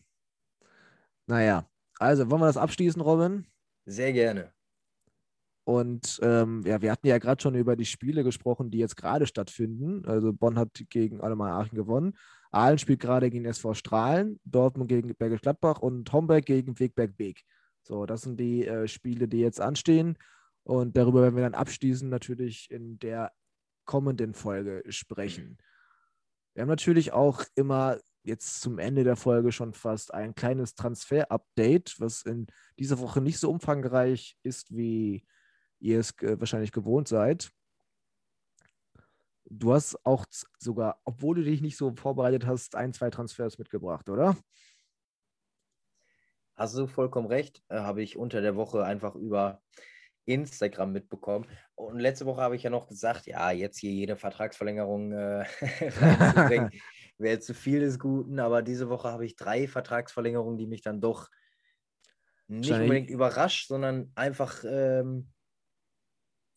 Naja, 1.27 1.69
also 1.99 2.31
wollen 2.31 2.41
wir 2.41 2.47
das 2.47 2.57
abschließen, 2.57 3.01
Robin? 3.01 3.47
Sehr 3.85 4.13
gerne. 4.13 4.53
Und 5.65 6.19
ähm, 6.23 6.63
ja, 6.65 6.81
wir 6.81 6.91
hatten 6.91 7.07
ja 7.07 7.19
gerade 7.19 7.43
schon 7.43 7.55
über 7.55 7.77
die 7.77 7.85
Spiele 7.85 8.25
gesprochen, 8.25 8.71
die 8.71 8.79
jetzt 8.79 8.97
gerade 8.97 9.27
stattfinden. 9.27 10.07
Also 10.07 10.33
Bonn 10.33 10.59
hat 10.59 10.71
gegen 10.89 11.21
Alemannia 11.21 11.59
Aachen 11.59 11.77
gewonnen. 11.77 12.17
Aalen 12.51 12.79
spielt 12.79 13.01
gerade 13.01 13.29
gegen 13.29 13.45
SV 13.45 13.75
Strahlen, 13.75 14.41
Dortmund 14.45 14.89
gegen 14.89 15.15
Bergisch 15.15 15.43
Gladbach 15.43 15.81
und 15.81 16.11
Homberg 16.11 16.47
gegen 16.47 16.79
Wegberg 16.79 17.17
Beek. 17.19 17.43
So, 17.83 18.07
das 18.07 18.23
sind 18.23 18.41
die 18.41 18.67
äh, 18.67 18.89
Spiele, 18.89 19.29
die 19.29 19.41
jetzt 19.41 19.61
anstehen. 19.61 20.17
Und 20.63 20.97
darüber 20.97 21.23
werden 21.23 21.37
wir 21.37 21.43
dann 21.43 21.55
abschließend 21.55 22.11
natürlich 22.11 22.71
in 22.71 22.99
der 22.99 23.33
kommenden 23.85 24.35
Folge 24.35 24.83
sprechen. 24.89 25.59
Wir 26.55 26.63
haben 26.63 26.69
natürlich 26.69 27.13
auch 27.13 27.45
immer 27.55 27.99
jetzt 28.29 28.61
zum 28.61 28.79
Ende 28.79 29.03
der 29.03 29.17
Folge 29.17 29.51
schon 29.51 29.73
fast 29.73 30.15
ein 30.15 30.35
kleines 30.35 30.75
Transfer-Update, 30.75 31.97
was 31.99 32.23
in 32.23 32.47
dieser 32.79 33.01
Woche 33.01 33.21
nicht 33.21 33.39
so 33.39 33.51
umfangreich 33.51 34.37
ist, 34.43 34.77
wie 34.77 35.27
ihr 35.81 35.99
es 35.99 36.15
wahrscheinlich 36.21 36.73
gewohnt 36.73 37.09
seid. 37.09 37.51
Du 39.51 39.73
hast 39.73 40.05
auch 40.05 40.27
sogar, 40.59 41.01
obwohl 41.05 41.37
du 41.37 41.43
dich 41.43 41.63
nicht 41.63 41.77
so 41.77 41.95
vorbereitet 41.95 42.47
hast, 42.47 42.77
ein, 42.77 42.93
zwei 42.93 43.09
Transfers 43.11 43.59
mitgebracht, 43.59 44.09
oder? 44.11 44.37
Hast 46.55 46.77
du 46.77 46.87
vollkommen 46.87 47.29
recht. 47.29 47.63
Äh, 47.69 47.79
habe 47.79 48.03
ich 48.03 48.17
unter 48.17 48.43
der 48.43 48.57
Woche 48.57 48.85
einfach 48.85 49.15
über 49.15 49.63
Instagram 50.27 50.93
mitbekommen. 50.93 51.47
Und 51.75 51.99
letzte 51.99 52.27
Woche 52.27 52.43
habe 52.43 52.57
ich 52.57 52.63
ja 52.63 52.71
noch 52.71 52.89
gesagt, 52.89 53.27
ja, 53.27 53.51
jetzt 53.51 53.79
hier 53.79 53.93
jede 53.93 54.17
Vertragsverlängerung 54.17 55.13
äh, 55.13 55.45
wäre 57.19 57.41
zu 57.41 57.55
viel 57.55 57.81
des 57.81 57.99
Guten. 57.99 58.39
Aber 58.39 58.63
diese 58.63 58.89
Woche 58.89 59.09
habe 59.09 59.27
ich 59.27 59.37
drei 59.37 59.69
Vertragsverlängerungen, 59.69 60.59
die 60.59 60.67
mich 60.67 60.83
dann 60.83 61.01
doch 61.01 61.29
nicht 62.47 62.73
unbedingt 62.73 63.11
überrascht, 63.11 63.69
sondern 63.69 64.11
einfach 64.15 64.65
ähm, 64.67 65.31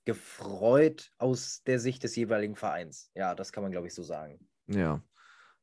gefreut 0.05 1.11
aus 1.17 1.63
der 1.63 1.79
Sicht 1.79 2.03
des 2.03 2.15
jeweiligen 2.15 2.55
Vereins. 2.55 3.11
Ja, 3.13 3.35
das 3.35 3.51
kann 3.51 3.63
man, 3.63 3.71
glaube 3.71 3.87
ich, 3.87 3.93
so 3.93 4.03
sagen. 4.03 4.47
Ja. 4.67 5.03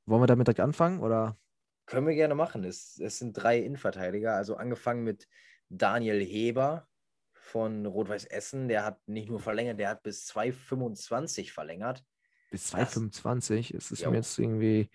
Wollen 0.05 0.23
wir 0.23 0.27
damit 0.27 0.47
direkt 0.47 0.61
anfangen? 0.61 1.01
Oder? 1.01 1.39
Können 1.87 2.07
wir 2.07 2.15
gerne 2.15 2.35
machen. 2.35 2.65
Es, 2.65 2.99
es 2.99 3.19
sind 3.19 3.33
drei 3.33 3.59
Innenverteidiger, 3.59 4.35
also 4.35 4.57
angefangen 4.57 5.03
mit 5.03 5.27
Daniel 5.71 6.23
Heber 6.23 6.87
von 7.33 7.87
Rot-Weiß 7.87 8.27
Essen. 8.27 8.69
Der 8.69 8.85
hat 8.85 9.01
nicht 9.09 9.31
nur 9.31 9.41
verlängert, 9.41 9.79
der 9.79 9.91
hat 9.91 10.03
bis 10.03 10.27
2025 10.27 11.53
verlängert. 11.53 12.05
Bis 12.51 12.69
2025? 12.69 13.75
Es 13.75 13.91
ist 13.91 14.03
jo. 14.03 14.11
mir 14.11 14.17
jetzt 14.17 14.39
irgendwie, 14.39 14.91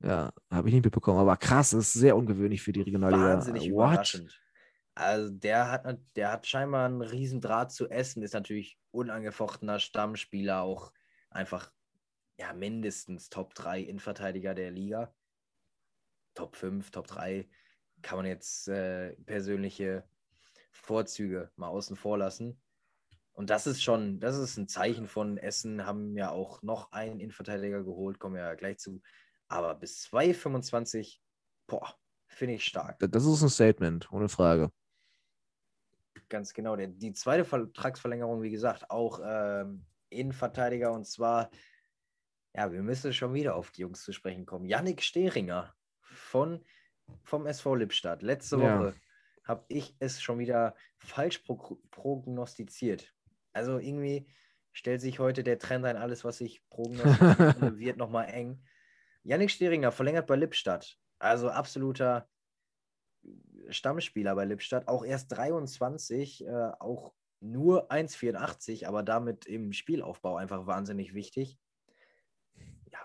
ja, 0.00 0.32
habe 0.50 0.68
ich 0.68 0.74
nicht 0.74 0.84
mitbekommen, 0.84 1.20
aber 1.20 1.36
krass, 1.36 1.70
das 1.70 1.86
ist 1.86 1.92
sehr 1.94 2.16
ungewöhnlich 2.16 2.62
für 2.62 2.72
die 2.72 2.82
Regionalliga. 2.82 3.34
Wahnsinnig 3.34 3.64
What? 3.64 3.92
überraschend. 3.92 4.40
Also 4.94 5.30
der 5.30 5.70
hat, 5.70 6.00
der 6.16 6.32
hat 6.32 6.46
scheinbar 6.46 6.86
einen 6.86 7.02
riesen 7.02 7.40
Draht 7.42 7.70
zu 7.70 7.88
Essen, 7.88 8.22
ist 8.22 8.32
natürlich 8.32 8.78
unangefochtener 8.92 9.78
Stammspieler, 9.78 10.62
auch 10.62 10.90
einfach 11.30 11.70
ja 12.38 12.52
mindestens 12.54 13.28
Top 13.28 13.54
3 13.54 13.80
Innenverteidiger 13.80 14.54
der 14.54 14.70
Liga. 14.70 15.14
Top 16.34 16.56
5, 16.56 16.90
Top 16.90 17.06
3 17.06 17.48
kann 18.02 18.18
man 18.18 18.26
jetzt 18.26 18.68
äh, 18.68 19.12
persönliche 19.24 20.04
Vorzüge 20.72 21.50
mal 21.56 21.68
außen 21.68 21.96
vor 21.96 22.18
lassen. 22.18 22.60
Und 23.36 23.50
das 23.50 23.66
ist 23.66 23.82
schon, 23.82 24.18
das 24.18 24.36
ist 24.36 24.56
ein 24.56 24.66
Zeichen 24.66 25.06
von 25.06 25.38
Essen, 25.38 25.86
haben 25.86 26.16
ja 26.16 26.30
auch 26.30 26.62
noch 26.62 26.90
einen 26.92 27.20
Innenverteidiger 27.20 27.84
geholt, 27.84 28.18
kommen 28.18 28.34
wir 28.34 28.42
ja 28.42 28.54
gleich 28.54 28.78
zu. 28.78 29.00
Aber 29.46 29.74
bis 29.74 30.04
2,25, 30.06 31.18
boah, 31.66 31.94
finde 32.26 32.54
ich 32.54 32.64
stark. 32.64 32.98
Das 32.98 33.24
ist 33.24 33.42
ein 33.42 33.50
Statement, 33.50 34.10
ohne 34.10 34.28
Frage 34.28 34.72
ganz 36.28 36.54
genau. 36.54 36.76
Die 36.76 37.12
zweite 37.12 37.44
Vertragsverlängerung, 37.44 38.42
wie 38.42 38.50
gesagt, 38.50 38.90
auch 38.90 39.20
ähm, 39.24 39.84
Innenverteidiger 40.08 40.92
und 40.92 41.06
zwar, 41.06 41.50
ja, 42.54 42.72
wir 42.72 42.82
müssen 42.82 43.12
schon 43.12 43.34
wieder 43.34 43.54
auf 43.54 43.70
die 43.70 43.82
Jungs 43.82 44.02
zu 44.02 44.12
sprechen 44.12 44.46
kommen. 44.46 44.66
Yannick 44.66 45.02
Stehringer 45.02 45.74
von, 46.00 46.64
vom 47.22 47.46
SV 47.46 47.74
Lippstadt. 47.76 48.22
Letzte 48.22 48.58
Woche 48.58 48.94
ja. 48.94 49.44
habe 49.44 49.64
ich 49.68 49.94
es 49.98 50.20
schon 50.20 50.38
wieder 50.38 50.74
falsch 50.98 51.38
pro 51.38 51.80
prognostiziert. 51.90 53.14
Also 53.56 53.78
irgendwie 53.78 54.28
stellt 54.72 55.00
sich 55.00 55.18
heute 55.18 55.42
der 55.42 55.58
Trend 55.58 55.86
ein, 55.86 55.96
alles, 55.96 56.24
was 56.24 56.42
ich 56.42 56.62
prognostiziere, 56.68 57.78
wird 57.78 57.96
nochmal 57.96 58.28
eng. 58.28 58.62
Yannick 59.22 59.50
Stehringer 59.50 59.90
verlängert 59.90 60.26
bei 60.26 60.36
Lippstadt. 60.36 60.98
Also 61.18 61.48
absoluter 61.48 62.28
Stammspieler 63.70 64.34
bei 64.34 64.44
Lippstadt, 64.44 64.86
auch 64.86 65.04
erst 65.04 65.32
23, 65.32 66.46
äh, 66.46 66.70
auch 66.78 67.14
nur 67.40 67.90
1,84, 67.90 68.86
aber 68.86 69.02
damit 69.02 69.46
im 69.46 69.72
Spielaufbau 69.72 70.36
einfach 70.36 70.66
wahnsinnig 70.66 71.14
wichtig. 71.14 71.58
Ja, 72.92 72.98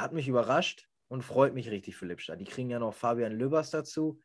hat 0.00 0.12
mich 0.12 0.28
überrascht 0.28 0.88
und 1.08 1.22
freut 1.22 1.54
mich 1.54 1.70
richtig 1.70 1.96
für 1.96 2.06
Lippstadt. 2.06 2.38
Die 2.38 2.44
kriegen 2.44 2.68
ja 2.68 2.78
noch 2.78 2.92
Fabian 2.92 3.32
Lübbers 3.32 3.70
dazu 3.70 4.20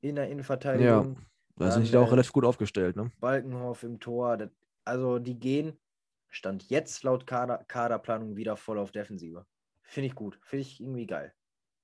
in 0.00 0.16
der 0.16 0.30
Innenverteidigung. 0.30 1.16
Ja, 1.16 1.66
da 1.66 1.70
sind 1.70 1.86
die 1.86 1.92
da 1.92 2.00
auch 2.00 2.08
äh, 2.08 2.12
relativ 2.12 2.32
gut 2.32 2.46
aufgestellt. 2.46 2.96
Ne? 2.96 3.12
Balkenhoff 3.20 3.82
im 3.82 4.00
Tor. 4.00 4.38
Das, 4.38 4.50
also 4.90 5.20
die 5.20 5.38
gehen, 5.38 5.78
stand 6.28 6.68
jetzt 6.68 7.04
laut 7.04 7.26
Kader, 7.26 7.64
Kaderplanung 7.68 8.36
wieder 8.36 8.56
voll 8.56 8.78
auf 8.78 8.90
Defensive. 8.90 9.46
Finde 9.84 10.08
ich 10.08 10.14
gut. 10.14 10.38
Finde 10.42 10.62
ich 10.62 10.80
irgendwie 10.80 11.06
geil. 11.06 11.32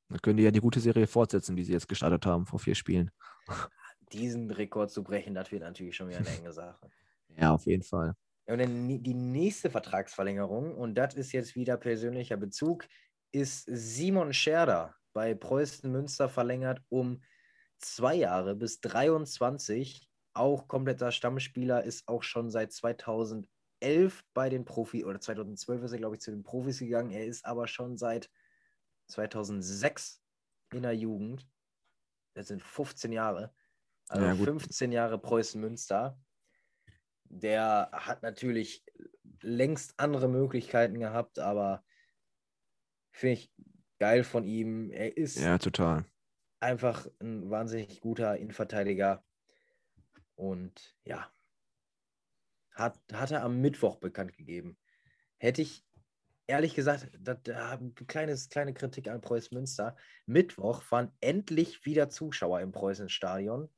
Dann 0.08 0.20
können 0.20 0.36
die 0.36 0.42
ja 0.42 0.50
die 0.50 0.60
gute 0.60 0.80
Serie 0.80 1.06
fortsetzen, 1.06 1.56
die 1.56 1.64
sie 1.64 1.72
jetzt 1.72 1.88
gestartet 1.88 2.26
haben 2.26 2.46
vor 2.46 2.58
vier 2.58 2.74
Spielen. 2.74 3.10
Diesen 4.12 4.50
Rekord 4.50 4.90
zu 4.90 5.02
brechen, 5.02 5.34
das 5.34 5.50
wird 5.50 5.62
natürlich 5.62 5.96
schon 5.96 6.08
wieder 6.08 6.18
eine 6.18 6.28
enge 6.28 6.52
Sache. 6.52 6.90
Ja, 7.38 7.52
auf 7.52 7.66
jeden 7.66 7.82
Fall. 7.82 8.14
Und 8.46 8.58
dann 8.58 9.02
die 9.02 9.12
nächste 9.12 9.68
Vertragsverlängerung, 9.68 10.74
und 10.74 10.94
das 10.94 11.14
ist 11.14 11.32
jetzt 11.32 11.54
wieder 11.54 11.76
persönlicher 11.76 12.38
Bezug, 12.38 12.86
ist 13.30 13.68
Simon 13.70 14.32
Scherder 14.32 14.94
bei 15.12 15.34
Preußen 15.34 15.90
Münster 15.90 16.30
verlängert 16.30 16.80
um 16.88 17.20
zwei 17.76 18.14
Jahre 18.14 18.54
bis 18.54 18.80
23. 18.80 20.08
Auch 20.36 20.68
kompletter 20.68 21.12
Stammspieler, 21.12 21.84
ist 21.84 22.08
auch 22.08 22.22
schon 22.22 22.50
seit 22.50 22.72
2011 22.72 23.48
bei 24.34 24.48
den 24.48 24.64
Profi 24.64 25.04
oder 25.04 25.20
2012 25.20 25.82
ist 25.84 25.92
er, 25.92 25.98
glaube 25.98 26.16
ich, 26.16 26.20
zu 26.20 26.30
den 26.30 26.42
Profis 26.42 26.78
gegangen. 26.78 27.10
Er 27.10 27.26
ist 27.26 27.44
aber 27.44 27.66
schon 27.68 27.96
seit 27.96 28.30
2006 29.08 30.22
in 30.72 30.82
der 30.82 30.94
Jugend. 30.94 31.48
Das 32.34 32.48
sind 32.48 32.62
15 32.62 33.12
Jahre. 33.12 33.54
Also 34.08 34.26
ja, 34.26 34.34
15 34.34 34.92
Jahre 34.92 35.18
Preußen 35.18 35.60
Münster. 35.60 36.18
Der 37.24 37.90
hat 37.92 38.22
natürlich 38.22 38.84
längst 39.40 39.98
andere 39.98 40.28
Möglichkeiten 40.28 41.00
gehabt, 41.00 41.38
aber 41.38 41.84
finde 43.10 43.34
ich 43.34 43.52
geil 43.98 44.22
von 44.22 44.44
ihm. 44.44 44.90
Er 44.90 45.16
ist 45.16 45.38
ja 45.38 45.58
total 45.58 46.04
einfach 46.60 47.06
ein 47.20 47.50
wahnsinnig 47.50 48.00
guter 48.00 48.36
Innenverteidiger. 48.36 49.24
Und 50.36 50.96
ja, 51.04 51.30
hat, 52.72 52.98
hat 53.12 53.30
er 53.30 53.42
am 53.42 53.60
Mittwoch 53.60 53.96
bekannt 53.96 54.36
gegeben. 54.36 54.78
Hätte 55.38 55.62
ich 55.62 55.84
ehrlich 56.46 56.74
gesagt, 56.74 57.08
da, 57.18 57.34
da 57.34 57.70
eine 57.70 57.92
kleines, 58.06 58.48
kleine 58.48 58.74
Kritik 58.74 59.08
an 59.08 59.20
Preußen 59.20 59.56
Münster. 59.56 59.96
Mittwoch 60.26 60.82
waren 60.90 61.10
endlich 61.20 61.84
wieder 61.84 62.08
Zuschauer 62.08 62.60
im 62.60 62.72
Preußen-Stadion. 62.72 63.68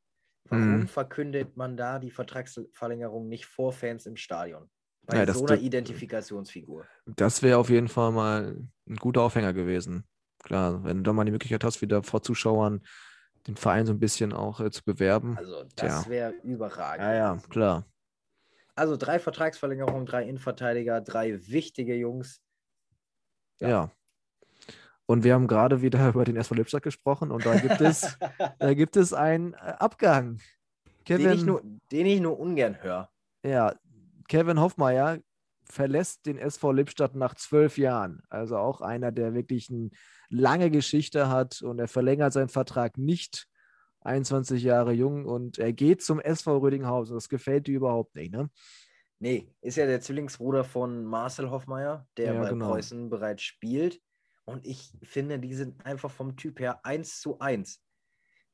Warum 0.50 0.80
mhm. 0.80 0.88
verkündet 0.88 1.56
man 1.56 1.76
da 1.76 1.98
die 1.98 2.10
Vertragsverlängerung 2.10 3.28
nicht 3.28 3.46
vor 3.46 3.72
Fans 3.72 4.06
im 4.06 4.16
Stadion? 4.16 4.70
Bei 5.06 5.24
ja, 5.24 5.32
so 5.32 5.46
einer 5.46 5.60
Identifikationsfigur. 5.60 6.86
Das 7.06 7.42
wäre 7.42 7.58
auf 7.58 7.70
jeden 7.70 7.88
Fall 7.88 8.12
mal 8.12 8.56
ein 8.88 8.96
guter 8.96 9.22
Aufhänger 9.22 9.52
gewesen. 9.52 10.06
Klar, 10.42 10.84
wenn 10.84 10.98
du 10.98 11.02
da 11.04 11.12
mal 11.12 11.24
die 11.24 11.32
Möglichkeit 11.32 11.64
hast, 11.64 11.82
wieder 11.82 12.02
vor 12.02 12.22
Zuschauern 12.22 12.82
den 13.46 13.56
Verein 13.56 13.86
so 13.86 13.92
ein 13.92 13.98
bisschen 13.98 14.32
auch 14.32 14.60
äh, 14.60 14.70
zu 14.70 14.84
bewerben. 14.84 15.36
Also 15.38 15.64
das 15.76 16.08
wäre 16.08 16.32
überragend. 16.42 17.04
Ja, 17.04 17.14
ja, 17.14 17.38
klar. 17.48 17.84
Also 18.74 18.96
drei 18.96 19.18
Vertragsverlängerungen, 19.18 20.06
drei 20.06 20.24
Innenverteidiger, 20.24 21.00
drei 21.00 21.38
wichtige 21.48 21.94
Jungs. 21.94 22.40
Ja. 23.60 23.68
ja. 23.68 23.90
Und 25.06 25.24
wir 25.24 25.34
haben 25.34 25.46
gerade 25.46 25.82
wieder 25.82 26.08
über 26.10 26.24
den 26.24 26.36
SV 26.36 26.54
Lippstadt 26.54 26.82
gesprochen 26.82 27.30
und 27.30 27.46
da 27.46 27.56
gibt 27.56 27.80
es, 27.80 28.18
da 28.58 28.74
gibt 28.74 28.96
es 28.96 29.12
einen 29.12 29.54
äh, 29.54 29.74
Abgang. 29.78 30.40
Kevin, 31.04 31.24
den, 31.24 31.38
ich 31.38 31.44
nur, 31.44 31.62
den 31.90 32.06
ich 32.06 32.20
nur 32.20 32.38
ungern 32.38 32.82
höre. 32.82 33.08
Ja, 33.42 33.74
Kevin 34.28 34.60
Hoffmeier 34.60 35.18
verlässt 35.64 36.26
den 36.26 36.38
SV 36.38 36.72
Lippstadt 36.72 37.14
nach 37.14 37.34
zwölf 37.34 37.78
Jahren. 37.78 38.22
Also 38.28 38.58
auch 38.58 38.80
einer, 38.80 39.10
der 39.10 39.34
wirklich 39.34 39.70
eine 39.70 39.90
lange 40.28 40.70
Geschichte 40.70 41.28
hat 41.28 41.62
und 41.62 41.78
er 41.78 41.88
verlängert 41.88 42.32
seinen 42.32 42.48
Vertrag 42.48 42.98
nicht 42.98 43.48
21 44.00 44.62
Jahre 44.62 44.92
jung 44.92 45.26
und 45.26 45.58
er 45.58 45.72
geht 45.72 46.02
zum 46.02 46.20
SV 46.20 46.58
Rödinghausen. 46.58 47.14
Das 47.14 47.28
gefällt 47.28 47.66
dir 47.66 47.76
überhaupt 47.76 48.14
nicht, 48.14 48.32
ne? 48.32 48.50
Nee, 49.20 49.52
ist 49.60 49.76
ja 49.76 49.86
der 49.86 50.00
Zwillingsbruder 50.00 50.62
von 50.62 51.04
Marcel 51.04 51.50
Hoffmeier, 51.50 52.06
der 52.16 52.34
ja, 52.34 52.40
bei 52.40 52.50
genau. 52.50 52.70
Preußen 52.70 53.10
bereits 53.10 53.42
spielt. 53.42 54.00
Und 54.44 54.64
ich 54.64 54.92
finde, 55.02 55.38
die 55.38 55.54
sind 55.54 55.84
einfach 55.84 56.10
vom 56.10 56.36
Typ 56.36 56.60
her 56.60 56.84
eins 56.84 57.20
zu 57.20 57.38
eins. 57.40 57.82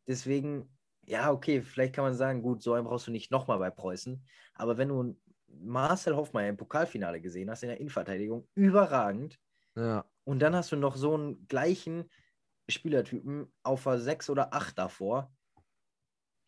Deswegen, 0.09 0.77
ja, 1.05 1.31
okay, 1.31 1.61
vielleicht 1.63 1.95
kann 1.95 2.05
man 2.05 2.15
sagen, 2.15 2.43
gut, 2.43 2.63
so 2.63 2.73
einen 2.73 2.87
brauchst 2.87 3.07
du 3.07 3.11
nicht 3.11 3.31
nochmal 3.31 3.59
bei 3.59 3.71
Preußen. 3.71 4.25
Aber 4.55 4.79
wenn 4.79 4.89
du 4.89 5.17
Marcel 5.49 6.17
Hoffmeier 6.17 6.49
im 6.49 6.57
Pokalfinale 6.57 7.21
gesehen 7.21 7.51
hast, 7.51 7.63
in 7.63 7.69
der 7.69 7.79
Innenverteidigung, 7.79 8.49
überragend. 8.55 9.39
Ja. 9.77 10.05
Und 10.25 10.41
dann 10.41 10.55
hast 10.55 10.73
du 10.73 10.77
noch 10.77 10.97
so 10.97 11.15
einen 11.15 11.47
gleichen 11.49 12.11
Spielertypen 12.69 13.53
auf 13.63 13.85
der 13.85 13.99
6 13.99 14.31
oder 14.31 14.55
8 14.55 14.79
davor. 14.79 15.33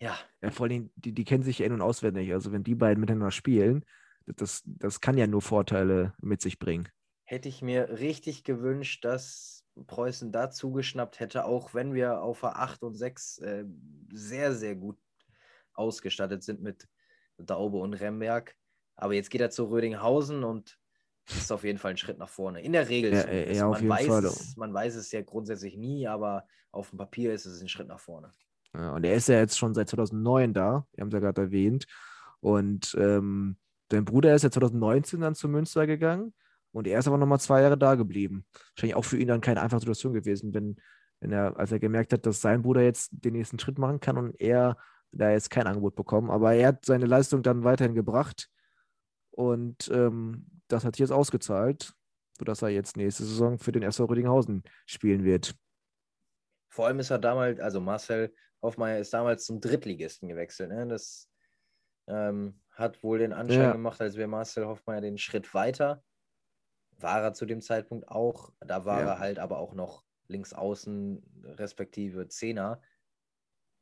Ja. 0.00 0.18
ja 0.42 0.50
vor 0.50 0.66
allem, 0.66 0.90
die, 0.96 1.12
die 1.12 1.24
kennen 1.24 1.42
sich 1.42 1.58
ja 1.58 1.66
in- 1.66 1.72
und 1.72 1.82
auswendig. 1.82 2.32
Also, 2.32 2.52
wenn 2.52 2.64
die 2.64 2.74
beiden 2.74 3.00
miteinander 3.00 3.30
spielen, 3.30 3.84
das, 4.26 4.62
das 4.66 5.00
kann 5.00 5.16
ja 5.16 5.26
nur 5.26 5.42
Vorteile 5.42 6.14
mit 6.20 6.40
sich 6.40 6.58
bringen. 6.58 6.88
Hätte 7.24 7.48
ich 7.48 7.62
mir 7.62 7.98
richtig 7.98 8.44
gewünscht, 8.44 9.04
dass 9.04 9.64
Preußen 9.86 10.32
da 10.32 10.50
zugeschnappt 10.50 11.20
hätte, 11.20 11.44
auch 11.44 11.74
wenn 11.74 11.92
wir 11.92 12.22
auf 12.22 12.40
der 12.40 12.58
8 12.58 12.82
und 12.82 12.94
6 12.94 13.38
äh, 13.38 13.64
sehr, 14.12 14.54
sehr 14.54 14.74
gut 14.74 14.98
ausgestattet 15.74 16.42
sind 16.42 16.62
mit 16.62 16.88
Daube 17.36 17.78
und 17.78 17.94
Remberg. 17.94 18.54
Aber 18.96 19.12
jetzt 19.14 19.30
geht 19.30 19.42
er 19.42 19.50
zu 19.50 19.64
Rödinghausen 19.64 20.44
und 20.44 20.78
ist 21.28 21.50
auf 21.50 21.64
jeden 21.64 21.78
Fall 21.78 21.92
ein 21.92 21.96
Schritt 21.96 22.18
nach 22.18 22.28
vorne. 22.28 22.60
In 22.60 22.72
der 22.72 22.88
Regel. 22.88 23.12
Ja, 23.12 23.30
ja, 23.32 23.68
man, 23.68 23.88
weiß 23.88 24.06
Fall. 24.06 24.24
Es, 24.24 24.56
man 24.56 24.72
weiß 24.72 24.94
es 24.94 25.10
ja 25.12 25.22
grundsätzlich 25.22 25.76
nie, 25.76 26.06
aber 26.06 26.46
auf 26.70 26.90
dem 26.90 26.98
Papier 26.98 27.32
ist 27.32 27.46
es 27.46 27.60
ein 27.60 27.68
Schritt 27.68 27.88
nach 27.88 28.00
vorne. 28.00 28.32
Ja, 28.74 28.92
und 28.92 29.04
er 29.04 29.14
ist 29.14 29.28
ja 29.28 29.38
jetzt 29.38 29.58
schon 29.58 29.74
seit 29.74 29.88
2009 29.88 30.52
da, 30.52 30.86
wir 30.92 31.02
haben 31.02 31.08
es 31.08 31.14
ja 31.14 31.20
gerade 31.20 31.42
erwähnt. 31.42 31.86
Und 32.40 32.96
ähm, 32.98 33.56
dein 33.88 34.04
Bruder 34.04 34.34
ist 34.34 34.42
ja 34.42 34.50
2019 34.50 35.20
dann 35.20 35.34
zu 35.34 35.48
Münster 35.48 35.86
gegangen 35.86 36.34
und 36.72 36.86
er 36.86 36.98
ist 36.98 37.08
aber 37.08 37.18
nochmal 37.18 37.40
zwei 37.40 37.62
Jahre 37.62 37.78
da 37.78 37.94
geblieben. 37.94 38.44
Wahrscheinlich 38.74 38.96
auch 38.96 39.04
für 39.04 39.18
ihn 39.18 39.28
dann 39.28 39.40
keine 39.40 39.62
einfache 39.62 39.80
Situation 39.80 40.12
gewesen, 40.12 40.52
wenn, 40.52 40.76
wenn 41.20 41.32
er, 41.32 41.58
als 41.58 41.72
er 41.72 41.78
gemerkt 41.78 42.12
hat, 42.12 42.26
dass 42.26 42.40
sein 42.40 42.62
Bruder 42.62 42.82
jetzt 42.82 43.10
den 43.12 43.32
nächsten 43.32 43.58
Schritt 43.58 43.78
machen 43.78 44.00
kann 44.00 44.18
und 44.18 44.38
er 44.40 44.76
da 45.10 45.30
jetzt 45.30 45.50
kein 45.50 45.66
Angebot 45.66 45.96
bekommen. 45.96 46.30
Aber 46.30 46.52
er 46.52 46.68
hat 46.68 46.84
seine 46.84 47.06
Leistung 47.06 47.42
dann 47.42 47.64
weiterhin 47.64 47.94
gebracht 47.94 48.50
und 49.30 49.90
ähm, 49.92 50.55
das 50.68 50.84
hat 50.84 50.96
sich 50.96 51.00
jetzt 51.00 51.12
ausgezahlt, 51.12 51.94
sodass 52.38 52.62
er 52.62 52.68
jetzt 52.68 52.96
nächste 52.96 53.24
Saison 53.24 53.58
für 53.58 53.72
den 53.72 53.82
SV 53.82 54.04
Rüdinghausen 54.06 54.62
spielen 54.86 55.24
wird. 55.24 55.54
Vor 56.68 56.86
allem 56.86 56.98
ist 56.98 57.10
er 57.10 57.18
damals, 57.18 57.60
also 57.60 57.80
Marcel 57.80 58.34
Hoffmeier 58.62 58.98
ist 58.98 59.12
damals 59.12 59.44
zum 59.44 59.60
Drittligisten 59.60 60.28
gewechselt. 60.28 60.70
Ne? 60.70 60.86
Das 60.86 61.30
ähm, 62.06 62.60
hat 62.70 63.02
wohl 63.02 63.18
den 63.18 63.32
Anschein 63.32 63.60
ja. 63.60 63.72
gemacht, 63.72 64.00
als 64.00 64.16
wäre 64.16 64.28
Marcel 64.28 64.66
Hoffmeier 64.66 65.00
den 65.00 65.18
Schritt 65.18 65.54
weiter. 65.54 66.02
War 66.98 67.22
er 67.22 67.32
zu 67.34 67.46
dem 67.46 67.60
Zeitpunkt 67.60 68.08
auch. 68.08 68.52
Da 68.60 68.84
war 68.84 69.00
ja. 69.00 69.06
er 69.06 69.18
halt 69.18 69.38
aber 69.38 69.58
auch 69.58 69.74
noch 69.74 70.04
links 70.28 70.52
außen, 70.52 71.22
respektive 71.56 72.28
Zehner. 72.28 72.80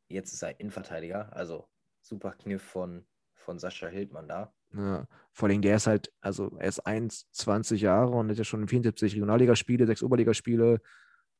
Jetzt 0.08 0.32
ist 0.32 0.42
er 0.42 0.60
Innenverteidiger. 0.60 1.34
Also 1.34 1.68
super 2.00 2.32
Kniff 2.32 2.62
von, 2.62 3.06
von 3.34 3.58
Sascha 3.58 3.86
Hildmann 3.86 4.28
da. 4.28 4.52
Ja, 4.76 5.06
vor 5.32 5.48
allem 5.48 5.62
der 5.62 5.76
ist 5.76 5.86
halt, 5.86 6.12
also 6.20 6.56
er 6.58 6.68
ist 6.68 6.86
1,20 6.86 7.76
Jahre 7.76 8.10
und 8.10 8.30
hat 8.30 8.38
ja 8.38 8.44
schon 8.44 8.66
74 8.66 9.14
Regionalligaspiele, 9.14 9.86
sechs 9.86 10.02
Oberligaspiele 10.02 10.80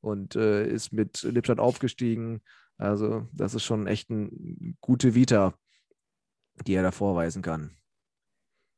und 0.01 0.37
äh, 0.37 0.67
ist 0.67 0.93
mit 0.93 1.23
Lippstadt 1.23 1.59
aufgestiegen. 1.59 2.43
Also 2.77 3.29
das 3.33 3.55
ist 3.55 3.65
schon 3.65 3.87
echt 3.87 4.11
eine 4.11 4.31
gute 4.81 5.15
Vita, 5.15 5.55
die 6.67 6.75
er 6.75 6.83
da 6.83 6.93
vorweisen 6.93 7.43
kann. 7.43 7.77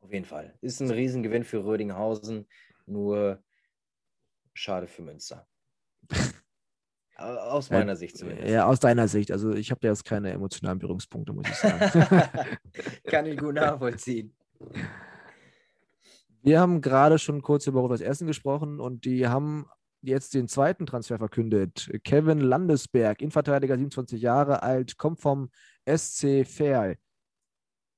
Auf 0.00 0.12
jeden 0.12 0.24
Fall. 0.24 0.57
Ist 0.61 0.80
ein 0.80 0.90
Riesengewinn 0.90 1.44
für 1.44 1.64
Rödinghausen, 1.64 2.46
nur 2.86 3.42
schade 4.54 4.86
für 4.86 5.02
Münster. 5.02 5.46
Aus 7.16 7.70
meiner 7.70 7.92
ja, 7.92 7.96
Sicht 7.96 8.18
zumindest. 8.18 8.48
Ja, 8.48 8.66
aus 8.66 8.78
deiner 8.78 9.09
Sicht. 9.09 9.32
Also 9.32 9.54
ich 9.54 9.70
habe 9.70 9.80
da 9.80 9.88
jetzt 9.88 10.04
keine 10.04 10.32
emotionalen 10.32 10.78
Berührungspunkte, 10.78 11.32
muss 11.32 11.48
ich 11.48 11.54
sagen. 11.54 11.80
Kann 13.07 13.24
ich 13.24 13.38
gut 13.38 13.54
nachvollziehen. 13.54 14.36
Wir 16.42 16.61
haben 16.61 16.80
gerade 16.80 17.18
schon 17.18 17.42
kurz 17.42 17.66
über 17.66 17.80
Rot-Weiß 17.80 18.00
Essen 18.00 18.26
gesprochen 18.26 18.80
und 18.80 19.04
die 19.04 19.26
haben 19.26 19.66
jetzt 20.02 20.34
den 20.34 20.46
zweiten 20.46 20.86
Transfer 20.86 21.18
verkündet. 21.18 21.90
Kevin 22.04 22.40
Landesberg, 22.40 23.20
Innenverteidiger, 23.20 23.76
27 23.76 24.20
Jahre 24.22 24.62
alt, 24.62 24.96
kommt 24.96 25.20
vom 25.20 25.50
SC 25.86 26.46
Verl 26.46 26.96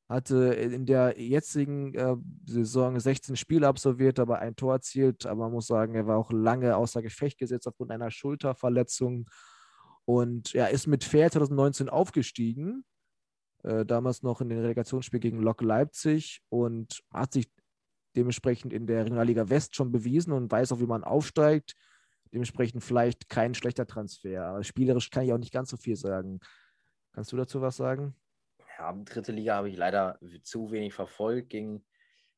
hatte 0.08 0.54
in 0.54 0.86
der 0.86 1.20
jetzigen 1.20 1.94
äh, 1.94 2.16
Saison 2.46 2.98
16 2.98 3.36
Spiele 3.36 3.68
absolviert, 3.68 4.18
aber 4.18 4.38
ein 4.38 4.56
Tor 4.56 4.74
erzielt. 4.74 5.26
Aber 5.26 5.44
man 5.44 5.52
muss 5.52 5.66
sagen, 5.66 5.94
er 5.94 6.06
war 6.06 6.16
auch 6.16 6.32
lange 6.32 6.76
außer 6.76 7.02
Gefecht 7.02 7.38
gesetzt 7.38 7.68
aufgrund 7.68 7.90
einer 7.90 8.10
Schulterverletzung. 8.10 9.28
Und 10.06 10.54
er 10.54 10.70
ist 10.70 10.86
mit 10.86 11.04
Fair 11.04 11.30
2019 11.30 11.90
aufgestiegen, 11.90 12.84
äh, 13.62 13.84
damals 13.84 14.22
noch 14.22 14.40
in 14.40 14.48
den 14.48 14.60
Relegationsspiel 14.60 15.20
gegen 15.20 15.40
Lok 15.40 15.62
Leipzig 15.62 16.42
und 16.48 17.02
hat 17.12 17.32
sich 17.32 17.50
dementsprechend 18.16 18.72
in 18.72 18.86
der 18.86 19.04
Regionalliga 19.04 19.48
West 19.48 19.76
schon 19.76 19.92
bewiesen 19.92 20.32
und 20.32 20.50
weiß 20.50 20.72
auch, 20.72 20.80
wie 20.80 20.86
man 20.86 21.04
aufsteigt. 21.04 21.74
Dementsprechend 22.32 22.82
vielleicht 22.82 23.28
kein 23.28 23.54
schlechter 23.54 23.86
Transfer. 23.86 24.44
Aber 24.44 24.64
spielerisch 24.64 25.10
kann 25.10 25.24
ich 25.24 25.32
auch 25.32 25.38
nicht 25.38 25.52
ganz 25.52 25.70
so 25.70 25.76
viel 25.76 25.96
sagen. 25.96 26.40
Kannst 27.12 27.32
du 27.32 27.36
dazu 27.36 27.60
was 27.60 27.76
sagen? 27.76 28.14
ja, 28.78 28.92
dritte 28.92 29.32
Liga 29.32 29.56
habe 29.56 29.68
ich 29.68 29.76
leider 29.76 30.18
zu 30.42 30.70
wenig 30.70 30.94
verfolgt. 30.94 31.50
Gegen 31.50 31.84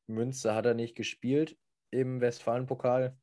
Münster 0.07 0.55
hat 0.55 0.65
er 0.65 0.73
nicht 0.73 0.95
gespielt 0.95 1.57
im 1.91 2.19
Westfalenpokal. 2.19 3.17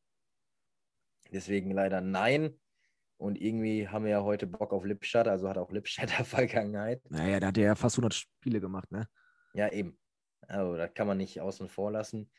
Deswegen 1.33 1.71
leider 1.71 2.01
nein. 2.01 2.59
Und 3.19 3.41
irgendwie 3.41 3.89
haben 3.89 4.05
wir 4.05 4.13
ja 4.13 4.23
heute 4.23 4.47
Bock 4.47 4.73
auf 4.73 4.85
Lippstadt, 4.85 5.27
also 5.27 5.49
hat 5.49 5.59
auch 5.59 5.73
Lippstadt 5.73 6.11
Vergangenheit. 6.27 7.03
Naja, 7.11 7.41
da 7.41 7.49
hat 7.49 7.59
er 7.59 7.65
ja 7.65 7.75
fast 7.75 7.97
100 7.97 8.15
Spiele 8.15 8.61
gemacht, 8.61 8.91
ne? 8.93 9.09
Ja, 9.55 9.71
eben. 9.73 9.99
Also, 10.47 10.77
das 10.77 10.95
kann 10.95 11.09
man 11.09 11.19
nicht 11.19 11.41
außen 11.41 11.69
vor 11.69 11.91
lassen. 11.91 12.31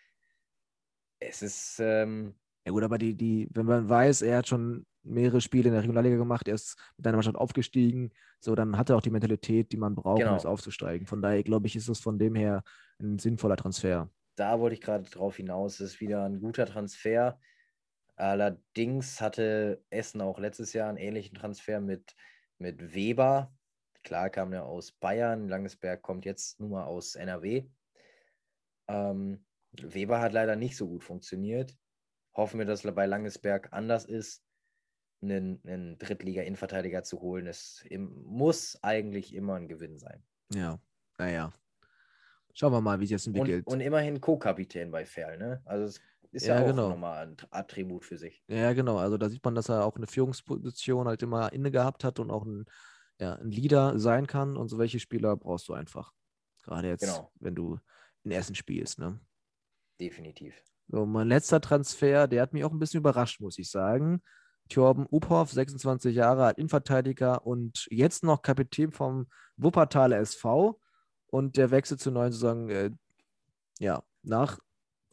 Es 1.19 1.41
ist. 1.41 1.79
Ähm, 1.79 2.33
ja, 2.65 2.71
gut, 2.71 2.83
aber 2.83 2.97
die, 2.97 3.13
die, 3.13 3.49
wenn 3.51 3.65
man 3.65 3.89
weiß, 3.89 4.21
er 4.21 4.37
hat 4.37 4.47
schon 4.47 4.85
mehrere 5.03 5.41
Spiele 5.41 5.67
in 5.67 5.73
der 5.73 5.81
Regionalliga 5.83 6.17
gemacht, 6.17 6.47
er 6.47 6.55
ist 6.55 6.77
mit 6.97 7.05
einer 7.05 7.17
Mannschaft 7.17 7.37
aufgestiegen, 7.37 8.11
so 8.39 8.55
dann 8.55 8.77
hat 8.77 8.89
er 8.89 8.97
auch 8.97 9.01
die 9.01 9.09
Mentalität, 9.09 9.71
die 9.71 9.77
man 9.77 9.95
braucht, 9.95 10.19
genau. 10.19 10.31
um 10.31 10.37
jetzt 10.37 10.45
aufzusteigen. 10.45 11.07
Von 11.07 11.21
daher 11.21 11.43
glaube 11.43 11.67
ich, 11.67 11.75
ist 11.75 11.89
es 11.89 11.99
von 11.99 12.19
dem 12.19 12.35
her 12.35 12.63
ein 12.99 13.19
sinnvoller 13.19 13.57
Transfer. 13.57 14.09
Da 14.35 14.59
wollte 14.59 14.75
ich 14.75 14.81
gerade 14.81 15.09
drauf 15.09 15.37
hinaus, 15.37 15.79
es 15.79 15.93
ist 15.93 16.01
wieder 16.01 16.23
ein 16.23 16.39
guter 16.39 16.65
Transfer. 16.65 17.39
Allerdings 18.19 19.21
hatte 19.21 19.81
Essen 19.89 20.19
auch 20.19 20.39
letztes 20.39 20.73
Jahr 20.73 20.89
einen 20.89 20.97
ähnlichen 20.97 21.35
Transfer 21.37 21.79
mit, 21.79 22.15
mit 22.57 22.93
Weber. 22.93 23.55
Klar 24.03 24.29
kam 24.29 24.51
er 24.51 24.65
aus 24.65 24.91
Bayern, 24.91 25.47
Langesberg 25.47 26.01
kommt 26.01 26.25
jetzt 26.25 26.59
nur 26.59 26.69
mal 26.69 26.83
aus 26.83 27.15
NRW. 27.15 27.69
Ähm, 28.89 29.45
Weber 29.71 30.19
hat 30.19 30.33
leider 30.33 30.57
nicht 30.57 30.75
so 30.75 30.87
gut 30.87 31.03
funktioniert. 31.03 31.77
Hoffen 32.35 32.59
wir, 32.59 32.65
dass 32.65 32.83
bei 32.83 33.05
Langesberg 33.05 33.69
anders 33.71 34.03
ist 34.03 34.43
einen, 35.21 35.61
einen 35.65 35.97
Drittliga-Innenverteidiger 35.97 37.03
zu 37.03 37.21
holen, 37.21 37.47
es 37.47 37.85
muss 37.89 38.77
eigentlich 38.81 39.33
immer 39.33 39.55
ein 39.55 39.67
Gewinn 39.67 39.97
sein. 39.97 40.23
Ja, 40.53 40.79
naja. 41.17 41.53
Schauen 42.53 42.73
wir 42.73 42.81
mal, 42.81 42.99
wie 42.99 43.05
sich 43.05 43.15
das 43.15 43.27
entwickelt. 43.27 43.65
Und, 43.65 43.75
und 43.75 43.79
immerhin 43.81 44.19
Co-Kapitän 44.19 44.91
bei 44.91 45.05
Ferl, 45.05 45.37
ne? 45.37 45.61
Also 45.65 45.85
es 45.85 46.01
ist 46.31 46.45
ja, 46.45 46.55
ja 46.55 46.61
auch 46.61 46.67
genau. 46.67 46.89
nochmal 46.89 47.27
ein 47.27 47.37
Attribut 47.49 48.05
für 48.05 48.17
sich. 48.17 48.43
Ja, 48.47 48.73
genau. 48.73 48.97
Also 48.97 49.17
da 49.17 49.29
sieht 49.29 49.43
man, 49.43 49.55
dass 49.55 49.69
er 49.69 49.85
auch 49.85 49.95
eine 49.95 50.07
Führungsposition 50.07 51.07
halt 51.07 51.23
immer 51.23 51.51
inne 51.53 51.71
gehabt 51.71 52.03
hat 52.03 52.19
und 52.19 52.29
auch 52.29 52.45
ein, 52.45 52.65
ja, 53.19 53.35
ein 53.35 53.49
Leader 53.49 53.97
sein 53.99 54.27
kann. 54.27 54.55
Und 54.57 54.69
so 54.69 54.77
welche 54.77 54.99
Spieler 54.99 55.35
brauchst 55.35 55.67
du 55.67 55.73
einfach. 55.73 56.11
Gerade 56.63 56.89
jetzt, 56.89 57.01
genau. 57.01 57.31
wenn 57.39 57.55
du 57.55 57.79
in 58.23 58.31
Essen 58.31 58.55
spielst, 58.55 58.99
ne? 58.99 59.19
Definitiv. 59.99 60.61
So, 60.87 61.05
mein 61.05 61.27
letzter 61.27 61.61
Transfer, 61.61 62.27
der 62.27 62.41
hat 62.41 62.53
mich 62.53 62.63
auch 62.63 62.71
ein 62.71 62.79
bisschen 62.79 62.99
überrascht, 62.99 63.41
muss 63.41 63.57
ich 63.57 63.69
sagen. 63.69 64.21
Thorben 64.69 65.07
Uphoff, 65.11 65.51
26 65.51 66.15
Jahre 66.15 66.45
alt, 66.45 66.57
Innenverteidiger 66.57 67.45
und 67.45 67.87
jetzt 67.89 68.23
noch 68.23 68.41
Kapitän 68.41 68.91
vom 68.91 69.27
Wuppertaler 69.57 70.19
SV. 70.19 70.79
Und 71.27 71.57
der 71.57 71.71
wechselt 71.71 72.01
zur 72.01 72.11
neuen 72.11 72.31
Saison 72.31 72.69
äh, 72.69 72.91
ja, 73.79 74.03
nach 74.23 74.59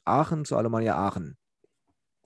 Aachen 0.07 0.45
zu 0.45 0.57
Alemannia 0.57 0.97
Aachen. 0.97 1.37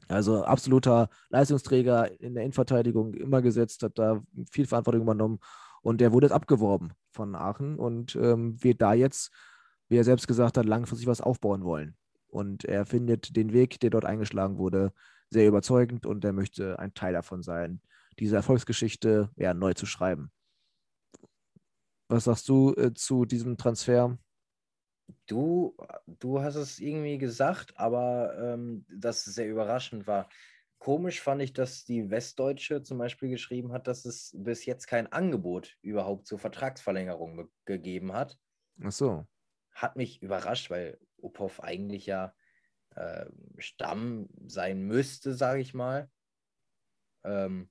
Also 0.09 0.45
absoluter 0.45 1.09
Leistungsträger 1.29 2.21
in 2.21 2.35
der 2.35 2.43
Innenverteidigung 2.43 3.15
immer 3.15 3.43
gesetzt, 3.43 3.83
hat 3.83 3.99
da 3.99 4.23
viel 4.51 4.67
Verantwortung 4.67 5.03
übernommen 5.03 5.39
und 5.83 6.01
der 6.01 6.13
wurde 6.13 6.27
jetzt 6.27 6.35
abgeworben 6.35 6.93
von 7.13 7.35
Aachen 7.35 7.79
und 7.79 8.17
ähm, 8.17 8.63
wird 8.63 8.83
da 8.83 8.93
jetzt, 8.93 9.31
wie 9.89 9.97
er 9.97 10.05
selbst 10.05 10.27
gesagt 10.27 10.59
hat, 10.59 10.67
langfristig 10.67 11.07
was 11.07 11.21
aufbauen 11.21 11.65
wollen. 11.65 11.97
Und 12.27 12.65
er 12.65 12.87
findet 12.87 13.37
den 13.37 13.53
Weg, 13.53 13.81
der 13.81 13.91
dort 13.91 14.05
eingeschlagen 14.05 14.59
wurde, 14.59 14.93
sehr 15.31 15.47
überzeugend 15.47 16.07
und 16.07 16.25
er 16.25 16.33
möchte 16.33 16.79
ein 16.79 16.95
Teil 16.95 17.13
davon 17.13 17.43
sein, 17.43 17.81
diese 18.19 18.37
Erfolgsgeschichte 18.37 19.31
ja, 19.37 19.55
neu 19.55 19.75
zu 19.75 19.87
schreiben. 19.87 20.33
Was 22.09 22.25
sagst 22.25 22.49
du 22.49 22.75
äh, 22.75 22.93
zu 22.93 23.25
diesem 23.25 23.57
Transfer? 23.57 24.19
Du, 25.27 25.77
du 26.07 26.43
hast 26.43 26.57
es 26.57 26.79
irgendwie 26.79 27.19
gesagt, 27.19 27.77
aber 27.77 28.37
ähm, 28.39 28.85
dass 28.89 29.27
es 29.27 29.35
sehr 29.35 29.49
überraschend 29.49 30.07
war. 30.07 30.29
Komisch 30.79 31.21
fand 31.21 31.43
ich, 31.43 31.53
dass 31.53 31.85
die 31.85 32.11
Westdeutsche 32.11 32.83
zum 32.83 32.99
Beispiel 32.99 33.29
geschrieben 33.29 33.73
hat, 33.73 33.87
dass 33.87 34.05
es 34.07 34.35
bis 34.35 34.65
jetzt 34.65 34.87
kein 34.87 35.13
Angebot 35.13 35.77
überhaupt 35.83 36.27
zur 36.27 36.39
Vertragsverlängerung 36.39 37.51
gegeben 37.67 38.13
hat. 38.13 38.39
Ach 38.83 38.93
so. 38.93 39.27
Hat 39.73 39.97
mich 39.97 40.23
überrascht, 40.23 40.71
weil 40.71 40.99
Uphoff 41.23 41.63
eigentlich 41.63 42.07
ja 42.07 42.35
äh, 42.97 43.27
Stamm 43.59 44.29
sein 44.47 44.83
müsste, 44.83 45.35
sage 45.35 45.61
ich 45.61 45.75
mal. 45.75 46.11
Ähm, 47.25 47.69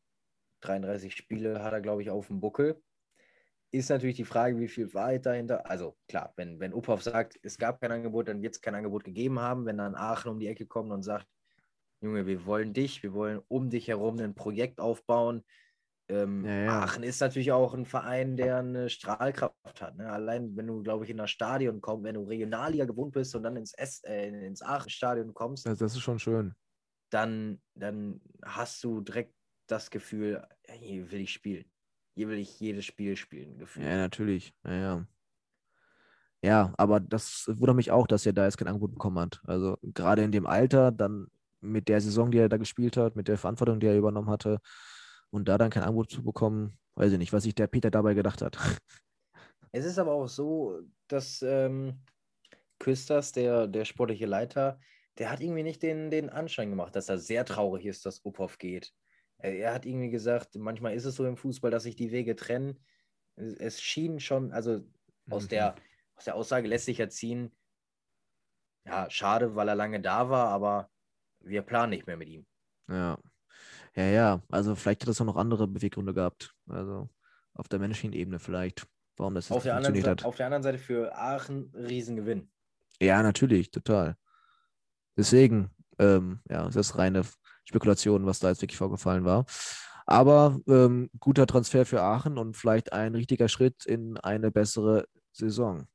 33 0.61 1.15
Spiele 1.15 1.63
hat 1.63 1.73
er, 1.73 1.81
glaube 1.81 2.01
ich, 2.01 2.09
auf 2.09 2.27
dem 2.27 2.39
Buckel. 2.39 2.81
Ist 3.71 3.89
natürlich 3.89 4.15
die 4.15 4.25
Frage, 4.25 4.59
wie 4.59 4.67
viel 4.67 4.91
Wahrheit 4.93 5.25
dahinter. 5.25 5.69
Also 5.69 5.95
klar, 6.07 6.33
wenn, 6.37 6.59
wenn 6.59 6.73
Uphoff 6.73 7.03
sagt, 7.03 7.39
es 7.43 7.57
gab 7.57 7.79
kein 7.81 7.91
Angebot, 7.91 8.27
dann 8.27 8.41
wird 8.41 8.55
es 8.55 8.61
kein 8.61 8.75
Angebot 8.75 9.03
gegeben 9.03 9.39
haben. 9.39 9.65
Wenn 9.65 9.77
dann 9.77 9.95
Aachen 9.95 10.31
um 10.31 10.39
die 10.39 10.47
Ecke 10.47 10.65
kommt 10.65 10.91
und 10.91 11.03
sagt, 11.03 11.27
Junge, 12.01 12.25
wir 12.25 12.45
wollen 12.45 12.73
dich, 12.73 13.03
wir 13.03 13.13
wollen 13.13 13.41
um 13.47 13.69
dich 13.69 13.87
herum 13.87 14.17
ein 14.19 14.33
Projekt 14.33 14.79
aufbauen, 14.79 15.43
ähm, 16.09 16.43
ja, 16.43 16.63
ja. 16.63 16.79
Aachen 16.79 17.03
ist 17.03 17.21
natürlich 17.21 17.51
auch 17.51 17.73
ein 17.75 17.85
Verein, 17.85 18.35
der 18.35 18.57
eine 18.57 18.89
Strahlkraft 18.89 19.79
hat. 19.79 19.95
Ne? 19.95 20.11
Allein 20.11 20.55
wenn 20.57 20.65
du, 20.65 20.81
glaube 20.81 21.05
ich, 21.05 21.11
in 21.11 21.17
das 21.17 21.29
Stadion 21.29 21.81
kommst, 21.81 22.03
wenn 22.03 22.15
du 22.15 22.23
Regionalliga 22.23 22.85
gewohnt 22.85 23.13
bist 23.13 23.35
und 23.35 23.43
dann 23.43 23.55
ins, 23.55 23.73
S 23.73 24.01
äh, 24.03 24.29
ins 24.29 24.63
Aachen-Stadion 24.63 25.33
kommst. 25.33 25.67
Das, 25.67 25.77
das, 25.77 25.93
ist 25.93 26.01
schon 26.01 26.17
schön. 26.17 26.55
Dann, 27.11 27.61
dann 27.75 28.21
hast 28.43 28.83
du 28.83 29.01
direkt 29.01 29.35
das 29.67 29.91
Gefühl, 29.91 30.43
hier 30.67 31.11
will 31.11 31.21
ich 31.21 31.31
spielen. 31.31 31.71
Will 32.15 32.37
ich 32.37 32.59
jedes 32.59 32.85
Spiel 32.85 33.15
spielen, 33.15 33.57
gefühlt. 33.57 33.85
Ja, 33.85 33.97
natürlich. 33.97 34.53
Ja, 34.63 34.73
ja. 34.73 35.05
Ja, 36.41 36.73
aber 36.77 36.99
das 36.99 37.45
wundert 37.47 37.75
mich 37.75 37.91
auch, 37.91 38.07
dass 38.07 38.25
er 38.25 38.33
da 38.33 38.45
jetzt 38.45 38.57
kein 38.57 38.67
Angebot 38.67 38.93
bekommen 38.93 39.19
hat. 39.19 39.41
Also 39.45 39.77
gerade 39.81 40.23
in 40.23 40.31
dem 40.31 40.45
Alter, 40.45 40.91
dann 40.91 41.27
mit 41.59 41.89
der 41.89 41.99
Saison, 41.99 42.31
die 42.31 42.37
er 42.37 42.47
da 42.49 42.57
gespielt 42.57 42.95
hat, 42.95 43.15
mit 43.15 43.27
der 43.27 43.37
Verantwortung, 43.37 43.79
die 43.79 43.87
er 43.87 43.97
übernommen 43.97 44.29
hatte, 44.29 44.61
und 45.31 45.47
da 45.47 45.57
dann 45.57 45.69
kein 45.69 45.83
Angebot 45.83 46.09
zu 46.09 46.23
bekommen, 46.23 46.77
weiß 46.95 47.11
ich 47.11 47.17
nicht, 47.17 47.33
was 47.33 47.43
sich 47.43 47.55
der 47.55 47.67
Peter 47.67 47.91
dabei 47.91 48.13
gedacht 48.13 48.41
hat. 48.41 48.57
Es 49.71 49.85
ist 49.85 49.99
aber 49.99 50.13
auch 50.13 50.27
so, 50.27 50.81
dass 51.07 51.43
ähm, 51.43 52.01
Küsters, 52.79 53.33
der, 53.33 53.67
der 53.67 53.85
sportliche 53.85 54.25
Leiter, 54.25 54.79
der 55.19 55.29
hat 55.29 55.41
irgendwie 55.41 55.61
nicht 55.61 55.83
den, 55.83 56.09
den 56.09 56.31
Anschein 56.31 56.71
gemacht, 56.71 56.95
dass 56.95 57.07
er 57.07 57.19
sehr 57.19 57.45
traurig 57.45 57.85
ist, 57.85 58.03
dass 58.03 58.25
Uphoff 58.25 58.57
geht. 58.57 58.91
Er, 59.39 59.53
er 59.57 59.73
hat 59.73 59.85
irgendwie 59.85 60.09
gesagt, 60.09 60.55
manchmal 60.55 60.93
ist 60.93 61.05
es 61.05 61.15
so 61.15 61.25
im 61.25 61.37
Fußball, 61.37 61.71
dass 61.71 61.83
sich 61.83 61.95
die 61.95 62.11
Wege 62.11 62.35
trennen. 62.35 62.79
Es, 63.35 63.81
schien 63.81 64.19
schon, 64.19 64.51
also 64.51 64.81
aus, 65.29 65.43
Mhm. 65.45 65.49
der, 65.49 65.75
aus 66.15 66.25
der 66.25 66.35
Aussage 66.35 66.67
lässt 66.67 66.85
sich 66.85 66.97
ja 66.97 67.09
ziehen, 67.09 67.51
ja, 68.85 69.09
schade, 69.09 69.55
weil 69.55 69.67
er 69.67 69.75
lange 69.75 70.01
da 70.01 70.29
war, 70.29 70.47
aber 70.49 70.89
wir 71.41 71.61
planen 71.61 71.91
nicht 71.91 72.07
mehr 72.07 72.17
mit 72.17 72.29
ihm. 72.29 72.45
Ja. 72.89 73.17
Ja, 73.95 74.03
ja. 74.05 74.43
Also 74.49 74.75
vielleicht 74.75 75.01
hat 75.01 75.09
es 75.09 75.21
auch 75.21 75.25
noch 75.25 75.35
andere 75.35 75.67
Beweggründe 75.67 76.13
gehabt. 76.13 76.55
Also 76.67 77.09
auf 77.53 77.67
der 77.67 77.79
menschlichen 77.79 78.13
Ebene 78.13 78.39
vielleicht, 78.39 78.87
warum 79.17 79.35
das 79.35 79.49
jetzt 79.49 79.55
Auf 79.57 79.63
der, 79.63 79.75
anderen, 79.75 79.93
funktioniert 79.95 80.19
Seite- 80.19 80.23
hat. 80.23 80.27
auf 80.29 80.35
der 80.35 80.45
anderen 80.47 80.63
Seite 80.63 80.77
für 80.79 81.15
Aachen 81.15 81.71
Riesengewinn. 81.75 82.51
Ja, 83.01 83.21
natürlich, 83.23 83.71
total. 83.71 84.17
Deswegen, 85.17 85.69
ähm, 85.97 86.41
ja, 86.49 86.67
ist 86.67 86.75
das 86.75 86.97
reine 86.97 87.23
Spekulation, 87.69 88.25
was 88.25 88.39
da 88.39 88.49
jetzt 88.49 88.63
wirklich 88.63 88.79
vorgefallen 88.79 89.25
war. 89.25 89.45
Aber 90.07 90.59
ähm, 90.67 91.11
guter 91.19 91.45
Transfer 91.45 91.85
für 91.85 92.01
Aachen 92.01 92.39
und 92.39 92.57
vielleicht 92.57 92.93
ein 92.93 93.13
richtiger 93.13 93.47
Schritt 93.47 93.85
in 93.85 94.17
eine 94.17 94.49
bessere 94.49 95.05
Saison. 95.31 95.85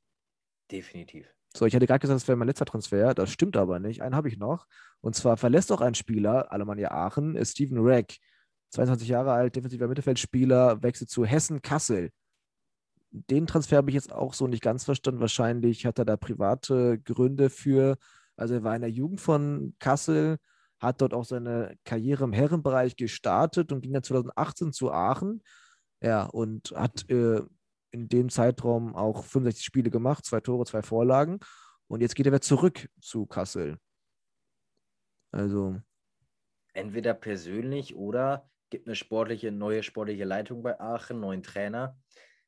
Definitiv. 0.71 1.27
So, 1.57 1.67
ich 1.67 1.75
hatte 1.75 1.87
gerade 1.89 1.99
gesagt, 1.99 2.21
das 2.21 2.29
wäre 2.29 2.37
mein 2.37 2.47
letzter 2.47 2.65
Transfer. 2.65 3.13
Das 3.13 3.31
stimmt 3.31 3.57
aber 3.57 3.81
nicht. 3.81 4.03
Einen 4.03 4.15
habe 4.15 4.29
ich 4.29 4.39
noch. 4.39 4.67
Und 5.01 5.17
zwar 5.17 5.37
verlässt 5.37 5.73
auch 5.73 5.81
ein 5.81 5.97
Spieler, 5.97 6.53
Alemannia 6.53 6.93
Aachen, 6.93 7.35
ist 7.35 7.53
Steven 7.53 7.79
Reck. 7.79 8.19
22 8.71 9.09
Jahre 9.09 9.33
alt, 9.33 9.57
defensiver 9.57 9.89
Mittelfeldspieler, 9.89 10.83
wechselt 10.83 11.11
zu 11.11 11.25
Hessen 11.25 11.61
Kassel. 11.61 12.11
Den 13.11 13.49
Transfer 13.49 13.79
habe 13.79 13.91
ich 13.91 13.95
jetzt 13.95 14.13
auch 14.13 14.35
so 14.35 14.47
nicht 14.47 14.63
ganz 14.63 14.85
verstanden. 14.85 15.21
Wahrscheinlich 15.21 15.87
hat 15.87 15.99
er 15.99 16.05
da 16.05 16.17
private 16.17 17.01
Gründe 17.01 17.51
für. 17.51 17.97
Also 18.37 18.55
er 18.55 18.63
war 18.63 18.77
in 18.77 18.83
der 18.83 18.91
Jugend 18.91 19.21
von 19.21 19.75
Kassel, 19.81 20.39
hat 20.85 21.01
dort 21.01 21.15
auch 21.15 21.25
seine 21.25 21.77
Karriere 21.85 22.25
im 22.25 22.33
Herrenbereich 22.33 22.97
gestartet 22.97 23.73
und 23.73 23.81
ging 23.81 23.93
dann 23.93 24.03
2018 24.03 24.73
zu 24.73 24.93
Aachen. 24.93 25.43
Ja, 26.03 26.25
und 26.25 26.73
hat 26.77 27.09
äh, 27.11 27.41
in 27.91 28.09
dem 28.09 28.29
Zeitraum 28.29 28.95
auch 28.95 29.25
65 29.25 29.65
Spiele 29.65 29.91
gemacht, 29.91 30.25
zwei 30.25 30.41
Tore, 30.41 30.65
zwei 30.67 30.83
Vorlagen. 30.83 31.41
Und 31.87 32.01
jetzt 32.01 32.15
geht 32.15 32.27
er 32.27 32.33
wieder 32.33 32.41
zurück 32.41 32.89
zu 33.01 33.27
Kassel. 33.27 33.79
Also, 35.33 35.81
Entweder 36.73 37.15
persönlich 37.15 37.95
oder 37.95 38.51
gibt 38.71 38.87
eine 38.87 38.97
sportliche, 38.97 39.53
neue 39.53 39.83
sportliche 39.83 40.25
Leitung 40.25 40.63
bei 40.63 40.79
Aachen, 40.81 41.21
neuen 41.21 41.43
Trainer. 41.43 41.97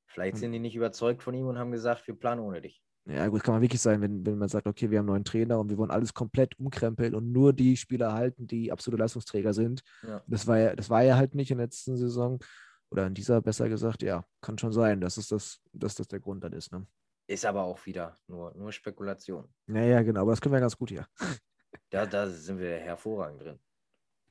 Vielleicht 0.07 0.34
Hm. 0.34 0.41
sind 0.41 0.53
die 0.53 0.59
nicht 0.59 0.76
überzeugt 0.76 1.22
von 1.22 1.34
ihm 1.34 1.47
und 1.47 1.59
haben 1.59 1.70
gesagt, 1.70 2.07
wir 2.07 2.16
planen 2.16 2.41
ohne 2.41 2.61
dich. 2.61 2.82
Ja, 3.09 3.28
gut, 3.28 3.44
kann 3.44 3.54
man 3.54 3.62
wirklich 3.62 3.80
sein, 3.80 4.00
wenn, 4.00 4.26
wenn 4.26 4.36
man 4.36 4.48
sagt, 4.48 4.66
okay, 4.66 4.90
wir 4.90 4.98
haben 4.98 5.04
einen 5.04 5.14
neuen 5.14 5.24
Trainer 5.24 5.61
und 5.61 5.70
wir 5.70 5.78
wollen 5.78 5.92
alles 5.92 6.12
komplett 6.12 6.59
umkrempeln 6.59 7.14
und 7.14 7.30
nur 7.30 7.52
die 7.52 7.76
Spieler 7.76 8.12
halten, 8.12 8.48
die 8.48 8.72
absolute 8.72 9.00
Leistungsträger 9.00 9.54
sind. 9.54 9.82
Ja. 10.02 10.22
Das 10.26 10.46
war 10.48 10.59
ja, 10.59 10.74
das 10.74 10.90
war 10.90 11.02
ja 11.02 11.16
halt 11.16 11.34
nicht 11.34 11.52
in 11.52 11.59
der 11.59 11.66
letzten 11.66 11.96
Saison 11.96 12.40
oder 12.90 13.07
in 13.07 13.14
dieser 13.14 13.40
besser 13.40 13.68
gesagt, 13.68 14.02
ja, 14.02 14.24
kann 14.40 14.59
schon 14.59 14.72
sein, 14.72 15.00
dass 15.00 15.18
es 15.18 15.28
das, 15.28 15.61
dass 15.72 15.94
das 15.94 16.09
der 16.09 16.18
Grund 16.18 16.42
dann 16.42 16.52
ist. 16.52 16.72
Ne? 16.72 16.84
Ist 17.28 17.46
aber 17.46 17.62
auch 17.62 17.84
wieder 17.86 18.16
nur, 18.26 18.52
nur 18.57 18.72
Spekulation. 18.72 19.48
Ja, 19.68 19.82
ja, 19.82 20.02
genau, 20.02 20.22
aber 20.22 20.32
das 20.32 20.40
können 20.40 20.54
wir 20.54 20.61
ganz 20.61 20.76
gut 20.76 20.90
hier. 20.90 21.07
Da, 21.90 22.04
da 22.04 22.26
sind 22.28 22.59
wir 22.59 22.78
hervorragend 22.78 23.42
drin. 23.42 23.59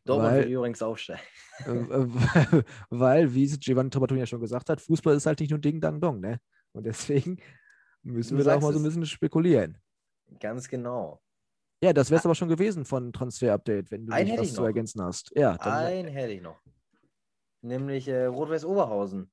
Dortmund 0.03 0.33
Weil- 0.33 0.43
will 0.45 0.53
übrigens 0.53 0.81
aufsteigen. 0.81 1.21
Äh, 1.59 1.71
äh, 2.57 2.63
Weil, 2.89 3.33
wie 3.33 3.45
es 3.45 3.59
Giovanni 3.59 3.89
Trapattoni 3.89 4.19
ja 4.19 4.25
schon 4.25 4.41
gesagt 4.41 4.69
hat, 4.69 4.81
Fußball 4.81 5.15
ist 5.15 5.25
halt 5.25 5.39
nicht 5.39 5.51
nur 5.51 5.59
Ding, 5.59 5.79
Dang, 5.79 6.01
Dong, 6.01 6.19
ne? 6.19 6.41
Und 6.73 6.85
deswegen 6.85 7.37
müssen 8.05 8.31
Du 8.31 8.37
wir 8.37 8.45
da 8.45 8.55
auch 8.55 8.61
mal 8.61 8.73
so 8.73 8.79
ein 8.79 8.83
bisschen 8.83 9.05
spekulieren. 9.05 9.77
Ganz 10.39 10.67
genau. 10.67 11.21
Ja, 11.83 11.93
das 11.93 12.09
wäre 12.09 12.19
es 12.19 12.25
aber 12.25 12.35
schon 12.35 12.49
gewesen 12.49 12.85
von 12.85 13.11
Transfer-Update, 13.11 13.91
wenn 13.91 14.05
du 14.05 14.13
Einen 14.13 14.29
nicht 14.29 14.39
was 14.39 14.53
zu 14.53 14.63
ergänzen 14.63 15.03
hast. 15.03 15.31
Ja, 15.35 15.57
dann, 15.57 15.85
Einen 15.85 16.07
hätte 16.07 16.33
ich 16.33 16.41
noch. 16.41 16.59
Nämlich 17.61 18.07
äh, 18.07 18.25
Rot-Weiß 18.25 18.65
Oberhausen. 18.65 19.31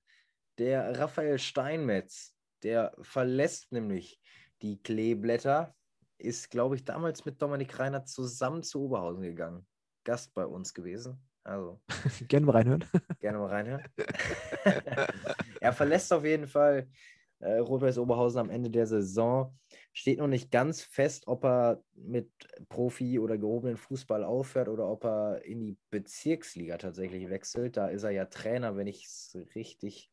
Der 0.58 0.98
Raphael 0.98 1.38
Steinmetz, 1.38 2.34
der 2.62 2.94
verlässt 3.00 3.72
nämlich 3.72 4.20
die 4.60 4.82
Kleeblätter, 4.82 5.74
ist, 6.18 6.50
glaube 6.50 6.76
ich, 6.76 6.84
damals 6.84 7.24
mit 7.24 7.40
Dominik 7.40 7.78
Reiner 7.78 8.04
zusammen 8.04 8.62
zu 8.62 8.82
Oberhausen 8.82 9.22
gegangen. 9.22 9.66
Gast 10.04 10.34
bei 10.34 10.46
uns 10.46 10.74
gewesen. 10.74 11.22
Also 11.44 11.80
gerne 12.28 12.46
mal 12.46 12.52
reinhören. 12.52 12.84
gerne 13.18 13.38
mal 13.38 13.48
reinhören. 13.48 13.82
er 15.60 15.72
verlässt 15.72 16.12
auf 16.12 16.24
jeden 16.24 16.46
Fall 16.46 16.88
äh, 17.42 17.58
Rot-Weiß 17.58 17.98
Oberhausen 17.98 18.38
am 18.38 18.50
Ende 18.50 18.70
der 18.70 18.86
Saison. 18.86 19.58
Steht 19.92 20.18
noch 20.18 20.28
nicht 20.28 20.50
ganz 20.50 20.82
fest, 20.82 21.26
ob 21.26 21.44
er 21.44 21.82
mit 21.94 22.30
Profi- 22.68 23.18
oder 23.18 23.36
gehobenen 23.36 23.76
Fußball 23.76 24.24
aufhört 24.24 24.68
oder 24.68 24.88
ob 24.88 25.04
er 25.04 25.44
in 25.44 25.60
die 25.60 25.76
Bezirksliga 25.90 26.78
tatsächlich 26.78 27.28
wechselt. 27.28 27.76
Da 27.76 27.88
ist 27.88 28.04
er 28.04 28.10
ja 28.10 28.26
Trainer, 28.26 28.76
wenn 28.76 28.86
ich 28.86 29.04
es 29.04 29.36
richtig 29.54 30.10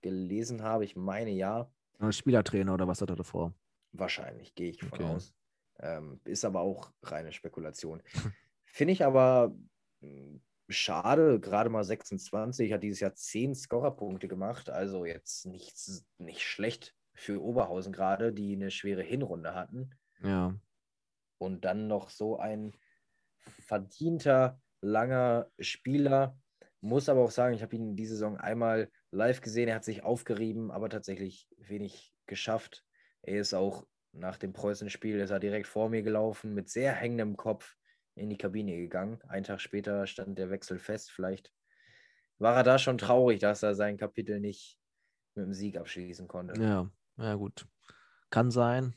gelesen 0.00 0.62
habe. 0.62 0.84
Ich 0.84 0.96
meine 0.96 1.30
ja. 1.30 1.70
Spielertrainer 2.10 2.74
oder 2.74 2.88
was 2.88 3.00
hat 3.00 3.10
er 3.10 3.16
davor? 3.16 3.54
Wahrscheinlich, 3.92 4.54
gehe 4.54 4.70
ich 4.70 4.82
von 4.82 4.92
Okay. 4.92 5.04
aus. 5.04 5.34
Ähm, 5.78 6.20
ist 6.24 6.44
aber 6.44 6.60
auch 6.60 6.90
reine 7.02 7.32
Spekulation. 7.32 8.02
Finde 8.64 8.92
ich 8.92 9.04
aber 9.04 9.54
schade, 10.68 11.40
gerade 11.40 11.70
mal 11.70 11.84
26, 11.84 12.72
hat 12.72 12.82
dieses 12.82 13.00
Jahr 13.00 13.14
10 13.14 13.54
Scorerpunkte 13.54 14.28
gemacht, 14.28 14.70
also 14.70 15.04
jetzt 15.04 15.46
nichts, 15.46 16.04
nicht 16.18 16.42
schlecht 16.42 16.94
für 17.14 17.42
Oberhausen 17.42 17.92
gerade, 17.92 18.32
die 18.32 18.54
eine 18.54 18.70
schwere 18.70 19.02
Hinrunde 19.02 19.54
hatten. 19.54 19.90
Ja. 20.22 20.54
Und 21.38 21.64
dann 21.64 21.86
noch 21.86 22.10
so 22.10 22.38
ein 22.38 22.72
verdienter, 23.40 24.60
langer 24.80 25.50
Spieler. 25.58 26.36
Muss 26.80 27.08
aber 27.08 27.22
auch 27.22 27.30
sagen, 27.30 27.54
ich 27.54 27.62
habe 27.62 27.76
ihn 27.76 27.96
diese 27.96 28.14
Saison 28.14 28.36
einmal 28.36 28.90
live 29.10 29.40
gesehen. 29.40 29.68
Er 29.68 29.76
hat 29.76 29.84
sich 29.84 30.02
aufgerieben, 30.02 30.70
aber 30.70 30.88
tatsächlich 30.88 31.48
wenig 31.56 32.12
geschafft. 32.26 32.84
Er 33.22 33.40
ist 33.40 33.54
auch 33.54 33.86
nach 34.12 34.38
dem 34.38 34.52
Preußen-Spiel, 34.52 35.20
ist 35.20 35.30
er 35.30 35.40
direkt 35.40 35.66
vor 35.66 35.88
mir 35.88 36.02
gelaufen, 36.02 36.54
mit 36.54 36.68
sehr 36.68 36.92
hängendem 36.92 37.36
Kopf 37.36 37.76
in 38.14 38.30
die 38.30 38.36
Kabine 38.36 38.76
gegangen. 38.76 39.20
Einen 39.28 39.44
Tag 39.44 39.60
später 39.60 40.06
stand 40.06 40.38
der 40.38 40.50
Wechsel 40.50 40.78
fest. 40.78 41.10
Vielleicht 41.10 41.52
war 42.38 42.56
er 42.56 42.62
da 42.62 42.78
schon 42.78 42.98
traurig, 42.98 43.40
dass 43.40 43.62
er 43.62 43.74
sein 43.74 43.96
Kapitel 43.96 44.40
nicht 44.40 44.78
mit 45.34 45.46
dem 45.46 45.52
Sieg 45.52 45.76
abschließen 45.76 46.28
konnte. 46.28 46.60
Ja, 46.60 46.90
ja, 47.16 47.34
gut. 47.34 47.66
Kann 48.30 48.50
sein. 48.50 48.94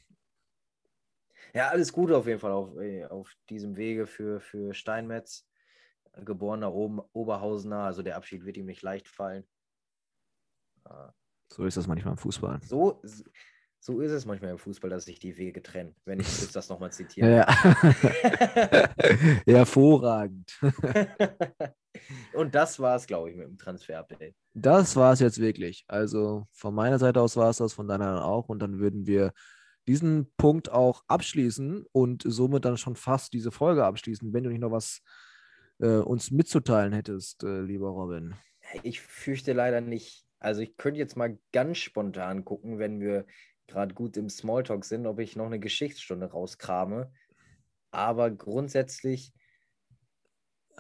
Ja, 1.54 1.70
alles 1.70 1.94
Gute 1.94 2.18
auf 2.18 2.28
jeden 2.28 2.40
Fall 2.40 2.52
auf, 2.52 2.76
äh, 2.78 3.06
auf 3.06 3.34
diesem 3.50 3.78
Wege 3.78 4.06
für, 4.06 4.40
für 4.40 4.74
Steinmetz, 4.74 5.48
geborener 6.14 6.74
Oberhausener. 6.74 7.80
Also 7.80 8.04
der 8.04 8.16
Abschied 8.16 8.46
wird 8.46 8.58
ihm 8.58 8.66
nicht 8.66 8.82
leicht 8.82 9.08
fallen. 9.08 9.48
So 11.50 11.66
ist 11.66 11.78
das 11.78 11.88
manchmal 11.88 12.14
im 12.14 12.18
Fußball. 12.18 12.60
So, 12.64 13.02
so 13.88 14.02
ist 14.02 14.12
es 14.12 14.26
manchmal 14.26 14.52
im 14.52 14.58
Fußball, 14.58 14.90
dass 14.90 15.06
sich 15.06 15.18
die 15.18 15.38
Wege 15.38 15.64
trennen, 15.64 15.96
wenn 16.04 16.20
ich 16.20 16.28
jetzt 16.42 16.54
das 16.58 16.68
nochmal 16.68 16.92
zitiere. 16.92 17.38
Ja. 17.38 17.48
Hervorragend. 19.48 20.60
Und 22.34 22.54
das 22.54 22.80
war 22.82 22.98
es, 22.98 23.08
glaube 23.08 23.32
ich, 23.32 23.38
mit 23.38 23.48
dem 23.48 23.58
Transfer-Update. 23.58 24.36
Das 24.54 24.98
war 24.98 25.14
es 25.14 25.22
jetzt 25.22 25.40
wirklich. 25.40 25.86
Also 25.88 26.48
von 26.52 26.76
meiner 26.76 27.00
Seite 27.00 27.22
aus 27.22 27.38
war 27.38 27.50
es 27.50 27.58
das, 27.58 27.72
von 27.72 27.88
deiner 27.88 28.26
auch. 28.26 28.50
Und 28.50 28.60
dann 28.60 28.80
würden 28.80 29.08
wir 29.08 29.32
diesen 29.88 30.34
Punkt 30.36 30.70
auch 30.70 31.06
abschließen 31.08 31.86
und 31.94 32.24
somit 32.26 32.66
dann 32.66 32.76
schon 32.76 32.98
fast 32.98 33.32
diese 33.32 33.52
Folge 33.52 33.86
abschließen, 33.86 34.34
wenn 34.34 34.44
du 34.44 34.50
nicht 34.50 34.60
noch 34.60 34.72
was 34.72 35.02
äh, 35.80 35.88
uns 35.88 36.30
mitzuteilen 36.30 36.92
hättest, 36.92 37.46
äh, 37.46 37.62
lieber 37.62 37.88
Robin. 37.88 38.36
Ich 38.84 39.00
fürchte 39.00 39.54
leider 39.54 39.80
nicht. 39.80 40.26
Also 40.40 40.60
ich 40.60 40.76
könnte 40.76 41.00
jetzt 41.00 41.16
mal 41.16 41.40
ganz 41.54 41.78
spontan 41.78 42.44
gucken, 42.44 42.80
wenn 42.80 43.00
wir 43.00 43.26
gerade 43.68 43.94
gut 43.94 44.18
im 44.18 44.30
Smalltalk 44.30 44.86
sind, 44.86 45.06
ob 45.06 45.20
ich 45.20 45.36
noch 45.36 45.46
eine 45.46 45.60
Geschichtsstunde 45.60 46.28
rauskrame. 46.28 47.12
Aber 47.92 48.32
grundsätzlich, 48.32 49.34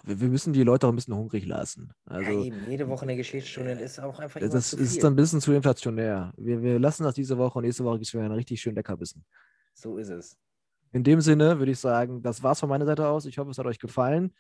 Wir, 0.04 0.20
wir 0.20 0.28
müssen 0.30 0.54
die 0.54 0.64
Leute 0.64 0.88
auch 0.88 0.92
ein 0.92 0.96
bisschen 0.96 1.16
hungrig 1.16 1.46
lassen. 1.46 1.92
ja, 2.10 2.16
Also 2.16 2.32
eben, 2.44 2.70
jede 2.70 2.88
Woche 2.88 3.04
eine 3.04 3.16
Geschichtsstunde 3.16 3.72
ist 3.72 4.00
auch 4.00 4.20
einfach 4.20 4.40
das 4.40 4.74
ist, 4.74 5.04
dann 5.04 5.14
ein 5.14 5.16
bisschen 5.16 5.42
zu 5.42 5.54
inflationär. 5.54 6.34
Wir, 6.38 6.62
wir 6.62 6.80
lassen 6.80 7.04
das 7.04 7.16
diese 7.16 7.38
Woche 7.38 7.60
und 7.60 7.66
nächste 7.66 7.84
Woche 7.84 7.98
gibt 7.98 8.08
es 8.08 8.14
wieder 8.14 8.24
einen 8.24 8.34
richtig 8.34 8.62
schön 8.62 8.76
Leckerbissen. 8.76 9.26
So 9.74 9.98
ist 9.98 10.10
es. 10.10 10.38
In 10.94 11.04
dem 11.04 11.22
Sinne 11.22 11.60
würde 11.60 11.72
ich 11.72 11.80
sagen, 11.80 12.22
das 12.22 12.42
war's 12.44 12.60
von 12.60 12.70
meiner 12.70 12.86
Seite 12.86 13.08
aus. 13.08 13.26
Ich 13.26 13.38
hoffe, 13.38 13.52
es 13.52 13.58
hat 13.58 13.66
euch 13.66 13.80
gefallen. 13.80 14.34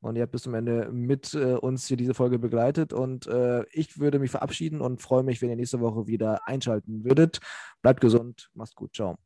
Und 0.00 0.16
ihr 0.16 0.22
habt 0.22 0.32
bis 0.32 0.42
zum 0.42 0.54
Ende 0.54 0.90
mit 0.90 1.34
äh, 1.34 1.54
uns 1.54 1.86
hier 1.86 1.96
diese 1.96 2.14
Folge 2.14 2.38
begleitet. 2.38 2.92
Und 2.92 3.26
äh, 3.26 3.64
ich 3.70 3.98
würde 3.98 4.18
mich 4.18 4.30
verabschieden 4.30 4.80
und 4.80 5.02
freue 5.02 5.22
mich, 5.22 5.42
wenn 5.42 5.50
ihr 5.50 5.56
nächste 5.56 5.80
Woche 5.80 6.06
wieder 6.06 6.46
einschalten 6.48 7.04
würdet. 7.04 7.40
Bleibt 7.82 8.00
gesund, 8.00 8.50
macht's 8.54 8.74
gut, 8.74 8.94
ciao. 8.94 9.16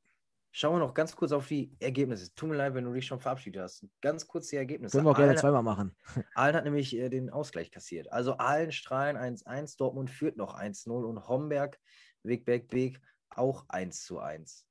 Schauen 0.56 0.76
wir 0.76 0.78
noch 0.78 0.94
ganz 0.94 1.16
kurz 1.16 1.32
auf 1.32 1.48
die 1.48 1.72
Ergebnisse. 1.80 2.32
Tut 2.34 2.48
mir 2.48 2.54
leid, 2.54 2.74
wenn 2.74 2.84
du 2.84 2.92
dich 2.92 3.06
schon 3.06 3.18
verabschiedet 3.18 3.60
hast. 3.60 3.86
Ganz 4.00 4.26
kurz 4.28 4.48
die 4.48 4.56
Ergebnisse. 4.56 4.96
Können 4.96 5.06
wir 5.06 5.10
auch 5.10 5.16
gerne 5.16 5.34
zweimal 5.34 5.64
machen. 5.64 5.96
Aalen 6.34 6.54
hat 6.54 6.62
nämlich 6.62 6.96
äh, 6.96 7.08
den 7.08 7.28
Ausgleich 7.28 7.72
kassiert. 7.72 8.12
Also 8.12 8.38
Aalen 8.38 8.70
strahlen 8.70 9.16
1-1, 9.16 9.76
Dortmund 9.76 10.10
führt 10.10 10.36
noch 10.36 10.56
1-0 10.56 10.90
und 10.90 11.26
Homberg, 11.26 11.80
Wegberg, 12.22 12.68
Beek 12.68 13.00
auch 13.30 13.66
1-1. 13.68 14.64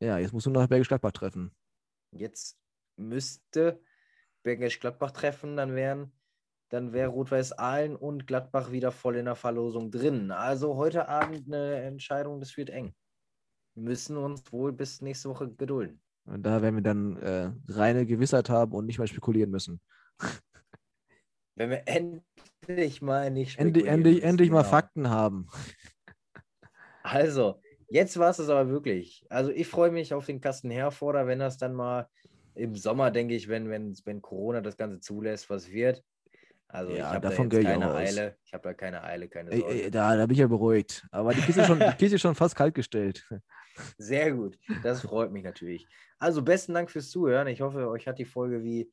Ja, 0.00 0.16
jetzt 0.16 0.32
musst 0.32 0.46
du 0.46 0.50
noch 0.50 0.66
Bergisch 0.66 0.88
Gladbach 0.88 1.12
treffen. 1.12 1.54
Jetzt 2.12 2.58
müsste 2.96 3.82
Bergisch 4.42 4.80
Gladbach 4.80 5.10
treffen, 5.10 5.56
dann 5.56 5.74
wären 5.74 6.12
dann 6.70 6.92
wäre 6.92 7.08
Rot-Weiß 7.08 7.58
Aalen 7.58 7.96
und 7.96 8.28
Gladbach 8.28 8.70
wieder 8.70 8.92
voll 8.92 9.16
in 9.16 9.24
der 9.24 9.34
Verlosung 9.34 9.90
drin. 9.90 10.30
Also 10.30 10.76
heute 10.76 11.08
Abend 11.08 11.48
eine 11.48 11.82
Entscheidung, 11.82 12.38
das 12.38 12.56
wird 12.56 12.70
eng 12.70 12.94
müssen 13.74 14.16
uns 14.16 14.52
wohl 14.52 14.72
bis 14.72 15.00
nächste 15.00 15.28
Woche 15.28 15.50
gedulden. 15.50 16.00
Und 16.24 16.44
da 16.44 16.62
werden 16.62 16.76
wir 16.76 16.82
dann 16.82 17.16
äh, 17.16 17.50
reine 17.68 18.06
Gewissheit 18.06 18.50
haben 18.50 18.72
und 18.72 18.86
nicht 18.86 18.98
mehr 18.98 19.06
spekulieren 19.06 19.50
müssen. 19.50 19.80
Wenn 21.56 21.70
wir 21.70 21.82
endlich 21.86 23.02
mal 23.02 23.30
nicht 23.30 23.58
endlich, 23.58 23.86
endlich, 23.86 24.14
müssen, 24.14 24.28
endlich 24.28 24.48
genau. 24.48 24.62
mal 24.62 24.68
Fakten 24.68 25.10
haben. 25.10 25.48
Also, 27.02 27.60
jetzt 27.88 28.18
war 28.18 28.30
es 28.30 28.38
es 28.38 28.48
aber 28.48 28.68
wirklich. 28.68 29.26
Also 29.30 29.50
ich 29.50 29.66
freue 29.66 29.90
mich 29.90 30.14
auf 30.14 30.26
den 30.26 30.40
Kasten 30.40 30.70
Herforder, 30.70 31.26
wenn 31.26 31.38
das 31.38 31.58
dann 31.58 31.74
mal 31.74 32.08
im 32.60 32.76
Sommer, 32.76 33.10
denke 33.10 33.34
ich, 33.34 33.48
wenn, 33.48 33.70
wenn, 33.70 33.96
wenn 34.04 34.22
Corona 34.22 34.60
das 34.60 34.76
Ganze 34.76 35.00
zulässt, 35.00 35.50
was 35.50 35.70
wird. 35.70 36.04
Also 36.68 36.92
ja, 36.92 36.98
ich 36.98 37.02
habe 37.14 37.28
davon 37.28 37.50
da 37.50 37.62
keine 37.62 37.94
Eile. 37.94 38.36
Ich 38.44 38.52
habe 38.52 38.62
da 38.62 38.74
keine 38.74 39.02
Eile, 39.02 39.28
keine 39.28 39.50
Sorge. 39.50 39.74
Ey, 39.74 39.82
ey, 39.84 39.90
da, 39.90 40.16
da 40.16 40.26
bin 40.26 40.34
ich 40.34 40.40
ja 40.40 40.46
beruhigt. 40.46 41.04
Aber 41.10 41.34
die 41.34 41.40
Kiste, 41.40 41.64
schon, 41.64 41.80
die 41.80 41.96
Kiste 41.98 42.14
ist 42.14 42.20
schon 42.20 42.34
fast 42.36 42.54
kalt 42.54 42.74
gestellt. 42.74 43.28
Sehr 43.98 44.32
gut. 44.32 44.56
Das 44.82 45.00
freut 45.00 45.32
mich 45.32 45.42
natürlich. 45.42 45.86
Also 46.18 46.42
besten 46.42 46.74
Dank 46.74 46.90
fürs 46.90 47.10
Zuhören. 47.10 47.48
Ich 47.48 47.60
hoffe, 47.60 47.88
euch 47.88 48.06
hat 48.06 48.18
die 48.18 48.24
Folge 48.24 48.62
wie 48.62 48.92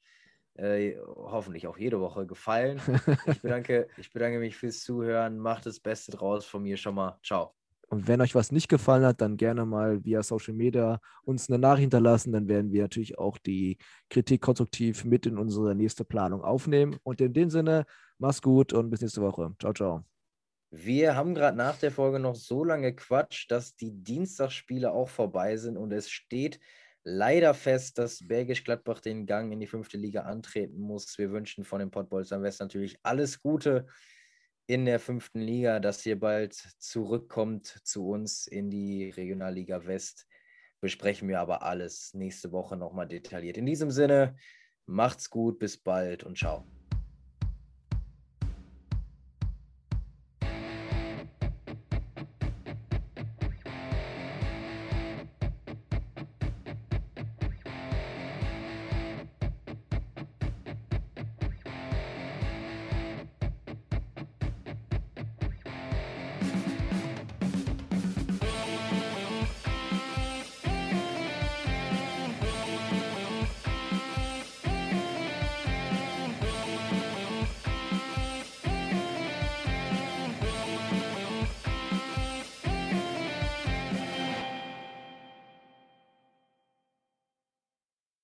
äh, 0.55 0.95
hoffentlich 1.05 1.67
auch 1.67 1.77
jede 1.77 1.99
Woche 1.99 2.25
gefallen. 2.25 2.81
Ich 3.27 3.41
bedanke, 3.41 3.87
ich 3.97 4.11
bedanke 4.11 4.39
mich 4.39 4.55
fürs 4.55 4.81
Zuhören. 4.81 5.37
Macht 5.37 5.67
das 5.67 5.79
Beste 5.79 6.11
draus 6.11 6.45
von 6.45 6.63
mir 6.63 6.77
schon 6.77 6.95
mal. 6.95 7.19
Ciao. 7.23 7.53
Und 7.87 8.07
wenn 8.07 8.21
euch 8.21 8.35
was 8.35 8.51
nicht 8.51 8.67
gefallen 8.67 9.05
hat, 9.05 9.21
dann 9.21 9.37
gerne 9.37 9.65
mal 9.65 10.03
via 10.03 10.21
Social 10.21 10.53
Media 10.53 10.99
uns 11.23 11.49
eine 11.49 11.57
Nachricht 11.57 11.83
hinterlassen. 11.83 12.33
Dann 12.33 12.47
werden 12.47 12.71
wir 12.71 12.81
natürlich 12.83 13.17
auch 13.17 13.37
die 13.37 13.77
Kritik 14.09 14.41
konstruktiv 14.41 15.05
mit 15.05 15.25
in 15.25 15.37
unsere 15.37 15.73
nächste 15.73 16.03
Planung 16.03 16.41
aufnehmen. 16.43 16.97
Und 17.03 17.21
in 17.21 17.33
dem 17.33 17.49
Sinne, 17.49 17.85
mach's 18.17 18.41
gut 18.41 18.73
und 18.73 18.89
bis 18.89 19.01
nächste 19.01 19.21
Woche. 19.21 19.55
Ciao, 19.59 19.73
ciao. 19.73 20.03
Wir 20.69 21.15
haben 21.15 21.33
gerade 21.33 21.55
nach 21.55 21.77
der 21.77 21.91
Folge 21.91 22.19
noch 22.19 22.35
so 22.35 22.65
lange 22.65 22.93
Quatsch, 22.93 23.45
dass 23.49 23.77
die 23.77 23.91
Dienstagsspiele 23.91 24.91
auch 24.91 25.07
vorbei 25.07 25.55
sind 25.55 25.77
und 25.77 25.93
es 25.93 26.09
steht 26.09 26.59
leider 27.05 27.53
fest, 27.53 27.97
dass 27.97 28.27
Bergisch 28.27 28.65
Gladbach 28.65 28.99
den 28.99 29.25
Gang 29.25 29.53
in 29.53 29.61
die 29.61 29.67
fünfte 29.67 29.97
Liga 29.97 30.23
antreten 30.23 30.81
muss. 30.81 31.17
Wir 31.17 31.31
wünschen 31.31 31.63
von 31.63 31.79
den 31.79 31.89
Pottbolzern 31.89 32.43
West 32.43 32.59
natürlich 32.59 32.99
alles 33.01 33.39
Gute 33.39 33.87
in 34.67 34.85
der 34.85 34.99
fünften 34.99 35.39
Liga, 35.39 35.79
dass 35.79 36.05
ihr 36.05 36.19
bald 36.19 36.53
zurückkommt 36.53 37.65
zu 37.65 38.09
uns 38.09 38.47
in 38.47 38.69
die 38.69 39.09
Regionalliga 39.09 39.85
West. 39.85 40.27
Besprechen 40.81 41.27
wir 41.29 41.39
aber 41.39 41.63
alles 41.63 42.13
nächste 42.13 42.51
Woche 42.51 42.75
nochmal 42.75 43.07
detailliert. 43.07 43.57
In 43.57 43.65
diesem 43.65 43.89
Sinne, 43.89 44.35
macht's 44.85 45.29
gut, 45.29 45.57
bis 45.57 45.77
bald 45.77 46.23
und 46.23 46.37
ciao. 46.37 46.76